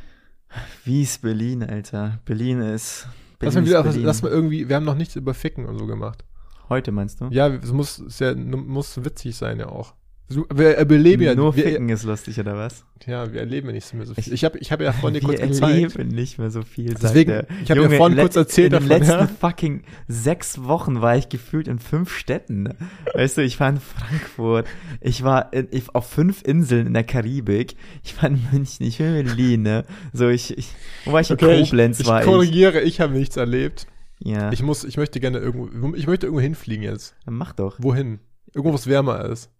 Wie 0.83 1.01
ist 1.03 1.21
Berlin, 1.21 1.63
Alter? 1.63 2.19
Berlin 2.25 2.61
ist. 2.61 3.07
Lass 3.41 3.55
mal 3.55 3.65
wieder, 3.65 3.83
Berlin. 3.83 4.03
lass 4.03 4.21
mal 4.21 4.31
irgendwie, 4.31 4.69
wir 4.69 4.75
haben 4.75 4.85
noch 4.85 4.95
nichts 4.95 5.15
über 5.15 5.33
Ficken 5.33 5.65
und 5.65 5.77
so 5.77 5.85
gemacht. 5.85 6.23
Heute 6.69 6.91
meinst 6.91 7.21
du? 7.21 7.27
Ja, 7.29 7.47
es 7.47 7.71
muss, 7.71 7.99
es 7.99 8.19
ja, 8.19 8.33
muss 8.35 9.03
witzig 9.03 9.35
sein 9.35 9.59
ja 9.59 9.67
auch. 9.67 9.93
So, 10.27 10.47
Wir 10.51 10.75
erleben 10.77 11.21
ja, 11.21 11.35
Nur 11.35 11.55
wir, 11.55 11.65
Ficken 11.65 11.87
ist 11.89 12.03
lustig, 12.03 12.39
oder 12.39 12.57
was? 12.57 12.83
ja, 13.05 13.31
wir 13.31 13.41
erleben 13.41 13.67
ja 13.67 13.73
nicht 13.73 13.93
mehr 13.93 14.07
so 14.07 14.15
viel. 14.15 14.23
Ich- 14.23 14.31
Ich 14.31 14.43
habe 14.43 14.57
ich 14.57 14.71
hab 14.71 14.81
ja 14.81 14.91
vorhin 14.91 15.13
Wir 15.21 15.27
kurz 15.27 15.39
gezeigt. 15.39 15.61
erleben 15.61 16.07
nicht 16.07 16.39
mehr 16.39 16.49
so 16.49 16.63
viel. 16.63 16.95
Deswegen, 16.95 17.31
sagt 17.31 17.49
er. 17.51 17.55
ich 17.63 17.69
hab 17.69 17.77
ja 17.77 17.89
vorhin 17.91 18.17
kurz 18.17 18.35
erzählt 18.35 18.73
In 18.73 18.79
den 18.79 18.89
davon, 18.89 19.01
letzten 19.07 19.19
ja. 19.19 19.27
fucking 19.39 19.83
sechs 20.07 20.63
Wochen 20.63 20.99
war 21.01 21.15
ich 21.15 21.29
gefühlt 21.29 21.67
in 21.67 21.77
fünf 21.77 22.11
Städten. 22.11 22.69
Weißt 23.13 23.37
du, 23.37 23.41
ich 23.43 23.59
war 23.59 23.69
in 23.69 23.79
Frankfurt, 23.79 24.65
ich 24.99 25.21
war 25.23 25.53
in, 25.53 25.67
ich, 25.69 25.93
auf 25.93 26.09
fünf 26.09 26.41
Inseln 26.41 26.87
in 26.87 26.93
der 26.95 27.03
Karibik, 27.03 27.75
ich 28.03 28.19
war 28.19 28.29
in 28.29 28.39
München, 28.51 28.83
ich 28.87 28.99
war 28.99 29.05
in 29.15 29.25
Berlin, 29.27 29.61
ne? 29.61 29.85
So, 30.11 30.27
ich, 30.29 30.57
ich 30.57 30.69
wo 31.05 31.11
war 31.11 31.21
ich 31.21 31.29
in 31.29 31.35
Okay, 31.35 31.59
ich, 31.59 31.69
Koblenz 31.69 31.99
ich 31.99 32.07
war 32.07 32.21
ich. 32.21 32.25
korrigiere, 32.25 32.81
ich 32.81 32.99
habe 32.99 33.13
nichts 33.13 33.37
erlebt. 33.37 33.85
Ja, 34.23 34.51
Ich 34.51 34.63
muss, 34.63 34.85
ich 34.85 34.97
möchte 34.97 35.19
gerne 35.19 35.37
irgendwo, 35.37 35.93
ich 35.95 36.07
möchte 36.07 36.25
irgendwo 36.25 36.41
hinfliegen 36.41 36.83
jetzt. 36.83 37.15
dann 37.25 37.35
mach 37.35 37.51
doch. 37.53 37.75
Wohin? 37.79 38.19
Irgendwo, 38.55 38.71
wo 38.71 38.75
es 38.75 38.87
wärmer 38.87 39.23
ist. 39.25 39.51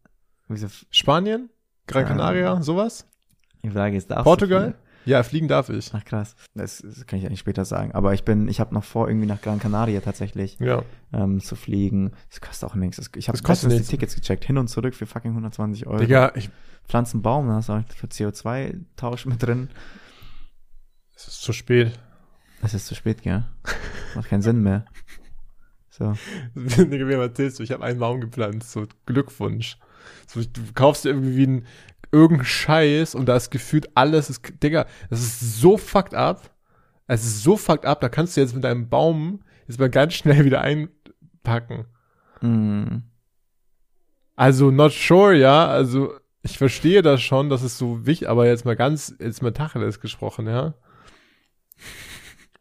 Spanien? 0.92 1.50
Gran. 1.88 2.06
Canaria? 2.06 2.62
Sowas? 2.62 3.08
die 3.64 3.72
Frage 3.72 3.98
ist, 3.98 4.12
darfst 4.12 4.26
Portugal? 4.26 4.76
Ja, 5.06 5.22
fliegen 5.22 5.48
darf 5.48 5.70
ich. 5.70 5.92
Ach 5.94 6.04
krass, 6.04 6.36
das, 6.56 6.80
das 6.84 7.06
kann 7.06 7.20
ich 7.20 7.26
eigentlich 7.28 7.40
später 7.40 7.64
sagen. 7.64 7.92
Aber 7.94 8.14
ich 8.14 8.24
bin, 8.24 8.48
ich 8.48 8.60
habe 8.60 8.74
noch 8.74 8.84
vor, 8.84 9.08
irgendwie 9.08 9.28
nach 9.28 9.40
Gran 9.42 9.60
Canaria 9.60 10.02
tatsächlich 10.02 10.58
Ja. 10.60 10.84
ähm, 11.14 11.40
zu 11.42 11.56
fliegen. 11.56 12.12
Das 12.30 12.42
kostet 12.42 12.70
auch 12.70 12.76
nichts. 12.76 13.00
Ich 13.16 13.28
habe 13.30 13.38
letztens 13.38 13.76
die. 13.76 13.84
Tickets 13.84 14.16
gecheckt, 14.16 14.46
hin 14.46 14.58
und 14.58 14.68
zurück 14.68 14.96
für 14.96 15.06
fucking 15.06 15.32
120 15.32 15.86
Euro. 15.86 15.98
Digga, 16.00 16.32
ich, 16.36 16.50
Pflanzen 16.88 17.22
Baum, 17.22 17.48
da 17.48 17.56
hast 17.56 17.70
du 17.70 17.74
auch 17.74 17.84
für 17.96 18.08
CO2-Tausch 18.08 19.26
mit 19.28 19.42
drin. 19.44 19.70
es 21.16 21.28
ist 21.28 21.42
zu 21.42 21.54
spät. 21.54 22.00
Es 22.64 22.74
ist 22.74 22.88
zu 22.88 22.96
spät, 22.96 23.22
gell? 23.22 23.44
Macht 24.16 24.30
keinen 24.30 24.42
Sinn 24.42 24.64
mehr. 24.64 24.86
So. 25.92 26.14
Digga, 26.56 27.08
wem 27.08 27.20
erzählst 27.20 27.60
du? 27.60 27.64
Ich 27.64 27.72
habe 27.72 27.84
einen 27.84 28.00
Baum 28.00 28.22
gepflanzt. 28.22 28.72
So, 28.72 28.88
Glückwunsch. 29.06 29.78
So, 30.28 30.42
du 30.42 30.62
kaufst 30.74 31.06
dir 31.06 31.10
irgendwie 31.10 31.44
einen, 31.44 31.66
irgendeinen 32.12 32.46
Scheiß 32.46 33.16
und 33.16 33.26
da 33.28 33.36
ist 33.36 33.52
gefühlt 33.52 33.90
alles, 33.96 34.30
ist, 34.30 34.42
Digga, 34.64 34.86
das 35.10 35.20
ist 35.20 35.60
so 35.60 35.78
fucked 35.78 36.14
up. 36.14 36.52
Es 37.08 37.24
ist 37.24 37.44
so 37.44 37.58
fucked 37.58 37.86
up, 37.86 38.02
da 38.02 38.10
kannst 38.10 38.36
du 38.36 38.42
jetzt 38.42 38.56
mit 38.56 38.64
deinem 38.64 38.90
Baum 38.90 39.44
jetzt 39.68 39.80
mal 39.80 39.90
ganz 39.90 40.14
schnell 40.14 40.46
wieder 40.46 40.62
einpacken. 40.62 41.86
Mm. 42.42 43.04
Also, 44.36 44.72
not 44.72 44.92
sure, 44.92 45.36
ja, 45.36 45.68
also, 45.68 46.14
ich 46.42 46.58
verstehe 46.58 47.02
das 47.02 47.22
schon, 47.22 47.50
das 47.50 47.64
ist 47.64 47.78
so 47.78 48.06
wichtig, 48.06 48.30
aber 48.30 48.46
jetzt 48.48 48.66
mal 48.66 48.76
ganz, 48.76 49.16
jetzt 49.20 49.42
mal 49.42 49.54
Tacheles 49.54 50.00
gesprochen, 50.00 50.48
ja. 50.48 50.74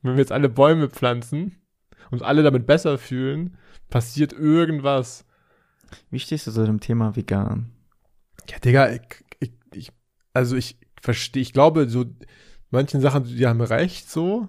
Wenn 0.03 0.13
wir 0.13 0.21
jetzt 0.21 0.33
alle 0.33 0.49
Bäume 0.49 0.89
pflanzen 0.89 1.61
und 2.11 2.23
alle 2.23 2.43
damit 2.43 2.67
besser 2.67 2.99
fühlen, 2.99 3.57
passiert 3.89 4.33
irgendwas. 4.33 5.27
Wie 6.11 6.19
stehst 6.19 6.47
du 6.47 6.53
zu 6.53 6.65
dem 6.65 6.81
Thema 6.81 7.17
vegan? 7.17 7.71
Ja, 8.49 8.59
Digga, 8.59 8.93
ich, 8.93 9.03
ich, 9.41 9.53
ich 9.73 9.93
also 10.33 10.57
ich 10.57 10.79
verstehe, 11.01 11.43
ich 11.43 11.53
glaube, 11.53 11.89
so 11.89 12.05
manchen 12.71 13.01
Sachen, 13.01 13.25
die 13.25 13.47
haben 13.47 13.61
recht 13.61 14.11
so, 14.11 14.49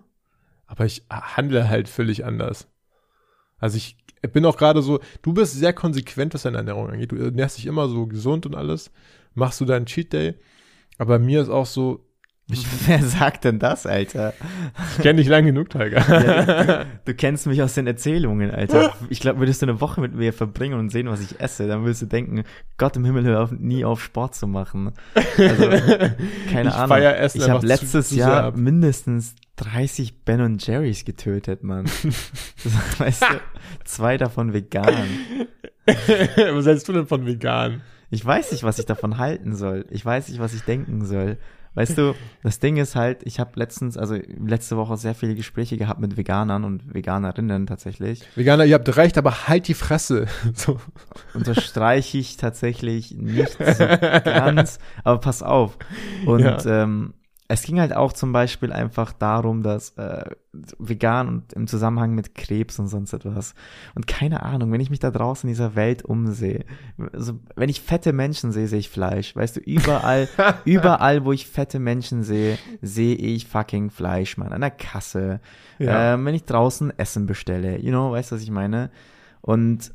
aber 0.66 0.86
ich 0.86 1.04
handle 1.10 1.70
halt 1.70 1.88
völlig 1.88 2.26
anders. 2.26 2.68
Also 3.58 3.78
ich 3.78 3.98
bin 4.34 4.46
auch 4.46 4.58
gerade 4.58 4.82
so, 4.82 5.00
du 5.22 5.34
bist 5.34 5.54
sehr 5.54 5.74
konsequent, 5.74 6.34
was 6.34 6.44
deine 6.44 6.58
Ernährung 6.58 6.90
angeht. 6.90 7.12
Du 7.12 7.18
ernährst 7.18 7.58
dich 7.58 7.68
immer 7.68 7.88
so 7.88 8.08
gesund 8.08 8.46
und 8.46 8.56
alles, 8.56 8.92
machst 9.34 9.62
du 9.62 9.66
deinen 9.66 9.86
Cheat 9.86 10.14
Day, 10.14 10.36
aber 10.98 11.20
mir 11.20 11.42
ist 11.42 11.50
auch 11.50 11.66
so, 11.66 12.06
ich 12.52 12.66
Wer 12.88 13.02
sagt 13.02 13.44
denn 13.46 13.58
das, 13.60 13.86
Alter? 13.88 14.34
kenne 15.02 15.16
dich 15.20 15.28
lang 15.28 15.46
genug, 15.46 15.70
Tiger. 15.70 16.00
Ja, 16.08 16.86
du 17.06 17.14
kennst 17.16 17.48
mich 17.48 17.62
aus 17.64 17.74
den 17.74 17.88
Erzählungen, 17.88 18.52
Alter. 18.52 18.94
Ich 19.10 19.20
glaube, 19.20 19.40
würdest 19.40 19.62
du 19.62 19.66
eine 19.68 19.82
Woche 19.82 20.02
mit 20.02 20.14
mir 20.16 20.32
verbringen 20.34 20.78
und 20.80 20.90
sehen, 20.92 21.08
was 21.10 21.22
ich 21.22 21.40
esse, 21.40 21.68
dann 21.68 21.82
würdest 21.84 22.04
du 22.04 22.06
denken, 22.06 22.44
Gott 22.78 22.96
im 22.98 23.06
Himmel, 23.06 23.24
hör 23.26 23.44
auf, 23.44 23.52
nie 23.52 23.84
auf 23.86 24.04
Sport 24.04 24.36
zu 24.36 24.48
machen. 24.48 24.92
Also, 25.16 25.70
keine 26.52 26.70
Ich 26.70 26.76
Ahnung. 26.76 26.88
feier 26.88 27.18
Essen 27.18 27.42
ich 27.42 27.50
habe 27.50 27.62
zu- 27.62 27.68
letztes 27.68 28.10
zu 28.10 28.16
sehr 28.16 28.28
Jahr 28.28 28.44
ab. 28.46 28.58
mindestens 28.58 29.36
30 29.58 30.24
Ben 30.26 30.42
und 30.42 30.66
Jerry's 30.68 31.06
getötet, 31.06 31.64
Mann. 31.64 31.86
Weißt 32.98 33.22
du, 33.24 33.40
zwei 33.86 34.18
davon 34.18 34.54
vegan. 34.54 34.94
was 35.86 36.66
hältst 36.66 36.88
du 36.90 36.94
denn 36.94 37.08
von 37.08 37.26
vegan? 37.26 37.82
Ich 38.16 38.26
weiß 38.26 38.54
nicht, 38.54 38.64
was 38.64 38.80
ich 38.80 38.86
davon 38.86 39.18
halten 39.18 39.56
soll. 39.56 39.86
Ich 39.90 40.06
weiß 40.06 40.30
nicht, 40.30 40.40
was 40.40 40.54
ich 40.54 40.62
denken 40.62 41.06
soll. 41.06 41.38
Weißt 41.74 41.98
du, 41.98 42.16
das 42.42 42.60
Ding 42.60 42.78
ist 42.78 42.96
halt, 42.96 43.24
ich 43.24 43.42
habe 43.42 43.52
letztens, 43.56 43.98
also 43.98 44.16
letzte 44.16 44.78
Woche 44.78 44.96
sehr 44.96 45.14
viele 45.14 45.36
Gespräche 45.36 45.76
gehabt 45.76 46.00
mit 46.00 46.16
Veganern 46.16 46.64
und 46.64 46.94
Veganerinnen 46.94 47.68
tatsächlich. 47.68 48.22
Veganer, 48.36 48.64
ihr 48.64 48.76
habt 48.76 48.96
recht, 48.96 49.18
aber 49.18 49.50
halt 49.50 49.68
die 49.68 49.74
Fresse. 49.74 50.28
So. 50.54 50.80
Unterstreiche 51.34 52.18
ich 52.18 52.38
tatsächlich 52.38 53.12
nicht 53.12 53.58
so 53.58 53.86
ganz, 54.24 54.80
aber 55.04 55.20
pass 55.20 55.44
auf. 55.44 55.78
Und 56.26 56.40
Ja. 56.40 56.84
ähm, 56.84 57.14
es 57.48 57.62
ging 57.62 57.80
halt 57.80 57.96
auch 57.96 58.12
zum 58.12 58.32
Beispiel 58.32 58.74
einfach 58.74 59.14
darum, 59.14 59.62
dass 59.62 59.92
äh, 59.98 60.32
vegan 60.80 61.28
und 61.28 61.54
im 61.54 61.68
Zusammenhang 61.68 62.16
mit 62.16 62.34
Krebs 62.34 62.80
und 62.80 62.88
sonst 62.88 63.14
etwas. 63.14 63.54
Und 63.94 64.08
keine 64.08 64.42
Ahnung, 64.42 64.72
wenn 64.72 64.82
ich 64.82 64.90
mich 64.90 65.00
da 65.00 65.12
draußen 65.12 65.48
in 65.48 65.54
dieser 65.54 65.76
Welt 65.76 66.04
umsehe, 66.04 66.66
also 67.14 67.40
wenn 67.56 67.70
ich 67.70 67.82
fette 67.82 68.14
Menschen 68.14 68.52
sehe, 68.52 68.68
sehe 68.68 68.80
ich 68.80 68.90
Fleisch. 68.90 69.36
Weißt 69.36 69.58
du, 69.58 69.60
überall, 69.60 70.28
überall, 70.66 71.24
wo 71.24 71.32
ich 71.34 71.46
fette 71.46 71.78
Menschen 71.78 72.24
sehe, 72.24 72.58
sehe 72.82 73.16
ich 73.16 73.46
fucking 73.46 73.92
Fleisch, 73.92 74.38
Mann. 74.38 74.52
An 74.52 74.62
der 74.62 74.72
Kasse. 74.72 75.40
Ja. 75.78 76.16
Ähm, 76.16 76.26
wenn 76.26 76.36
ich 76.36 76.46
draußen 76.46 76.98
Essen 76.98 77.28
bestelle. 77.28 77.80
You 77.80 77.92
know, 77.92 78.12
weißt 78.12 78.32
du, 78.32 78.36
was 78.36 78.42
ich 78.42 78.52
meine? 78.52 78.90
Und 79.42 79.94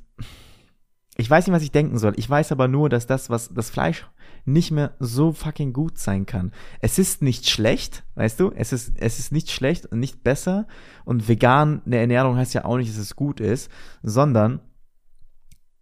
ich 1.17 1.29
weiß 1.29 1.47
nicht, 1.47 1.55
was 1.55 1.65
ich 1.65 1.73
denken 1.73 1.99
soll. 1.99 2.13
Ich 2.17 2.31
weiß 2.31 2.53
aber 2.53 2.69
nur, 2.69 2.89
dass 2.89 3.09
das, 3.09 3.29
was 3.29 3.53
das 3.53 3.71
Fleisch 3.71 4.07
nicht 4.45 4.71
mehr 4.71 4.95
so 4.99 5.33
fucking 5.33 5.73
gut 5.73 5.99
sein 5.99 6.27
kann. 6.27 6.53
Es 6.81 6.99
ist 6.99 7.23
nicht 7.23 7.49
schlecht, 7.49 8.05
weißt 8.15 8.41
du? 8.41 8.51
Es 8.55 8.73
ist, 8.73 8.93
es 8.97 9.19
ist 9.19 9.33
nicht 9.33 9.51
schlecht 9.51 9.87
und 9.87 10.01
nicht 10.01 10.23
besser. 10.23 10.67
Und 11.05 11.29
vegan, 11.29 11.83
eine 11.87 11.97
Ernährung 11.97 12.37
heißt 12.37 12.55
ja 12.55 12.65
auch 12.65 12.77
nicht, 12.77 12.91
dass 12.91 12.99
es 12.99 13.17
gut 13.17 13.41
ist, 13.41 13.71
sondern, 14.03 14.61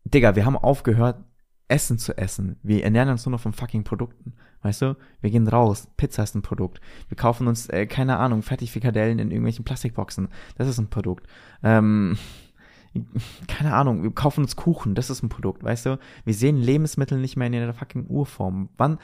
Digga, 0.05 0.37
wir 0.37 0.47
haben 0.47 0.57
aufgehört, 0.57 1.25
Essen 1.69 1.99
zu 1.99 2.17
essen. 2.17 2.59
Wir 2.63 2.83
ernähren 2.83 3.11
uns 3.11 3.27
nur 3.27 3.33
noch 3.33 3.41
von 3.41 3.53
fucking 3.53 3.85
Produkten. 3.85 4.35
Weißt 4.63 4.83
du? 4.83 4.97
Wir 5.21 5.31
gehen 5.31 5.47
raus. 5.47 5.89
Pizza 5.97 6.25
ist 6.25 6.35
ein 6.35 6.43
Produkt. 6.43 6.81
Wir 7.09 7.17
kaufen 7.17 7.47
uns, 7.47 7.69
äh, 7.69 7.87
keine 7.87 8.17
Ahnung, 8.17 8.43
Fertigfikadellen 8.43 9.19
in 9.19 9.31
irgendwelchen 9.31 9.65
Plastikboxen. 9.65 10.29
Das 10.57 10.67
ist 10.67 10.79
ein 10.79 10.91
Produkt. 10.91 11.27
Ähm, 11.63 12.17
keine 13.47 13.75
Ahnung, 13.75 14.03
wir 14.03 14.11
kaufen 14.11 14.43
uns 14.43 14.57
Kuchen, 14.57 14.95
das 14.95 15.11
ist 15.11 15.23
ein 15.23 15.29
Produkt, 15.29 15.63
weißt 15.63 15.87
du? 15.87 15.99
Wir 16.25 16.35
sehen 16.35 16.57
Lebensmittel 16.57 17.19
nicht 17.19 17.37
mehr 17.37 17.47
in 17.47 17.53
ihrer 17.55 17.75
fucking 17.75 18.07
Urform. 18.09 18.71
Wann, 18.77 18.99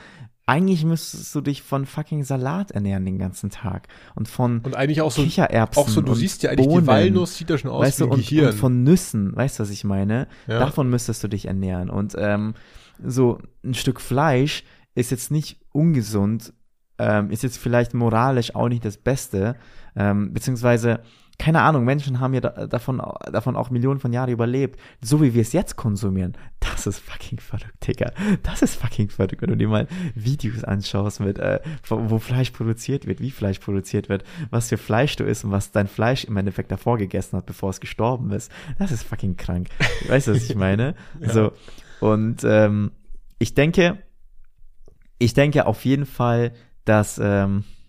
eigentlich 0.46 0.84
müsstest 0.84 1.34
du 1.34 1.40
dich 1.40 1.62
von 1.62 1.86
fucking 1.86 2.22
Salat 2.22 2.70
ernähren 2.70 3.04
den 3.04 3.18
ganzen 3.18 3.50
Tag 3.50 3.88
und 4.14 4.28
von 4.28 4.60
Und 4.60 4.76
eigentlich 4.76 5.00
auch 5.00 5.10
so, 5.10 5.22
Kichererbsen 5.22 5.82
auch 5.82 5.88
so, 5.88 6.02
du 6.02 6.12
und 6.12 6.18
siehst 6.18 6.42
ja 6.42 6.50
eigentlich, 6.50 6.66
Bohnen, 6.66 6.84
die 6.84 6.86
Walnuss 6.88 7.36
sieht 7.36 7.48
ja 7.48 7.56
schon 7.56 7.70
aus 7.70 7.82
weißt 7.82 8.00
wie 8.00 8.04
du, 8.04 8.10
und, 8.10 8.52
und 8.52 8.54
von 8.54 8.82
Nüssen, 8.82 9.34
weißt 9.34 9.58
du, 9.58 9.62
was 9.62 9.70
ich 9.70 9.84
meine? 9.84 10.28
Ja. 10.46 10.58
Davon 10.58 10.90
müsstest 10.90 11.24
du 11.24 11.28
dich 11.28 11.46
ernähren. 11.46 11.88
Und 11.88 12.14
ähm, 12.18 12.54
so 13.02 13.38
ein 13.64 13.74
Stück 13.74 14.00
Fleisch 14.00 14.64
ist 14.94 15.10
jetzt 15.10 15.30
nicht 15.30 15.60
ungesund, 15.72 16.52
ähm, 16.98 17.30
ist 17.30 17.42
jetzt 17.42 17.58
vielleicht 17.58 17.94
moralisch 17.94 18.54
auch 18.54 18.68
nicht 18.68 18.84
das 18.84 18.98
Beste, 18.98 19.56
ähm, 19.96 20.32
beziehungsweise 20.32 21.00
keine 21.38 21.62
Ahnung, 21.62 21.84
Menschen 21.84 22.20
haben 22.20 22.34
ja 22.34 22.40
da, 22.40 22.66
davon, 22.66 23.02
davon 23.30 23.56
auch 23.56 23.70
Millionen 23.70 23.98
von 23.98 24.12
Jahren 24.12 24.30
überlebt. 24.30 24.78
So 25.00 25.20
wie 25.20 25.34
wir 25.34 25.42
es 25.42 25.52
jetzt 25.52 25.76
konsumieren, 25.76 26.36
das 26.60 26.86
ist 26.86 27.00
fucking 27.00 27.40
verrückt, 27.40 27.86
Digga. 27.86 28.12
Das 28.42 28.62
ist 28.62 28.76
fucking 28.76 29.10
verrückt, 29.10 29.42
wenn 29.42 29.50
du 29.50 29.56
dir 29.56 29.68
mal 29.68 29.88
Videos 30.14 30.64
anschaust 30.64 31.20
mit, 31.20 31.38
äh, 31.38 31.60
wo, 31.86 32.10
wo 32.10 32.18
Fleisch 32.18 32.50
produziert 32.50 33.06
wird, 33.06 33.20
wie 33.20 33.30
Fleisch 33.30 33.58
produziert 33.58 34.08
wird, 34.08 34.24
was 34.50 34.68
für 34.68 34.78
Fleisch 34.78 35.16
du 35.16 35.24
isst 35.24 35.44
und 35.44 35.50
was 35.50 35.72
dein 35.72 35.88
Fleisch 35.88 36.24
im 36.24 36.36
Endeffekt 36.36 36.70
davor 36.70 36.98
gegessen 36.98 37.36
hat, 37.36 37.46
bevor 37.46 37.70
es 37.70 37.80
gestorben 37.80 38.30
ist. 38.30 38.50
Das 38.78 38.92
ist 38.92 39.02
fucking 39.02 39.36
krank. 39.36 39.68
Weißt 40.08 40.28
du, 40.28 40.34
was 40.34 40.48
ich 40.48 40.56
meine? 40.56 40.94
Ja. 41.20 41.30
So. 41.30 41.52
Und 42.00 42.44
ähm, 42.44 42.92
ich 43.38 43.54
denke, 43.54 43.98
ich 45.18 45.34
denke 45.34 45.66
auf 45.66 45.84
jeden 45.84 46.06
Fall, 46.06 46.52
dass 46.84 47.18
ähm, 47.22 47.64
äh, 47.64 47.83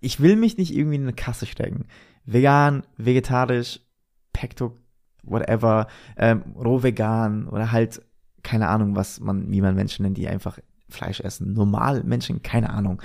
ich 0.00 0.20
will 0.20 0.36
mich 0.36 0.56
nicht 0.56 0.74
irgendwie 0.74 0.96
in 0.96 1.02
eine 1.02 1.12
Kasse 1.12 1.46
stecken. 1.46 1.86
Vegan, 2.24 2.84
vegetarisch, 2.96 3.80
Pekto, 4.32 4.76
whatever, 5.22 5.88
ähm, 6.16 6.42
roh 6.56 6.82
vegan 6.82 7.48
oder 7.48 7.72
halt 7.72 8.02
keine 8.42 8.68
Ahnung, 8.68 8.96
was 8.96 9.20
man, 9.20 9.50
wie 9.50 9.60
man 9.60 9.74
Menschen 9.74 10.04
nennt, 10.04 10.16
die 10.16 10.28
einfach 10.28 10.58
Fleisch 10.88 11.20
essen. 11.20 11.52
Normal 11.52 12.02
Menschen, 12.04 12.42
keine 12.42 12.70
Ahnung. 12.70 13.02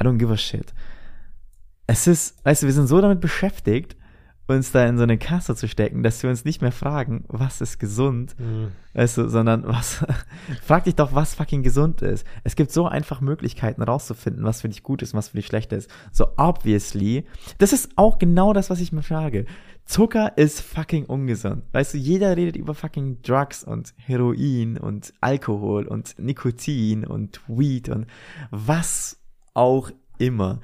I 0.00 0.04
don't 0.04 0.16
give 0.16 0.32
a 0.32 0.36
shit. 0.36 0.72
Es 1.86 2.06
ist, 2.06 2.44
weißt 2.44 2.62
du, 2.62 2.66
wir 2.66 2.72
sind 2.72 2.86
so 2.86 3.00
damit 3.00 3.20
beschäftigt, 3.20 3.96
uns 4.54 4.70
da 4.70 4.86
in 4.86 4.96
so 4.96 5.02
eine 5.02 5.18
Kasse 5.18 5.56
zu 5.56 5.66
stecken, 5.66 6.02
dass 6.04 6.22
wir 6.22 6.30
uns 6.30 6.44
nicht 6.44 6.62
mehr 6.62 6.70
fragen, 6.72 7.24
was 7.28 7.60
ist 7.60 7.78
gesund, 7.78 8.36
Mhm. 8.38 8.68
weißt 8.94 9.18
du, 9.18 9.28
sondern 9.28 9.66
was, 9.66 10.04
frag 10.62 10.84
dich 10.84 10.94
doch, 10.94 11.14
was 11.14 11.34
fucking 11.34 11.62
gesund 11.64 12.00
ist. 12.02 12.24
Es 12.44 12.54
gibt 12.54 12.70
so 12.70 12.86
einfach 12.86 13.20
Möglichkeiten 13.20 13.82
rauszufinden, 13.82 14.44
was 14.44 14.60
für 14.60 14.68
dich 14.68 14.82
gut 14.84 15.02
ist 15.02 15.12
und 15.14 15.18
was 15.18 15.28
für 15.30 15.36
dich 15.36 15.46
schlecht 15.46 15.72
ist. 15.72 15.90
So 16.12 16.28
obviously, 16.36 17.24
das 17.58 17.72
ist 17.72 17.90
auch 17.96 18.18
genau 18.18 18.52
das, 18.52 18.70
was 18.70 18.80
ich 18.80 18.92
mir 18.92 19.02
frage. 19.02 19.46
Zucker 19.84 20.36
ist 20.36 20.60
fucking 20.60 21.04
ungesund. 21.06 21.62
Weißt 21.72 21.94
du, 21.94 21.98
jeder 21.98 22.36
redet 22.36 22.56
über 22.56 22.74
fucking 22.74 23.22
Drugs 23.22 23.62
und 23.62 23.94
Heroin 23.98 24.78
und 24.78 25.12
Alkohol 25.20 25.86
und 25.86 26.18
Nikotin 26.18 27.04
und 27.06 27.40
Weed 27.46 27.88
und 27.88 28.06
was 28.50 29.18
auch 29.54 29.90
immer. 30.18 30.60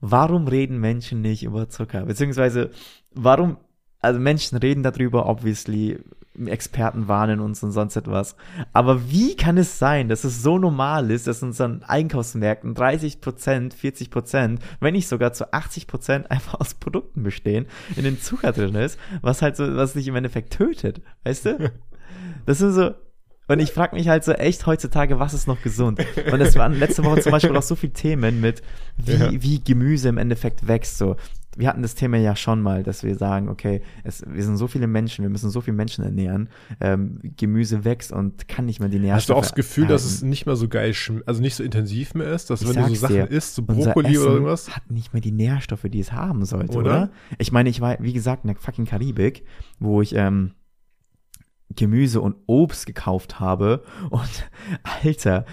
Warum 0.00 0.48
reden 0.48 0.78
Menschen 0.78 1.22
nicht 1.22 1.42
über 1.42 1.68
Zucker? 1.68 2.04
Beziehungsweise, 2.04 2.70
warum, 3.14 3.56
also 4.00 4.20
Menschen 4.20 4.58
reden 4.58 4.82
darüber, 4.82 5.26
obviously, 5.26 5.98
Experten 6.44 7.08
warnen 7.08 7.40
uns 7.40 7.62
und 7.62 7.72
sonst 7.72 7.96
etwas. 7.96 8.36
Aber 8.72 9.10
wie 9.10 9.36
kann 9.36 9.56
es 9.56 9.78
sein, 9.78 10.08
dass 10.08 10.24
es 10.24 10.42
so 10.42 10.58
normal 10.58 11.10
ist, 11.10 11.26
dass 11.26 11.40
in 11.40 11.48
unseren 11.48 11.82
Einkaufsmärkten 11.82 12.74
30 12.74 13.20
Prozent, 13.20 13.74
40 13.74 14.10
Prozent, 14.10 14.60
wenn 14.80 14.92
nicht 14.92 15.08
sogar 15.08 15.32
zu 15.32 15.52
80 15.52 15.86
Prozent 15.86 16.30
einfach 16.30 16.60
aus 16.60 16.74
Produkten 16.74 17.22
bestehen, 17.22 17.66
in 17.96 18.04
den 18.04 18.20
Zucker 18.20 18.52
drin 18.52 18.74
ist, 18.74 18.98
was 19.22 19.42
halt 19.42 19.56
so, 19.56 19.76
was 19.76 19.94
dich 19.94 20.08
im 20.08 20.16
Endeffekt 20.16 20.52
tötet, 20.52 21.00
weißt 21.24 21.46
du? 21.46 21.72
Das 22.44 22.58
sind 22.58 22.72
so, 22.72 22.94
und 23.48 23.60
ich 23.60 23.70
frage 23.72 23.94
mich 23.94 24.08
halt 24.08 24.24
so 24.24 24.32
echt 24.32 24.66
heutzutage, 24.66 25.18
was 25.18 25.34
ist 25.34 25.46
noch 25.46 25.62
gesund? 25.62 26.04
Und 26.32 26.40
es 26.40 26.56
waren 26.56 26.74
letzte 26.78 27.04
Woche 27.04 27.20
zum 27.20 27.32
Beispiel 27.32 27.56
auch 27.56 27.62
so 27.62 27.74
viele 27.76 27.92
Themen 27.92 28.40
mit, 28.40 28.62
wie, 28.96 29.12
Ja. 29.12 29.30
wie 29.32 29.60
Gemüse 29.60 30.08
im 30.08 30.18
Endeffekt 30.18 30.66
wächst. 30.66 30.98
So, 30.98 31.16
wir 31.56 31.68
hatten 31.68 31.80
das 31.82 31.94
Thema 31.94 32.18
ja 32.18 32.36
schon 32.36 32.60
mal, 32.60 32.82
dass 32.82 33.02
wir 33.02 33.14
sagen, 33.16 33.48
okay, 33.48 33.80
es, 34.04 34.22
wir 34.26 34.42
sind 34.44 34.56
so 34.58 34.66
viele 34.66 34.86
Menschen, 34.86 35.22
wir 35.22 35.30
müssen 35.30 35.48
so 35.48 35.60
viele 35.60 35.76
Menschen 35.76 36.04
ernähren. 36.04 36.50
Ähm, 36.80 37.18
Gemüse 37.22 37.84
wächst 37.84 38.12
und 38.12 38.46
kann 38.48 38.66
nicht 38.66 38.80
mehr 38.80 38.88
die 38.90 38.98
Nährstoffe. 38.98 39.16
Hast 39.16 39.28
du 39.30 39.34
auch 39.34 39.40
das 39.42 39.54
Gefühl, 39.54 39.86
dass 39.86 40.04
es 40.04 40.10
erhalten. 40.16 40.28
nicht 40.28 40.46
mehr 40.46 40.56
so 40.56 40.68
geil 40.68 40.92
schmeckt, 40.92 41.26
also 41.28 41.40
nicht 41.40 41.54
so 41.54 41.62
intensiv 41.64 42.14
mehr 42.14 42.26
ist, 42.32 42.50
dass 42.50 42.60
Ich 42.62 42.68
wenn 42.68 42.82
du 42.82 42.88
so 42.88 42.94
Sachen 42.96 43.14
dir, 43.14 43.30
isst, 43.30 43.54
so 43.54 43.62
Brokkoli 43.62 44.18
oder 44.18 44.32
irgendwas, 44.32 44.74
hat 44.76 44.90
nicht 44.90 45.12
mehr 45.14 45.22
die 45.22 45.32
Nährstoffe, 45.32 45.86
die 45.88 46.00
es 46.00 46.12
haben 46.12 46.44
sollte, 46.44 46.76
Oder? 46.76 46.90
oder? 46.90 47.10
Ich 47.38 47.52
meine, 47.52 47.70
ich 47.70 47.80
war, 47.80 47.96
wie 48.00 48.12
gesagt, 48.12 48.44
in 48.44 48.48
der 48.48 48.56
fucking 48.56 48.84
Karibik, 48.84 49.44
wo 49.78 50.02
ich 50.02 50.14
ähm, 50.14 50.52
Gemüse 51.74 52.20
und 52.20 52.36
Obst 52.46 52.86
gekauft 52.86 53.40
habe 53.40 53.84
und 54.10 54.50
Alter, 55.02 55.44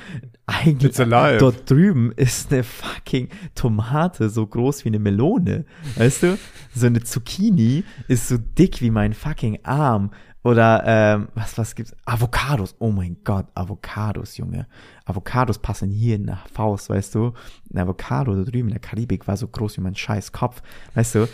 eigentlich 0.45 0.95
dort 1.39 1.69
drüben 1.69 2.11
ist 2.15 2.51
eine 2.53 2.63
fucking 2.63 3.29
Tomate 3.55 4.29
so 4.29 4.45
groß 4.45 4.85
wie 4.85 4.89
eine 4.89 4.99
Melone, 4.99 5.65
weißt 5.95 6.23
du? 6.23 6.39
So 6.75 6.87
eine 6.87 7.03
Zucchini 7.03 7.83
ist 8.07 8.27
so 8.27 8.37
dick 8.37 8.81
wie 8.81 8.91
mein 8.91 9.13
fucking 9.13 9.59
Arm 9.63 10.11
oder 10.43 10.83
ähm, 10.85 11.29
was 11.35 11.57
was 11.57 11.73
gibt's? 11.73 11.95
Avocados. 12.05 12.75
Oh 12.79 12.91
mein 12.91 13.17
Gott, 13.23 13.45
Avocados, 13.55 14.37
Junge. 14.37 14.67
Avocados 15.05 15.57
passen 15.57 15.89
hier 15.89 16.17
in 16.17 16.25
der 16.25 16.39
Faust, 16.53 16.89
weißt 16.89 17.15
du? 17.15 17.33
Ein 17.73 17.79
Avocado 17.79 18.35
da 18.35 18.43
drüben 18.43 18.67
in 18.67 18.73
der 18.73 18.79
Karibik 18.79 19.25
war 19.27 19.37
so 19.37 19.47
groß 19.47 19.77
wie 19.77 19.81
mein 19.81 19.95
scheiß 19.95 20.33
Kopf, 20.33 20.61
weißt 20.95 21.15
du? 21.15 21.29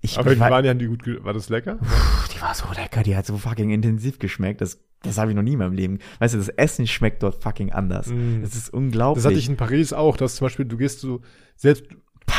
Ich, 0.00 0.18
aber 0.18 0.34
die 0.34 0.40
war, 0.40 0.50
waren 0.50 0.64
ja 0.64 0.74
die 0.74 0.86
gut, 0.86 1.04
war 1.24 1.32
das 1.32 1.48
lecker? 1.48 1.76
Puh, 1.76 1.86
die 2.34 2.40
war 2.40 2.54
so 2.54 2.66
lecker, 2.72 3.02
die 3.02 3.16
hat 3.16 3.26
so 3.26 3.36
fucking 3.36 3.70
intensiv 3.70 4.18
geschmeckt. 4.18 4.60
Das, 4.60 4.80
das 5.02 5.18
habe 5.18 5.30
ich 5.30 5.36
noch 5.36 5.42
nie 5.42 5.54
in 5.54 5.58
meinem 5.58 5.72
Leben. 5.72 5.98
Weißt 6.20 6.34
du, 6.34 6.38
das 6.38 6.48
Essen 6.48 6.86
schmeckt 6.86 7.22
dort 7.22 7.42
fucking 7.42 7.72
anders. 7.72 8.06
Mm. 8.06 8.42
Das 8.42 8.54
ist 8.54 8.72
unglaublich. 8.72 9.24
Das 9.24 9.30
hatte 9.30 9.38
ich 9.38 9.48
in 9.48 9.56
Paris 9.56 9.92
auch, 9.92 10.16
dass 10.16 10.36
zum 10.36 10.46
Beispiel 10.46 10.66
du 10.66 10.76
gehst 10.76 11.00
so, 11.00 11.20
selbst 11.56 11.84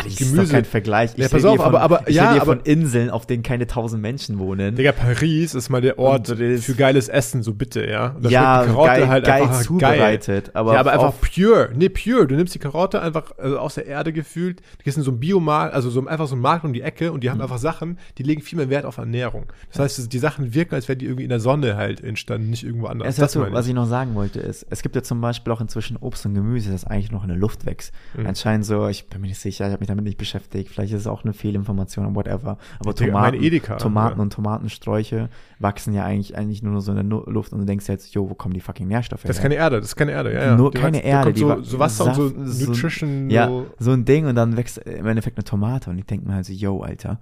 Paris 0.01 0.13
ist 0.13 0.19
Gemüse- 0.19 0.43
doch 0.45 0.51
kein 0.51 0.65
Vergleich. 0.65 1.11
Ja, 1.17 1.25
Ich 1.25 1.31
pass 1.31 1.39
rede 1.43 1.49
auf, 1.51 1.55
von, 1.57 1.65
aber- 1.65 1.81
aber- 1.81 2.07
ich 2.07 2.15
ja, 2.15 2.31
aber- 2.31 2.45
von 2.45 2.59
Inseln, 2.61 3.09
auf 3.09 3.25
denen 3.25 3.43
keine 3.43 3.67
tausend 3.67 4.01
Menschen 4.01 4.39
wohnen. 4.39 4.75
Digga, 4.75 4.91
Paris 4.91 5.53
ist 5.55 5.69
mal 5.69 5.81
der 5.81 5.99
Ort 5.99 6.29
das- 6.29 6.37
für 6.65 6.73
geiles 6.75 7.07
Essen, 7.09 7.43
so 7.43 7.53
bitte, 7.53 7.85
ja. 7.89 8.15
Und 8.21 8.29
ja, 8.29 8.63
geil, 8.65 9.07
halt 9.07 9.25
geil 9.25 9.41
einfach 9.43 9.61
zubereitet. 9.61 10.51
Aber, 10.53 10.73
ja, 10.73 10.79
aber 10.79 10.91
einfach 10.93 11.13
pure. 11.21 11.69
Nee, 11.75 11.89
pure. 11.89 12.27
Du 12.27 12.35
nimmst 12.35 12.53
die 12.55 12.59
Karotte 12.59 13.01
einfach 13.01 13.31
also 13.37 13.59
aus 13.59 13.75
der 13.75 13.85
Erde 13.87 14.13
gefühlt, 14.13 14.59
du 14.77 14.83
gehst 14.83 14.97
in 14.97 15.03
so 15.03 15.11
ein 15.11 15.19
Biomarkt, 15.19 15.73
also 15.73 15.89
so 15.89 16.05
einfach 16.05 16.27
so 16.27 16.35
ein 16.35 16.41
Markt 16.41 16.65
um 16.65 16.73
die 16.73 16.81
Ecke 16.81 17.11
und 17.11 17.23
die 17.23 17.27
Mhm. 17.27 17.33
haben 17.33 17.41
einfach 17.41 17.57
Sachen, 17.57 17.97
die 18.17 18.23
legen 18.23 18.41
viel 18.41 18.57
mehr 18.57 18.69
Wert 18.69 18.85
auf 18.85 18.97
Ernährung. 18.97 19.45
Das 19.71 19.79
heißt, 19.79 20.11
die 20.13 20.19
Sachen 20.19 20.53
wirken, 20.53 20.75
als 20.75 20.87
wären 20.87 20.99
die 20.99 21.05
irgendwie 21.05 21.23
in 21.23 21.29
der 21.29 21.39
Sonne 21.39 21.75
halt 21.75 22.03
entstanden, 22.03 22.49
nicht 22.49 22.63
irgendwo 22.63 22.87
anders. 22.87 23.07
du, 23.33 23.39
meine 23.39 23.53
was 23.53 23.67
ich 23.67 23.73
noch 23.73 23.85
sagen 23.87 24.15
wollte, 24.15 24.39
ist, 24.39 24.65
es 24.69 24.81
gibt 24.81 24.95
ja 24.95 25.03
zum 25.03 25.21
Beispiel 25.21 25.51
auch 25.53 25.61
inzwischen 25.61 25.97
Obst 25.97 26.25
und 26.25 26.33
Gemüse, 26.35 26.71
das 26.71 26.85
eigentlich 26.85 27.11
noch 27.11 27.23
in 27.23 27.29
der 27.29 27.37
Luft 27.37 27.65
wächst. 27.65 27.93
Mhm. 28.17 28.25
Anscheinend 28.27 28.65
so, 28.65 28.87
ich 28.87 29.07
bin 29.07 29.21
mir 29.21 29.27
nicht 29.27 29.39
sicher, 29.39 29.65
ich 29.65 29.71
habe 29.71 29.79
mich 29.81 29.88
damit 29.89 30.05
nicht 30.05 30.17
beschäftigt, 30.17 30.69
vielleicht 30.69 30.93
ist 30.93 31.01
es 31.01 31.07
auch 31.07 31.23
eine 31.23 31.33
Fehlinformation, 31.33 32.15
whatever. 32.15 32.57
Aber 32.79 32.95
Tomaten, 32.95 33.41
Edeka, 33.41 33.75
Tomaten 33.77 34.17
ja. 34.17 34.21
und 34.23 34.31
Tomatensträuche 34.33 35.29
wachsen 35.59 35.93
ja 35.93 36.05
eigentlich, 36.05 36.37
eigentlich 36.37 36.63
nur 36.63 36.79
so 36.81 36.91
in 36.93 36.97
der 36.97 37.05
Luft 37.05 37.51
und 37.53 37.59
du 37.59 37.65
denkst 37.65 37.87
jetzt, 37.87 38.13
jo, 38.13 38.29
wo 38.29 38.33
kommen 38.35 38.53
die 38.53 38.61
fucking 38.61 38.87
Nährstoffe 38.87 39.23
Das 39.23 39.31
ist 39.31 39.37
her? 39.37 39.43
keine 39.43 39.55
Erde, 39.55 39.77
das 39.81 39.89
ist 39.89 39.95
keine 39.95 40.11
Erde, 40.11 40.33
ja, 40.33 40.43
ja. 40.45 40.55
Nur 40.55 40.71
Die 40.71 40.77
keine 40.79 41.03
Erde, 41.03 41.33
die 41.33 41.39
so, 41.41 41.61
so 41.61 41.79
Wasser 41.79 42.05
und 42.05 42.15
Saft- 42.15 42.35
so 42.35 42.45
so- 42.45 42.65
Nutrition. 42.71 43.29
Ja, 43.29 43.47
so. 43.47 43.65
so 43.79 43.91
ein 43.91 44.05
Ding 44.05 44.25
und 44.27 44.35
dann 44.35 44.55
wächst 44.57 44.77
im 44.77 45.05
Endeffekt 45.07 45.37
eine 45.37 45.43
Tomate 45.43 45.89
und 45.89 45.97
ich 45.97 46.05
denke 46.05 46.27
mir 46.27 46.35
halt 46.35 46.45
so, 46.45 46.53
yo, 46.53 46.81
Alter, 46.81 47.19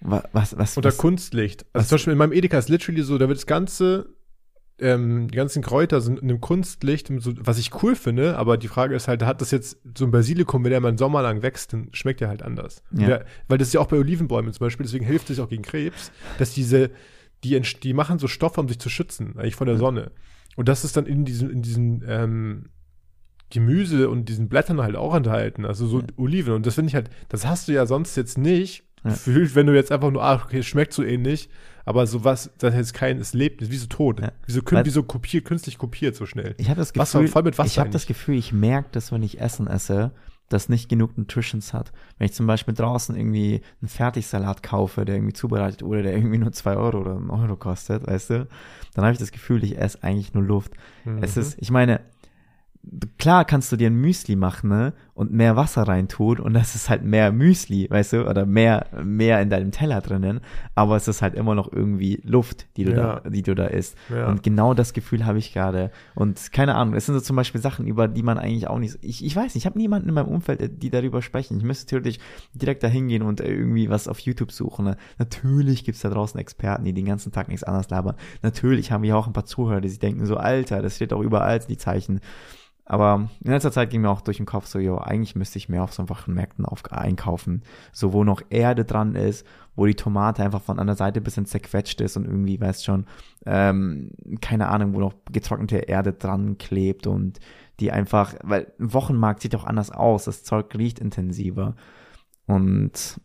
wa- 0.00 0.22
was, 0.32 0.56
was, 0.58 0.76
Unter 0.76 0.88
was, 0.90 0.96
Kunstlicht. 0.98 1.64
Also 1.72 1.82
was- 1.84 1.88
zum 1.88 1.96
Beispiel 1.96 2.12
in 2.12 2.18
meinem 2.18 2.32
Edeka 2.32 2.58
ist 2.58 2.68
literally 2.68 3.02
so, 3.02 3.18
da 3.18 3.28
wird 3.28 3.38
das 3.38 3.46
ganze, 3.46 4.06
ähm, 4.78 5.28
die 5.28 5.36
ganzen 5.36 5.62
Kräuter 5.62 6.00
sind 6.00 6.20
in 6.20 6.28
einem 6.28 6.40
Kunstlicht, 6.40 7.08
was 7.10 7.58
ich 7.58 7.82
cool 7.82 7.96
finde, 7.96 8.36
aber 8.36 8.58
die 8.58 8.68
Frage 8.68 8.94
ist 8.94 9.08
halt, 9.08 9.22
hat 9.22 9.40
das 9.40 9.50
jetzt 9.50 9.78
so 9.96 10.04
ein 10.04 10.10
Basilikum, 10.10 10.64
wenn 10.64 10.70
der 10.70 10.80
mal 10.80 10.88
einen 10.88 10.98
Sommer 10.98 11.22
lang 11.22 11.42
wächst, 11.42 11.72
dann 11.72 11.88
schmeckt 11.92 12.20
der 12.20 12.28
halt 12.28 12.42
anders. 12.42 12.82
Ja. 12.92 13.06
Der, 13.06 13.24
weil 13.48 13.58
das 13.58 13.68
ist 13.68 13.74
ja 13.74 13.80
auch 13.80 13.88
bei 13.88 13.96
Olivenbäumen 13.96 14.52
zum 14.52 14.64
Beispiel, 14.64 14.84
deswegen 14.84 15.06
hilft 15.06 15.30
es 15.30 15.40
auch 15.40 15.48
gegen 15.48 15.62
Krebs, 15.62 16.12
dass 16.38 16.52
diese, 16.52 16.90
die, 17.42 17.58
die 17.60 17.94
machen 17.94 18.18
so 18.18 18.28
Stoffe, 18.28 18.60
um 18.60 18.68
sich 18.68 18.78
zu 18.78 18.90
schützen, 18.90 19.38
eigentlich 19.38 19.56
von 19.56 19.66
der 19.66 19.78
Sonne. 19.78 20.12
Und 20.56 20.68
das 20.68 20.84
ist 20.84 20.96
dann 20.96 21.06
in 21.06 21.24
diesen, 21.24 21.50
in 21.50 21.62
diesen, 21.62 22.04
ähm, 22.06 22.64
Gemüse 23.50 24.10
und 24.10 24.28
diesen 24.28 24.48
Blättern 24.48 24.82
halt 24.82 24.96
auch 24.96 25.14
enthalten, 25.14 25.64
also 25.64 25.86
so 25.86 26.00
Ja. 26.00 26.06
Oliven. 26.16 26.54
Und 26.54 26.66
das 26.66 26.74
finde 26.74 26.88
ich 26.88 26.94
halt, 26.94 27.10
das 27.28 27.46
hast 27.46 27.68
du 27.68 27.72
ja 27.72 27.86
sonst 27.86 28.16
jetzt 28.16 28.38
nicht 28.38 28.85
Ja. 29.06 29.12
gefühlt, 29.12 29.54
wenn 29.54 29.66
du 29.66 29.74
jetzt 29.74 29.92
einfach 29.92 30.10
nur, 30.10 30.22
ach, 30.22 30.46
okay, 30.46 30.58
es 30.58 30.66
schmeckt 30.66 30.92
so 30.92 31.02
ähnlich, 31.02 31.48
aber 31.84 32.06
sowas, 32.06 32.50
das 32.58 32.74
ist 32.74 32.92
kein, 32.94 33.18
es 33.18 33.32
lebt, 33.32 33.62
ist 33.62 33.70
wie 33.70 33.76
so 33.76 33.86
tot. 33.86 34.20
Ja. 34.20 34.32
Wie, 34.46 34.52
so, 34.52 34.60
kün- 34.60 34.76
Weil- 34.76 34.86
wie 34.86 34.90
so 34.90 35.02
kopiert, 35.02 35.44
künstlich 35.44 35.78
kopiert 35.78 36.16
so 36.16 36.26
schnell. 36.26 36.54
ich 36.58 36.68
habe 36.68 36.78
das 36.80 36.94
Wasser, 36.96 37.20
Gefühl, 37.20 37.32
voll 37.32 37.42
mit 37.44 37.58
Wasser 37.58 37.66
ich 37.66 37.78
habe 37.78 37.90
das. 37.90 38.06
Gefühl, 38.06 38.36
ich 38.36 38.52
merke 38.52 38.88
das, 38.92 39.12
wenn 39.12 39.22
ich 39.22 39.40
Essen 39.40 39.66
esse, 39.66 40.12
das 40.48 40.68
nicht 40.68 40.88
genug 40.88 41.18
Nutritions 41.18 41.72
hat. 41.74 41.90
Wenn 42.18 42.26
ich 42.26 42.32
zum 42.32 42.46
Beispiel 42.46 42.72
draußen 42.72 43.16
irgendwie 43.16 43.62
einen 43.82 43.88
Fertigsalat 43.88 44.62
kaufe, 44.62 45.04
der 45.04 45.16
irgendwie 45.16 45.32
zubereitet 45.32 45.82
wurde, 45.82 46.04
der 46.04 46.14
irgendwie 46.16 46.38
nur 46.38 46.52
zwei 46.52 46.76
Euro 46.76 47.00
oder 47.00 47.16
einen 47.16 47.30
Euro 47.30 47.56
kostet, 47.56 48.06
weißt 48.06 48.30
du, 48.30 48.48
dann 48.94 49.04
habe 49.04 49.12
ich 49.12 49.18
das 49.18 49.32
Gefühl, 49.32 49.64
ich 49.64 49.76
esse 49.76 50.02
eigentlich 50.04 50.34
nur 50.34 50.44
Luft. 50.44 50.72
Mhm. 51.04 51.20
Es 51.22 51.36
ist, 51.36 51.56
ich 51.60 51.70
meine, 51.72 52.00
klar 53.18 53.44
kannst 53.44 53.72
du 53.72 53.76
dir 53.76 53.88
ein 53.88 53.96
Müsli 53.96 54.36
machen, 54.36 54.70
ne? 54.70 54.92
und 55.16 55.32
mehr 55.32 55.56
Wasser 55.56 55.84
reintut 55.84 56.40
und 56.40 56.52
das 56.52 56.74
ist 56.74 56.90
halt 56.90 57.02
mehr 57.02 57.32
Müsli, 57.32 57.88
weißt 57.88 58.12
du, 58.12 58.28
oder 58.28 58.44
mehr, 58.44 58.86
mehr 59.02 59.40
in 59.40 59.48
deinem 59.48 59.70
Teller 59.70 60.02
drinnen, 60.02 60.40
aber 60.74 60.96
es 60.96 61.08
ist 61.08 61.22
halt 61.22 61.34
immer 61.34 61.54
noch 61.54 61.72
irgendwie 61.72 62.20
Luft, 62.22 62.66
die 62.76 62.84
du 62.84 62.90
Ja. 62.92 63.20
da, 63.20 63.30
die 63.30 63.42
du 63.42 63.54
da 63.54 63.64
isst. 63.64 63.96
Ja. 64.10 64.28
Und 64.28 64.42
genau 64.42 64.74
das 64.74 64.92
Gefühl 64.92 65.24
habe 65.24 65.38
ich 65.38 65.54
gerade. 65.54 65.90
Und 66.14 66.52
keine 66.52 66.74
Ahnung, 66.74 66.94
es 66.94 67.06
sind 67.06 67.14
so 67.14 67.22
zum 67.22 67.34
Beispiel 67.34 67.62
Sachen, 67.62 67.86
über 67.86 68.08
die 68.08 68.22
man 68.22 68.36
eigentlich 68.36 68.68
auch 68.68 68.78
nicht, 68.78 68.98
ich, 69.00 69.24
ich 69.24 69.34
weiß 69.34 69.54
nicht, 69.54 69.62
ich 69.62 69.66
habe 69.66 69.78
niemanden 69.78 70.10
in 70.10 70.14
meinem 70.14 70.28
Umfeld, 70.28 70.60
äh, 70.60 70.68
die 70.68 70.90
darüber 70.90 71.22
sprechen. 71.22 71.56
Ich 71.56 71.64
müsste 71.64 71.86
theoretisch 71.86 72.18
direkt 72.52 72.82
da 72.82 72.88
hingehen 72.88 73.22
und 73.22 73.40
äh, 73.40 73.48
irgendwie 73.48 73.88
was 73.88 74.08
auf 74.08 74.18
YouTube 74.18 74.52
suchen. 74.52 74.84
Ne? 74.84 74.96
Natürlich 75.18 75.84
gibt's 75.84 76.02
da 76.02 76.10
draußen 76.10 76.38
Experten, 76.38 76.84
die 76.84 76.92
den 76.92 77.06
ganzen 77.06 77.32
Tag 77.32 77.48
nichts 77.48 77.64
anderes 77.64 77.88
labern. 77.88 78.16
Natürlich 78.42 78.92
haben 78.92 79.02
wir 79.02 79.16
auch 79.16 79.26
ein 79.26 79.32
paar 79.32 79.46
Zuhörer, 79.46 79.80
die 79.80 79.88
sich 79.88 79.98
denken 79.98 80.26
so, 80.26 80.36
Alter, 80.36 80.82
das 80.82 80.96
steht 80.96 81.14
auch 81.14 81.22
überall 81.22 81.58
die 81.60 81.78
Zeichen. 81.78 82.20
Aber 82.88 83.28
in 83.42 83.50
letzter 83.50 83.72
Zeit 83.72 83.90
ging 83.90 84.02
mir 84.02 84.10
auch 84.10 84.20
durch 84.20 84.36
den 84.36 84.46
Kopf 84.46 84.66
so, 84.66 84.78
jo, 84.78 84.98
eigentlich 84.98 85.34
müsste 85.34 85.58
ich 85.58 85.68
mehr 85.68 85.82
auf 85.82 85.92
so 85.92 86.02
einfachen 86.02 86.34
Märkten 86.34 86.64
auf, 86.64 86.84
einkaufen. 86.92 87.62
So, 87.92 88.12
wo 88.12 88.22
noch 88.22 88.42
Erde 88.48 88.84
dran 88.84 89.16
ist, 89.16 89.44
wo 89.74 89.86
die 89.86 89.96
Tomate 89.96 90.44
einfach 90.44 90.62
von 90.62 90.76
der 90.76 90.94
Seite 90.94 91.20
ein 91.20 91.24
bisschen 91.24 91.46
zerquetscht 91.46 92.00
ist 92.00 92.16
und 92.16 92.26
irgendwie, 92.26 92.60
weißt 92.60 92.84
schon, 92.84 93.06
ähm, 93.44 94.12
keine 94.40 94.68
Ahnung, 94.68 94.94
wo 94.94 95.00
noch 95.00 95.14
getrocknete 95.32 95.78
Erde 95.78 96.12
dran 96.12 96.58
klebt 96.58 97.08
und 97.08 97.40
die 97.80 97.90
einfach, 97.90 98.34
weil 98.44 98.72
ein 98.78 98.94
Wochenmarkt 98.94 99.42
sieht 99.42 99.56
auch 99.56 99.64
anders 99.64 99.90
aus, 99.90 100.26
das 100.26 100.44
Zeug 100.44 100.72
riecht 100.76 101.00
intensiver. 101.00 101.74
Und 102.46 103.20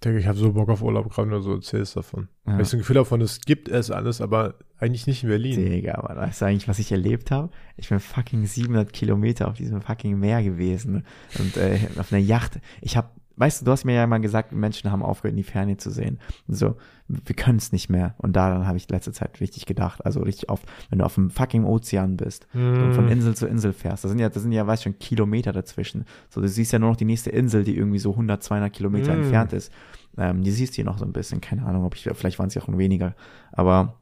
denke, 0.00 0.20
ich 0.20 0.26
habe 0.26 0.38
so 0.38 0.52
Bock 0.52 0.68
auf 0.68 0.82
Urlaub, 0.82 1.10
gerade 1.12 1.30
du 1.30 1.40
so 1.40 1.54
erzählst 1.54 1.96
davon. 1.96 2.28
Ja. 2.46 2.54
Weil 2.54 2.62
ich 2.62 2.68
so 2.68 2.76
ein 2.76 2.80
Gefühl 2.80 2.94
davon, 2.94 3.20
es 3.20 3.40
gibt 3.40 3.68
es 3.68 3.90
alles, 3.90 4.20
aber 4.20 4.54
eigentlich 4.78 5.06
nicht 5.06 5.24
in 5.24 5.28
Berlin. 5.28 5.56
Digga, 5.56 5.94
aber 5.96 6.16
weißt 6.16 6.40
du 6.40 6.44
eigentlich, 6.46 6.68
was 6.68 6.78
ich 6.78 6.92
erlebt 6.92 7.30
habe? 7.30 7.50
Ich 7.76 7.88
bin 7.88 7.98
fucking 7.98 8.46
700 8.46 8.92
Kilometer 8.92 9.48
auf 9.48 9.54
diesem 9.54 9.80
fucking 9.80 10.18
Meer 10.18 10.42
gewesen 10.42 11.04
und 11.38 11.56
äh, 11.56 11.80
auf 11.98 12.12
einer 12.12 12.22
Yacht. 12.22 12.60
Ich 12.80 12.96
habe, 12.96 13.08
weißt 13.38 13.60
du, 13.60 13.64
du 13.64 13.70
hast 13.70 13.84
mir 13.84 13.94
ja 13.94 14.06
mal 14.06 14.18
gesagt, 14.18 14.52
Menschen 14.52 14.90
haben 14.90 15.02
aufgehört, 15.02 15.32
in 15.32 15.36
die 15.36 15.42
Ferne 15.42 15.76
zu 15.76 15.90
sehen. 15.90 16.18
Und 16.46 16.54
so, 16.54 16.76
wir 17.06 17.34
können 17.34 17.58
es 17.58 17.72
nicht 17.72 17.88
mehr. 17.88 18.14
Und 18.18 18.34
daran 18.36 18.66
habe 18.66 18.76
ich 18.76 18.88
letzte 18.90 19.12
Zeit 19.12 19.40
richtig 19.40 19.64
gedacht. 19.66 20.04
Also 20.04 20.20
richtig 20.20 20.48
auf, 20.48 20.60
wenn 20.90 20.98
du 20.98 21.04
auf 21.04 21.14
dem 21.14 21.30
fucking 21.30 21.64
Ozean 21.64 22.16
bist 22.16 22.46
und 22.52 22.92
von 22.94 23.06
Mm. 23.06 23.08
Insel 23.08 23.34
zu 23.36 23.46
Insel 23.46 23.72
fährst, 23.72 24.04
da 24.04 24.08
sind 24.08 24.18
ja, 24.18 24.28
da 24.28 24.40
sind 24.40 24.52
ja, 24.52 24.66
weißt 24.66 24.84
du, 24.84 24.90
schon 24.90 24.98
Kilometer 24.98 25.52
dazwischen. 25.52 26.04
So, 26.28 26.40
du 26.40 26.48
siehst 26.48 26.72
ja 26.72 26.78
nur 26.78 26.90
noch 26.90 26.96
die 26.96 27.04
nächste 27.04 27.30
Insel, 27.30 27.64
die 27.64 27.76
irgendwie 27.76 27.98
so 27.98 28.10
100, 28.10 28.42
200 28.42 28.72
Kilometer 28.72 29.12
Mm. 29.14 29.20
entfernt 29.22 29.52
ist. 29.52 29.72
Ähm, 30.16 30.42
die 30.42 30.50
siehst 30.50 30.72
du 30.72 30.76
hier 30.76 30.84
noch 30.84 30.98
so 30.98 31.04
ein 31.04 31.12
bisschen. 31.12 31.40
Keine 31.40 31.64
Ahnung, 31.64 31.84
ob 31.84 31.94
ich, 31.94 32.08
vielleicht 32.12 32.38
waren 32.38 32.48
es 32.48 32.54
ja 32.54 32.62
auch 32.62 32.68
weniger. 32.76 33.14
Aber 33.52 33.94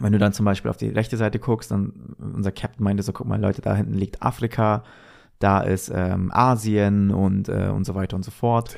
wenn 0.00 0.12
du 0.12 0.18
dann 0.18 0.32
zum 0.32 0.44
Beispiel 0.44 0.70
auf 0.70 0.76
die 0.76 0.88
rechte 0.88 1.16
Seite 1.16 1.38
guckst, 1.38 1.70
dann 1.70 1.92
unser 2.18 2.52
Captain 2.52 2.84
meinte 2.84 3.02
so, 3.02 3.12
guck 3.12 3.26
mal, 3.26 3.40
Leute, 3.40 3.62
da 3.62 3.74
hinten 3.74 3.94
liegt 3.94 4.22
Afrika, 4.22 4.84
da 5.38 5.60
ist 5.60 5.90
ähm, 5.94 6.30
Asien 6.32 7.10
und 7.10 7.48
äh, 7.48 7.68
und 7.68 7.84
so 7.84 7.94
weiter 7.94 8.16
und 8.16 8.24
so 8.24 8.30
fort. 8.30 8.76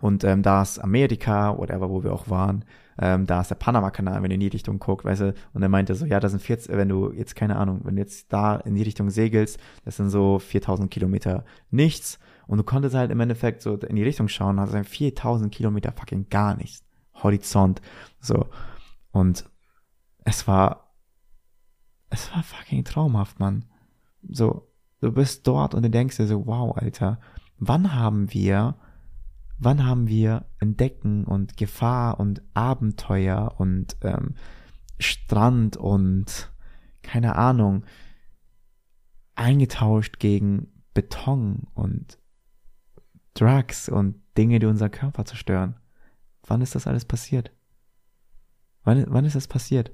Und 0.00 0.24
ähm, 0.24 0.42
da 0.42 0.62
ist 0.62 0.78
Amerika, 0.78 1.56
whatever, 1.56 1.88
wo 1.88 2.02
wir 2.02 2.12
auch 2.12 2.28
waren. 2.28 2.64
Ähm, 2.98 3.26
da 3.26 3.40
ist 3.40 3.50
der 3.50 3.54
Panama-Kanal, 3.54 4.22
wenn 4.22 4.30
du 4.30 4.34
in 4.34 4.40
die 4.40 4.48
Richtung 4.48 4.78
guckst, 4.78 5.04
weißt 5.04 5.20
du. 5.20 5.34
Und 5.54 5.62
er 5.62 5.68
meinte 5.68 5.94
so, 5.94 6.04
ja, 6.04 6.20
da 6.20 6.28
sind 6.28 6.42
40, 6.42 6.76
wenn 6.76 6.88
du 6.88 7.12
jetzt, 7.12 7.36
keine 7.36 7.56
Ahnung, 7.56 7.80
wenn 7.84 7.96
du 7.96 8.02
jetzt 8.02 8.32
da 8.32 8.56
in 8.56 8.74
die 8.74 8.82
Richtung 8.82 9.10
segelst, 9.10 9.58
das 9.84 9.96
sind 9.96 10.10
so 10.10 10.38
4000 10.38 10.90
Kilometer 10.90 11.44
nichts. 11.70 12.18
Und 12.46 12.58
du 12.58 12.64
konntest 12.64 12.94
halt 12.94 13.10
im 13.10 13.20
Endeffekt 13.20 13.62
so 13.62 13.76
in 13.76 13.96
die 13.96 14.02
Richtung 14.02 14.28
schauen, 14.28 14.58
also 14.58 14.82
4000 14.82 15.54
Kilometer 15.54 15.92
fucking 15.92 16.28
gar 16.28 16.56
nichts. 16.56 16.84
Horizont. 17.22 17.80
So. 18.20 18.48
Und 19.12 19.48
es 20.24 20.46
war, 20.48 20.92
es 22.10 22.30
war 22.34 22.42
fucking 22.42 22.84
traumhaft, 22.84 23.38
Mann. 23.38 23.66
So, 24.28 24.68
du 25.02 25.10
bist 25.10 25.46
dort 25.46 25.74
und 25.74 25.82
du 25.82 25.90
denkst 25.90 26.16
dir 26.16 26.26
so, 26.26 26.46
wow, 26.46 26.76
Alter, 26.76 27.18
wann 27.58 27.94
haben 27.94 28.32
wir, 28.32 28.76
wann 29.58 29.84
haben 29.84 30.06
wir 30.06 30.46
Entdecken 30.60 31.24
und 31.24 31.56
Gefahr 31.56 32.20
und 32.20 32.40
Abenteuer 32.54 33.54
und 33.58 33.96
ähm, 34.02 34.36
Strand 34.98 35.76
und 35.76 36.52
keine 37.02 37.34
Ahnung 37.34 37.84
eingetauscht 39.34 40.20
gegen 40.20 40.68
Beton 40.94 41.66
und 41.74 42.18
Drugs 43.34 43.88
und 43.88 44.20
Dinge, 44.38 44.60
die 44.60 44.66
unser 44.66 44.88
Körper 44.88 45.24
zerstören. 45.24 45.74
Wann 46.46 46.60
ist 46.60 46.76
das 46.76 46.86
alles 46.86 47.04
passiert? 47.04 47.50
Wann, 48.84 49.04
wann 49.08 49.24
ist 49.24 49.34
das 49.34 49.48
passiert? 49.48 49.90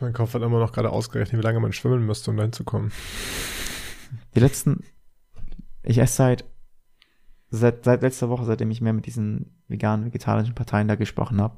Mein 0.00 0.12
Kopf 0.12 0.34
hat 0.34 0.42
immer 0.42 0.58
noch 0.58 0.72
gerade 0.72 0.90
ausgerechnet, 0.90 1.40
wie 1.40 1.44
lange 1.44 1.60
man 1.60 1.72
schwimmen 1.72 2.06
müsste, 2.06 2.30
um 2.30 2.36
dahin 2.36 2.52
zu 2.52 2.64
kommen. 2.64 2.92
Die 4.34 4.40
letzten, 4.40 4.84
ich 5.82 5.98
esse 5.98 6.16
seit, 6.16 6.44
seit, 7.50 7.84
seit 7.84 8.02
letzter 8.02 8.28
Woche, 8.28 8.44
seitdem 8.44 8.70
ich 8.70 8.80
mehr 8.80 8.92
mit 8.92 9.06
diesen 9.06 9.58
veganen, 9.68 10.06
vegetarischen 10.06 10.54
Parteien 10.54 10.88
da 10.88 10.94
gesprochen 10.94 11.40
habe. 11.40 11.56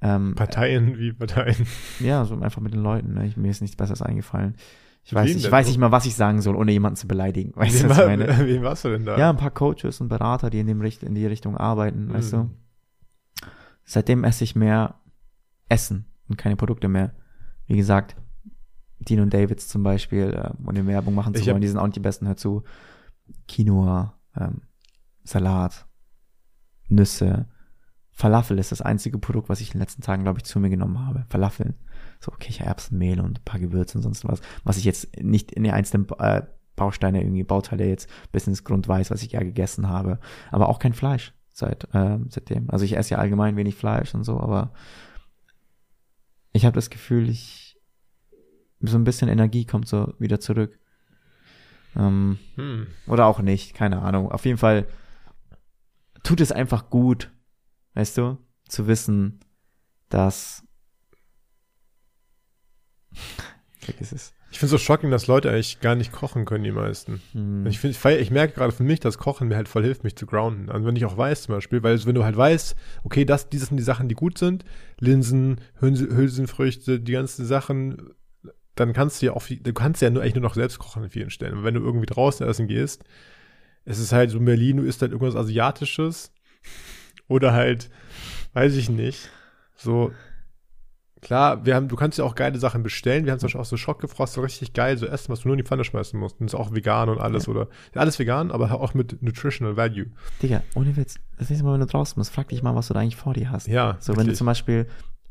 Ähm, 0.00 0.34
Parteien 0.34 0.98
wie 0.98 1.12
Parteien. 1.12 1.66
ja, 2.00 2.24
so 2.24 2.34
einfach 2.40 2.60
mit 2.60 2.74
den 2.74 2.82
Leuten. 2.82 3.14
Ne? 3.14 3.26
Ich, 3.26 3.36
mir 3.36 3.50
ist 3.50 3.60
nichts 3.60 3.76
Besseres 3.76 4.02
eingefallen. 4.02 4.56
Ich 5.04 5.14
weiß, 5.14 5.30
ich 5.34 5.50
weiß 5.50 5.66
nicht 5.66 5.78
mal, 5.78 5.90
was 5.90 6.06
ich 6.06 6.14
sagen 6.14 6.40
soll, 6.42 6.54
ohne 6.54 6.70
jemanden 6.70 6.96
zu 6.96 7.08
beleidigen. 7.08 7.52
Weißt 7.56 7.82
du, 7.82 7.88
was 7.88 7.98
ich 7.98 8.04
meine? 8.04 8.26
wen 8.46 8.62
warst 8.62 8.84
du 8.84 8.88
denn 8.88 9.04
da? 9.04 9.18
Ja, 9.18 9.30
ein 9.30 9.36
paar 9.36 9.50
Coaches 9.50 10.00
und 10.00 10.08
Berater, 10.08 10.48
die 10.48 10.60
in, 10.60 10.66
dem 10.66 10.80
Richt 10.80 11.02
in 11.02 11.14
die 11.14 11.26
Richtung 11.26 11.56
arbeiten, 11.56 12.12
weißt 12.12 12.32
du. 12.32 12.36
Mhm. 12.38 12.50
Seitdem 13.84 14.22
esse 14.22 14.44
ich 14.44 14.54
mehr 14.54 14.94
Essen 15.68 16.06
und 16.28 16.36
keine 16.36 16.54
Produkte 16.54 16.86
mehr. 16.86 17.14
Wie 17.66 17.76
gesagt, 17.76 18.16
Dean 18.98 19.20
und 19.20 19.34
Davids 19.34 19.68
zum 19.68 19.82
Beispiel, 19.82 20.32
äh, 20.32 20.50
ohne 20.66 20.86
Werbung 20.86 21.14
machen 21.14 21.34
zu 21.34 21.40
Ich 21.40 21.48
wollen, 21.48 21.60
die 21.60 21.68
sind 21.68 21.78
auch 21.78 21.86
nicht 21.86 21.96
die 21.96 22.00
besten, 22.00 22.26
hör 22.26 22.36
zu. 22.36 22.62
Quinoa, 23.48 24.14
ähm, 24.36 24.62
Salat, 25.24 25.86
Nüsse, 26.88 27.46
Falafel 28.12 28.58
ist 28.58 28.72
das 28.72 28.82
einzige 28.82 29.18
Produkt, 29.18 29.48
was 29.48 29.60
ich 29.60 29.68
in 29.68 29.72
den 29.72 29.80
letzten 29.80 30.02
Tagen, 30.02 30.22
glaube 30.22 30.38
ich, 30.38 30.44
zu 30.44 30.60
mir 30.60 30.70
genommen 30.70 31.04
habe. 31.04 31.24
Falafeln. 31.30 31.74
So 32.20 32.30
Kichererbsenmehl 32.30 33.20
und 33.20 33.40
ein 33.40 33.44
paar 33.44 33.58
Gewürze 33.58 33.98
und 33.98 34.02
sonst 34.02 34.28
was. 34.28 34.40
Was 34.64 34.76
ich 34.76 34.84
jetzt 34.84 35.16
nicht 35.20 35.50
in 35.50 35.64
die 35.64 35.72
einzelnen 35.72 36.06
äh, 36.18 36.42
Bausteine, 36.76 37.20
irgendwie 37.20 37.42
Bauteile 37.42 37.86
jetzt 37.88 38.08
bis 38.30 38.46
ins 38.46 38.64
Grund 38.64 38.86
weiß, 38.86 39.10
was 39.10 39.22
ich 39.22 39.32
ja 39.32 39.40
gegessen 39.40 39.88
habe. 39.88 40.20
Aber 40.50 40.68
auch 40.68 40.78
kein 40.78 40.92
Fleisch 40.92 41.34
seit 41.52 41.92
äh, 41.94 42.18
seitdem. 42.28 42.70
Also 42.70 42.84
ich 42.84 42.96
esse 42.96 43.12
ja 43.12 43.18
allgemein 43.18 43.56
wenig 43.56 43.74
Fleisch 43.74 44.14
und 44.14 44.24
so, 44.24 44.38
aber 44.38 44.72
ich 46.52 46.64
habe 46.64 46.74
das 46.74 46.90
Gefühl, 46.90 47.28
ich 47.28 47.78
so 48.80 48.96
ein 48.98 49.04
bisschen 49.04 49.28
Energie 49.28 49.64
kommt 49.64 49.88
so 49.88 50.14
wieder 50.18 50.40
zurück. 50.40 50.78
Ähm, 51.94 52.38
Hm. 52.56 52.86
oder 53.06 53.26
auch 53.26 53.40
nicht, 53.40 53.74
keine 53.74 54.00
Ahnung. 54.02 54.30
Auf 54.30 54.44
jeden 54.44 54.58
Fall 54.58 54.86
tut 56.22 56.40
es 56.40 56.52
einfach 56.52 56.90
gut, 56.90 57.30
weißt 57.94 58.18
du, 58.18 58.38
zu 58.68 58.86
wissen, 58.86 59.40
dass 60.08 60.66
Vergiss 63.78 64.12
es. 64.12 64.32
Ich 64.52 64.58
finde 64.58 64.66
es 64.76 64.82
so 64.82 64.84
shocking, 64.84 65.10
dass 65.10 65.28
Leute 65.28 65.50
eigentlich 65.50 65.80
gar 65.80 65.94
nicht 65.94 66.12
kochen 66.12 66.44
können, 66.44 66.62
die 66.62 66.72
meisten. 66.72 67.22
Hm. 67.32 67.66
Ich, 67.66 67.78
find, 67.80 67.96
ich, 67.96 68.04
ich 68.04 68.30
merke 68.30 68.52
gerade 68.52 68.70
für 68.70 68.82
mich, 68.82 69.00
dass 69.00 69.16
Kochen 69.16 69.48
mir 69.48 69.56
halt 69.56 69.66
voll 69.66 69.82
hilft, 69.82 70.04
mich 70.04 70.14
zu 70.14 70.26
grounden. 70.26 70.68
Also 70.68 70.86
wenn 70.86 70.94
ich 70.94 71.06
auch 71.06 71.16
weiß 71.16 71.44
zum 71.44 71.54
Beispiel, 71.54 71.82
weil 71.82 72.04
wenn 72.04 72.14
du 72.14 72.22
halt 72.22 72.36
weißt, 72.36 72.76
okay, 73.02 73.24
das, 73.24 73.48
dieses 73.48 73.68
sind 73.68 73.78
die 73.78 73.82
Sachen, 73.82 74.08
die 74.08 74.14
gut 74.14 74.36
sind, 74.36 74.66
Linsen, 75.00 75.58
Hülse, 75.80 76.06
Hülsenfrüchte, 76.14 77.00
die 77.00 77.12
ganzen 77.12 77.46
Sachen, 77.46 78.10
dann 78.74 78.92
kannst 78.92 79.22
du 79.22 79.26
ja 79.26 79.32
auch, 79.32 79.40
viel- 79.40 79.60
du 79.60 79.72
kannst 79.72 80.02
ja 80.02 80.10
nur 80.10 80.22
eigentlich 80.22 80.34
nur 80.34 80.42
noch 80.42 80.54
selbst 80.54 80.78
kochen 80.78 81.04
an 81.04 81.08
vielen 81.08 81.30
Stellen. 81.30 81.56
Und 81.56 81.64
wenn 81.64 81.74
du 81.74 81.80
irgendwie 81.80 82.06
draußen 82.06 82.46
essen 82.46 82.68
gehst, 82.68 83.04
es 83.86 83.98
ist 83.98 84.12
halt 84.12 84.30
so 84.30 84.36
in 84.38 84.44
Berlin, 84.44 84.76
du 84.76 84.82
isst 84.82 85.00
halt 85.00 85.12
irgendwas 85.12 85.34
Asiatisches 85.34 86.30
oder 87.26 87.54
halt, 87.54 87.88
weiß 88.52 88.76
ich 88.76 88.90
nicht, 88.90 89.30
so 89.76 90.12
Klar, 91.22 91.64
wir 91.64 91.76
haben, 91.76 91.86
du 91.88 91.94
kannst 91.94 92.18
ja 92.18 92.24
auch 92.24 92.34
geile 92.34 92.58
Sachen 92.58 92.82
bestellen. 92.82 93.24
Wir 93.24 93.32
haben 93.32 93.38
zum 93.38 93.46
Beispiel 93.46 93.60
auch 93.60 93.64
so 93.64 93.76
Schockgefrost, 93.76 94.34
so 94.34 94.40
richtig 94.40 94.72
geil, 94.72 94.98
so 94.98 95.06
Essen, 95.06 95.30
was 95.32 95.40
du 95.40 95.48
nur 95.48 95.54
in 95.54 95.58
die 95.58 95.64
Pfanne 95.64 95.84
schmeißen 95.84 96.18
musst. 96.18 96.40
Und 96.40 96.46
das 96.52 96.54
ist 96.54 96.60
auch 96.60 96.74
vegan 96.74 97.08
und 97.08 97.20
alles, 97.20 97.46
oder 97.48 97.68
alles 97.94 98.18
vegan, 98.18 98.50
aber 98.50 98.72
auch 98.80 98.92
mit 98.94 99.22
Nutritional 99.22 99.76
Value. 99.76 100.06
Digga, 100.42 100.62
ohne 100.74 100.96
Witz. 100.96 101.14
Das 101.38 101.48
nächste 101.48 101.64
Mal, 101.64 101.74
wenn 101.74 101.80
du 101.80 101.86
draußen 101.86 102.20
bist, 102.20 102.32
frag 102.32 102.48
dich 102.48 102.62
mal, 102.64 102.74
was 102.74 102.88
du 102.88 102.94
da 102.94 103.00
eigentlich 103.00 103.16
vor 103.16 103.34
dir 103.34 103.50
hast. 103.50 103.68
Ja, 103.68 103.96
So, 104.00 104.12
wenn 104.12 104.16
du 104.16 104.20
richtig. 104.30 104.38
zum 104.38 104.46
Beispiel 104.46 104.86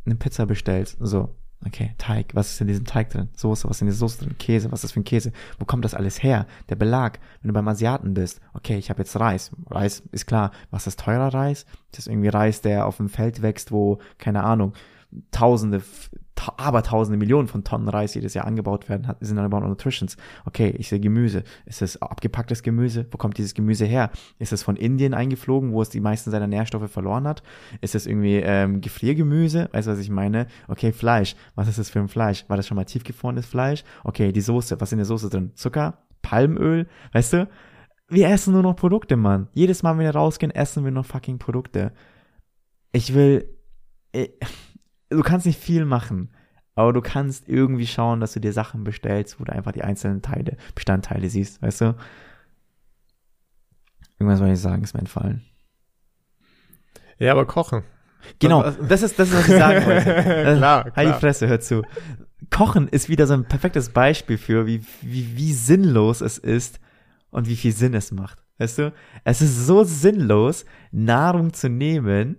eine 0.05 0.15
Pizza 0.15 0.45
bestellst, 0.45 0.95
so, 1.01 1.35
okay, 1.65 1.93
Teig, 1.97 2.33
was 2.35 2.51
ist 2.53 2.61
in 2.61 2.67
diesem 2.67 2.85
Teig 2.85 3.09
drin? 3.09 3.27
Soße, 3.35 3.69
was 3.69 3.77
ist 3.77 3.81
in 3.81 3.87
der 3.87 3.95
Soße 3.95 4.19
drin? 4.23 4.37
Käse, 4.39 4.71
was 4.71 4.79
ist 4.79 4.83
das 4.85 4.91
für 4.93 5.01
ein 5.01 5.03
Käse? 5.03 5.33
Wo 5.59 5.65
kommt 5.65 5.83
das 5.83 5.93
alles 5.93 6.23
her? 6.23 6.47
Der 6.69 6.75
Belag, 6.75 7.19
wenn 7.41 7.49
du 7.49 7.53
beim 7.53 7.67
Asiaten 7.67 8.13
bist, 8.13 8.39
okay, 8.53 8.77
ich 8.77 8.89
habe 8.89 9.01
jetzt 9.01 9.19
Reis. 9.19 9.51
Reis 9.69 10.01
ist 10.13 10.25
klar. 10.25 10.51
Was 10.71 10.87
ist 10.87 11.01
teurer 11.01 11.33
Reis? 11.33 11.65
Das 11.91 11.99
ist 11.99 12.07
irgendwie 12.07 12.29
Reis, 12.29 12.61
der 12.61 12.85
auf 12.87 12.95
dem 12.95 13.09
Feld 13.09 13.41
wächst, 13.41 13.73
wo, 13.73 13.99
keine 14.17 14.43
Ahnung, 14.43 14.71
Tausende, 15.32 15.82
ta 16.36 16.53
aber 16.57 16.84
Tausende, 16.84 17.18
Millionen 17.18 17.47
von 17.47 17.64
Tonnen 17.64 17.89
Reis 17.89 18.14
jedes 18.14 18.34
Jahr 18.34 18.45
angebaut 18.45 18.88
werden, 18.89 19.07
hat, 19.07 19.18
sind 19.20 19.38
about 19.38 19.59
Nutritions. 19.59 20.16
Okay, 20.45 20.74
ich 20.78 20.89
sehe 20.89 20.99
Gemüse. 20.99 21.43
Ist 21.66 21.82
es 21.82 22.01
abgepacktes 22.01 22.64
Gemüse? 22.64 23.05
Wo 23.12 23.18
kommt 23.18 23.38
dieses 23.38 23.53
Gemüse 23.53 23.86
her? 23.86 24.12
Ist 24.39 24.53
es 24.53 24.64
von 24.64 24.76
Indien 24.76 25.14
eingeflogen, 25.14 25.74
wo 25.74 25.82
es 25.82 25.89
die 25.89 25.99
meisten 25.99 26.32
seiner 26.32 26.47
Nährstoffe 26.47 26.89
verloren 26.89 27.28
hat? 27.28 27.43
Ist 27.82 27.95
es 27.95 28.07
irgendwie 28.07 28.38
ähm, 28.38 28.82
Gefriergemüse? 28.82 29.70
Weißt 29.72 29.88
du, 29.88 29.91
was 29.91 29.99
ich 29.99 30.09
meine? 30.09 30.47
Okay, 30.68 30.93
Fleisch. 30.93 31.36
Was 31.55 31.68
ist 31.68 31.80
das 31.80 31.89
für 31.89 31.99
ein 31.99 32.07
Fleisch? 32.07 32.45
War 32.47 32.57
das 32.57 32.68
schon 32.68 32.78
mal 32.78 32.86
tiefgefrorenes 32.86 33.45
Fleisch? 33.45 33.84
Okay, 34.03 34.32
die 34.32 34.41
Soße. 34.41 34.80
Was 34.80 34.89
ist 34.89 34.93
in 34.93 34.99
der 34.99 35.05
Soße 35.05 35.30
drin? 35.30 35.51
Zucker? 35.55 36.05
Palmöl? 36.22 36.88
Weißt 37.12 37.34
du? 37.34 37.49
Wir 38.07 38.28
essen 38.30 38.53
nur 38.53 38.62
noch 38.64 38.76
Produkte, 38.76 39.16
Mann. 39.16 39.47
Jedes 39.53 39.84
Mal, 39.84 39.97
wenn 39.97 40.05
wir 40.05 40.14
rausgehen, 40.14 40.51
essen 40.51 40.84
wir 40.84 40.91
nur 40.91 41.05
fucking 41.05 41.39
Produkte. 41.39 41.93
Ich 42.91 43.14
will, 43.14 43.57
ich, 44.12 44.32
du 45.12 45.22
kannst 45.22 45.45
nicht 45.45 45.59
viel 45.59 45.86
machen, 45.86 46.30
aber 46.76 46.93
du 46.93 47.01
kannst 47.01 47.47
irgendwie 47.47 47.88
schauen, 47.88 48.20
dass 48.20 48.34
du 48.34 48.39
dir 48.39 48.53
Sachen 48.53 48.84
bestellst, 48.84 49.39
wo 49.39 49.43
du 49.43 49.53
einfach 49.53 49.72
die 49.72 49.84
einzelnen 49.84 50.22
Teile, 50.22 50.57
Bestandteile 50.74 51.30
siehst, 51.30 51.62
weißt 51.62 51.82
du? 51.82 51.95
Irgendwas 54.18 54.39
soll 54.39 54.49
ich 54.49 54.59
sagen, 54.59 54.84
ist 54.84 54.93
mir 54.93 55.01
entfallen. 55.01 55.41
Ja, 57.18 57.34
aber 57.34 57.45
kochen. 57.45 57.84
Genau, 58.39 58.64
das 58.64 59.01
ist, 59.01 59.18
das 59.20 59.30
ist, 59.30 59.36
was 59.36 59.47
ich 59.47 59.57
sagen 59.57 59.86
wollte. 59.86 60.03
klar, 60.57 60.84
klar. 60.84 60.91
Halt 60.95 61.09
die 61.09 61.20
Fresse, 61.20 61.47
hör 61.47 61.59
zu. 61.59 61.84
Kochen 62.49 62.88
ist 62.88 63.09
wieder 63.09 63.28
so 63.28 63.34
ein 63.34 63.45
perfektes 63.45 63.89
Beispiel 63.89 64.38
für, 64.38 64.66
wie, 64.68 64.84
wie, 65.01 65.36
wie 65.36 65.53
sinnlos 65.53 66.22
es 66.22 66.38
ist 66.38 66.80
und 67.32 67.47
wie 67.47 67.55
viel 67.55 67.72
Sinn 67.72 67.93
es 67.93 68.12
macht. 68.12 68.43
Weißt 68.57 68.78
du? 68.78 68.93
Es 69.24 69.41
ist 69.41 69.66
so 69.66 69.84
sinnlos, 69.84 70.66
Nahrung 70.91 71.53
zu 71.53 71.70
nehmen, 71.70 72.38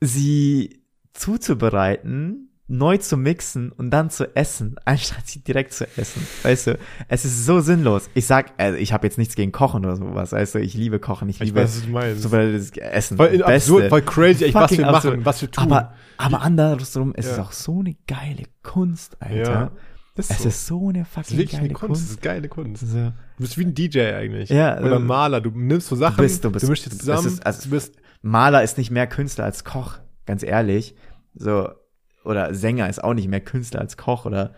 sie 0.00 0.82
zuzubereiten, 1.14 2.50
neu 2.68 2.96
zu 2.96 3.16
mixen 3.16 3.70
und 3.70 3.90
dann 3.90 4.10
zu 4.10 4.34
essen, 4.36 4.76
anstatt 4.84 5.26
sie 5.28 5.38
direkt 5.40 5.72
zu 5.72 5.86
essen. 5.96 6.26
Weißt 6.42 6.66
du, 6.68 6.78
es 7.08 7.24
ist 7.24 7.46
so 7.46 7.60
sinnlos. 7.60 8.10
Ich 8.14 8.26
sag, 8.26 8.52
also 8.58 8.76
ich 8.76 8.92
habe 8.92 9.06
jetzt 9.06 9.18
nichts 9.18 9.36
gegen 9.36 9.52
Kochen 9.52 9.84
oder 9.84 9.96
sowas. 9.96 10.32
Weißt 10.32 10.56
du, 10.56 10.58
ich 10.60 10.74
liebe 10.74 10.98
Kochen, 10.98 11.28
ich, 11.28 11.36
Ich 11.40 11.46
liebe 11.46 11.60
weiß, 11.62 11.84
was 11.92 12.22
so 12.22 12.28
das 12.28 12.70
Essen. 12.72 13.16
Voll 13.18 13.42
absurd, 13.42 13.88
voll 13.88 14.02
crazy, 14.02 14.44
echt, 14.46 14.54
was 14.54 14.70
wir 14.72 14.80
machen, 14.84 14.94
absurd. 14.94 15.24
was 15.24 15.42
wir 15.42 15.50
tun. 15.50 15.64
Aber, 15.64 15.94
aber 16.16 16.42
andersrum, 16.42 17.12
es 17.16 17.26
ist 17.26 17.36
Ja. 17.36 17.44
auch 17.44 17.52
so 17.52 17.80
eine 17.80 17.94
geile 18.08 18.42
Kunst, 18.64 19.16
Alter. 19.22 19.36
Ja, 19.52 19.70
das 20.16 20.30
es 20.30 20.38
so. 20.42 20.48
ist 20.48 20.66
so 20.66 20.88
eine 20.88 21.02
ist 21.02 21.08
fucking 21.08 21.36
wirklich 21.38 21.52
geile 21.52 21.64
eine 21.66 21.74
Kunst. 21.74 21.90
Das 21.92 21.98
Kunst. 22.08 22.10
ist 22.10 22.22
geile 22.22 22.48
Kunst. 22.48 22.88
So. 22.88 22.96
Du 22.96 23.12
bist 23.38 23.58
wie 23.58 23.64
ein 23.64 23.74
DJ 23.74 24.00
eigentlich. 24.14 24.48
Ja, 24.50 24.78
Oder 24.80 24.92
äh, 24.92 24.96
ein 24.96 25.04
Maler. 25.06 25.40
Du 25.40 25.50
nimmst 25.50 25.86
so 25.88 25.94
Sachen, 25.94 26.16
Du 26.16 26.22
bist, 26.22 26.42
du 26.44 26.50
bist, 26.50 26.64
du 26.64 26.70
mischst 26.70 26.86
das 26.86 26.98
zusammen. 26.98 27.26
ist, 27.28 27.46
also, 27.46 27.62
du 27.64 27.70
bist, 27.70 27.94
Maler 28.26 28.62
ist 28.62 28.76
nicht 28.78 28.90
mehr 28.90 29.06
Künstler 29.06 29.44
als 29.44 29.64
Koch, 29.64 29.98
ganz 30.26 30.42
ehrlich. 30.42 30.94
So, 31.34 31.68
oder 32.24 32.54
Sänger 32.54 32.88
ist 32.88 33.02
auch 33.02 33.14
nicht 33.14 33.28
mehr 33.28 33.40
Künstler 33.40 33.80
als 33.80 33.96
Koch 33.96 34.26
oder 34.26 34.54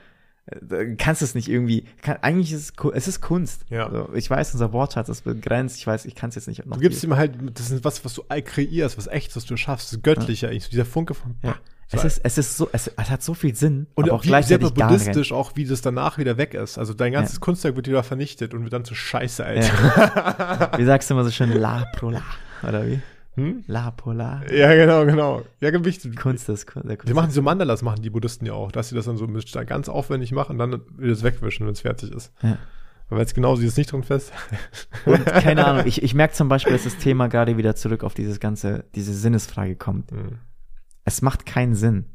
äh, 0.47 0.57
du 0.63 0.97
kannst 0.97 1.23
es 1.23 1.35
nicht 1.35 1.49
irgendwie, 1.49 1.85
kann, 2.03 2.17
eigentlich 2.23 2.53
ist 2.53 2.73
es, 2.81 2.93
es 2.95 3.09
ist 3.09 3.21
Kunst. 3.21 3.67
Ja. 3.69 3.91
So, 3.91 4.09
ich 4.15 4.31
weiß, 4.31 4.53
unser 4.55 4.73
Wortschatz 4.73 5.09
ist 5.09 5.25
begrenzt, 5.25 5.77
ich 5.77 5.87
weiß, 5.87 6.07
ich 6.07 6.15
kann 6.15 6.31
es 6.31 6.37
jetzt 6.37 6.49
nicht 6.49 6.65
du 6.65 6.79
gibst 6.79 7.01
viel- 7.01 7.11
ihm 7.11 7.17
halt, 7.17 7.33
das 7.59 7.71
ist 7.71 7.85
was, 7.85 8.05
was 8.05 8.15
du 8.15 8.23
kreierst, 8.45 8.97
was 8.97 9.07
echtes, 9.07 9.37
was 9.37 9.45
du 9.45 9.57
schaffst. 9.57 9.89
Das 9.89 9.93
ist 9.99 10.03
göttlich 10.03 10.47
eigentlich. 10.47 10.65
So 10.65 10.71
dieser 10.71 10.87
Funke 10.87 11.15
von, 11.15 11.35
ja. 11.43 11.55
So 11.91 11.97
Es 11.97 12.05
ist, 12.05 12.21
es 12.23 12.37
ist 12.39 12.57
so, 12.59 12.69
es, 12.73 12.89
es 12.89 13.11
hat 13.11 13.23
so 13.23 13.33
viel 13.33 13.55
Sinn, 13.55 13.87
Und 13.95 14.11
auch 14.11 14.23
wie, 14.23 14.43
sehr 14.43 14.59
buddhistisch 14.59 15.33
auch, 15.33 15.53
wie 15.57 15.65
das 15.65 15.81
danach 15.81 16.19
wieder 16.19 16.37
weg 16.37 16.53
ist. 16.53 16.77
Also 16.79 16.93
dein 16.93 17.13
ganzes 17.13 17.37
Ja. 17.37 17.41
Kunstwerk 17.41 17.77
wird 17.77 17.89
wieder 17.89 18.03
vernichtet 18.03 18.53
und 18.53 18.63
wird 18.63 18.75
dann 18.75 18.85
zu 18.85 18.95
Scheiße, 18.95 19.45
Alter. 19.45 20.73
Wie 20.79 20.85
sagst 20.85 21.09
du 21.09 21.15
immer 21.15 21.25
so 21.25 21.31
schön, 21.31 21.51
la 21.53 21.87
pola, 21.97 22.23
oder 22.63 22.87
wie? 22.87 23.01
Hm? 23.39 23.63
La 23.69 23.93
pola. 23.93 24.43
Ja, 24.53 24.75
genau, 24.75 25.07
genau. 25.07 25.43
Ja, 25.61 25.73
wichtig. 25.85 26.17
Kunst 26.17 26.49
ist 26.49 26.67
Kunst. 26.67 26.89
Der 26.89 26.97
Kunst 26.97 27.09
Wir 27.09 27.15
machen 27.15 27.31
so 27.31 27.41
Mandalas, 27.41 27.83
machen 27.83 28.03
die 28.03 28.11
Buddhisten 28.11 28.45
ja 28.47 28.55
auch, 28.55 28.73
dass 28.73 28.89
sie 28.89 28.97
das 28.97 29.05
dann 29.05 29.17
so 29.17 29.29
ganz 29.65 29.89
aufwendig 29.89 30.33
machen 30.33 30.53
und 30.53 30.59
dann 30.59 30.81
wieder 30.97 31.11
das 31.11 31.23
wegwischen, 31.23 31.65
wenn 31.65 31.73
es 31.73 31.81
fertig 31.81 32.11
ist. 32.11 32.33
Ja. 32.43 32.59
Aber 33.11 33.21
jetzt 33.21 33.35
genau, 33.35 33.55
sie 33.55 33.67
ist 33.67 33.79
nicht 33.79 33.93
drin 33.93 34.03
fest. 34.03 34.33
Und 35.07 35.25
keine 35.27 35.65
Ahnung, 35.65 35.87
ich, 35.87 36.03
ich 36.03 36.15
merke 36.15 36.35
zum 36.35 36.49
Beispiel, 36.49 36.73
dass 36.73 36.85
das 36.85 36.99
Thema 36.99 37.29
gerade 37.29 37.57
wieder 37.57 37.77
zurück 37.77 38.03
auf 38.03 38.15
dieses 38.15 38.41
ganze, 38.41 38.85
diese 38.95 39.15
Sinnesfrage 39.15 39.77
kommt. 39.77 40.11
Hm. 40.11 40.39
Es 41.05 41.23
macht 41.23 41.47
keinen 41.47 41.75
Sinn. 41.75 42.07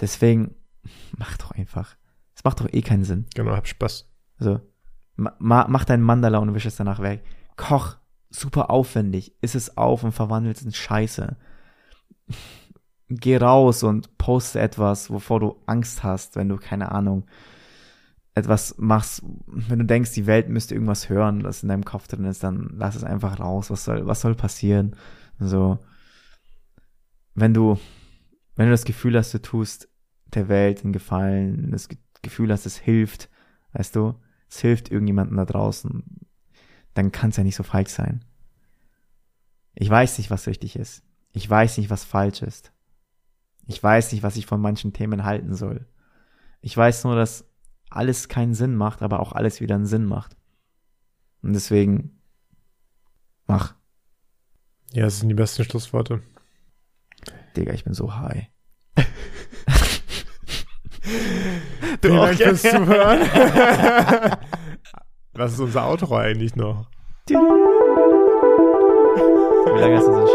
Deswegen, 0.00 0.56
mach 1.16 1.36
doch 1.36 1.50
einfach. 1.52 1.94
Es 2.34 2.42
macht 2.42 2.60
doch 2.60 2.72
eh 2.72 2.80
keinen 2.80 3.04
Sinn. 3.04 3.26
Genau, 3.34 3.52
hab 3.52 3.68
Spaß. 3.68 4.10
Also, 4.38 4.60
ma, 5.16 5.34
ma, 5.38 5.66
mach 5.68 5.84
dein 5.84 6.00
Mandala 6.00 6.38
und 6.38 6.54
wisch 6.54 6.66
es 6.66 6.76
danach 6.76 7.00
weg. 7.00 7.22
Koch, 7.56 7.98
super 8.34 8.70
aufwendig. 8.70 9.34
Iss 9.40 9.54
es 9.54 9.76
auf 9.76 10.04
und 10.04 10.12
verwandelt 10.12 10.56
es 10.56 10.62
in 10.64 10.72
Scheiße. 10.72 11.36
Geh 13.08 13.36
raus 13.36 13.82
und 13.82 14.16
poste 14.18 14.60
etwas, 14.60 15.10
wovor 15.10 15.40
du 15.40 15.62
Angst 15.66 16.02
hast, 16.02 16.36
wenn 16.36 16.48
du, 16.48 16.56
keine 16.56 16.90
Ahnung, 16.92 17.26
etwas 18.34 18.76
machst, 18.78 19.22
wenn 19.46 19.78
du 19.78 19.84
denkst, 19.84 20.12
die 20.12 20.26
Welt 20.26 20.48
müsste 20.48 20.74
irgendwas 20.74 21.08
hören, 21.08 21.40
das 21.40 21.62
in 21.62 21.68
deinem 21.68 21.84
Kopf 21.84 22.08
drin 22.08 22.24
ist, 22.24 22.42
dann 22.42 22.70
lass 22.74 22.96
es 22.96 23.04
einfach 23.04 23.38
raus. 23.38 23.70
Was 23.70 23.84
soll, 23.84 24.06
was 24.06 24.22
soll 24.22 24.34
passieren? 24.34 24.96
So, 25.38 25.78
wenn 27.34 27.54
du, 27.54 27.78
wenn 28.56 28.66
du 28.66 28.72
das 28.72 28.84
Gefühl 28.84 29.16
hast, 29.16 29.32
du 29.34 29.40
tust 29.40 29.88
der 30.26 30.48
Welt 30.48 30.82
einen 30.82 30.92
Gefallen, 30.92 31.70
das 31.70 31.88
Ge- 31.88 31.98
Gefühl 32.22 32.50
hast, 32.50 32.66
es 32.66 32.78
hilft, 32.78 33.28
weißt 33.74 33.94
du, 33.94 34.14
es 34.48 34.60
hilft 34.60 34.90
irgendjemandem 34.90 35.36
da 35.36 35.44
draußen, 35.44 36.02
dann 36.94 37.12
kann 37.12 37.30
es 37.30 37.36
ja 37.36 37.44
nicht 37.44 37.56
so 37.56 37.62
falsch 37.62 37.90
sein. 37.90 38.24
Ich 39.74 39.90
weiß 39.90 40.18
nicht, 40.18 40.30
was 40.30 40.46
richtig 40.46 40.76
ist. 40.76 41.02
Ich 41.32 41.48
weiß 41.48 41.78
nicht, 41.78 41.90
was 41.90 42.04
falsch 42.04 42.42
ist. 42.42 42.72
Ich 43.66 43.82
weiß 43.82 44.12
nicht, 44.12 44.22
was 44.22 44.36
ich 44.36 44.46
von 44.46 44.60
manchen 44.60 44.92
Themen 44.92 45.24
halten 45.24 45.54
soll. 45.54 45.86
Ich 46.60 46.76
weiß 46.76 47.04
nur, 47.04 47.16
dass 47.16 47.44
alles 47.90 48.28
keinen 48.28 48.54
Sinn 48.54 48.76
macht, 48.76 49.02
aber 49.02 49.20
auch 49.20 49.32
alles 49.32 49.60
wieder 49.60 49.74
einen 49.74 49.86
Sinn 49.86 50.04
macht. 50.04 50.36
Und 51.42 51.52
deswegen 51.52 52.20
mach. 53.46 53.74
Ja, 54.92 55.04
das 55.04 55.18
sind 55.18 55.28
die 55.28 55.34
besten 55.34 55.64
Schlussworte. 55.64 56.22
Digga, 57.56 57.72
ich 57.72 57.84
bin 57.84 57.94
so 57.94 58.14
high. 58.16 58.46
Vielen 62.00 62.18
auch, 62.18 62.26
Dank 62.26 62.38
fürs 62.38 62.62
Zuhören. 62.62 63.28
Was 65.36 65.54
ist 65.54 65.58
unser 65.58 65.88
Outro 65.88 66.16
eigentlich 66.16 66.54
noch? 66.54 66.86
Wie 67.26 67.34
lange 69.80 69.96
hast 69.96 70.06
du 70.06 70.12
so 70.12 70.26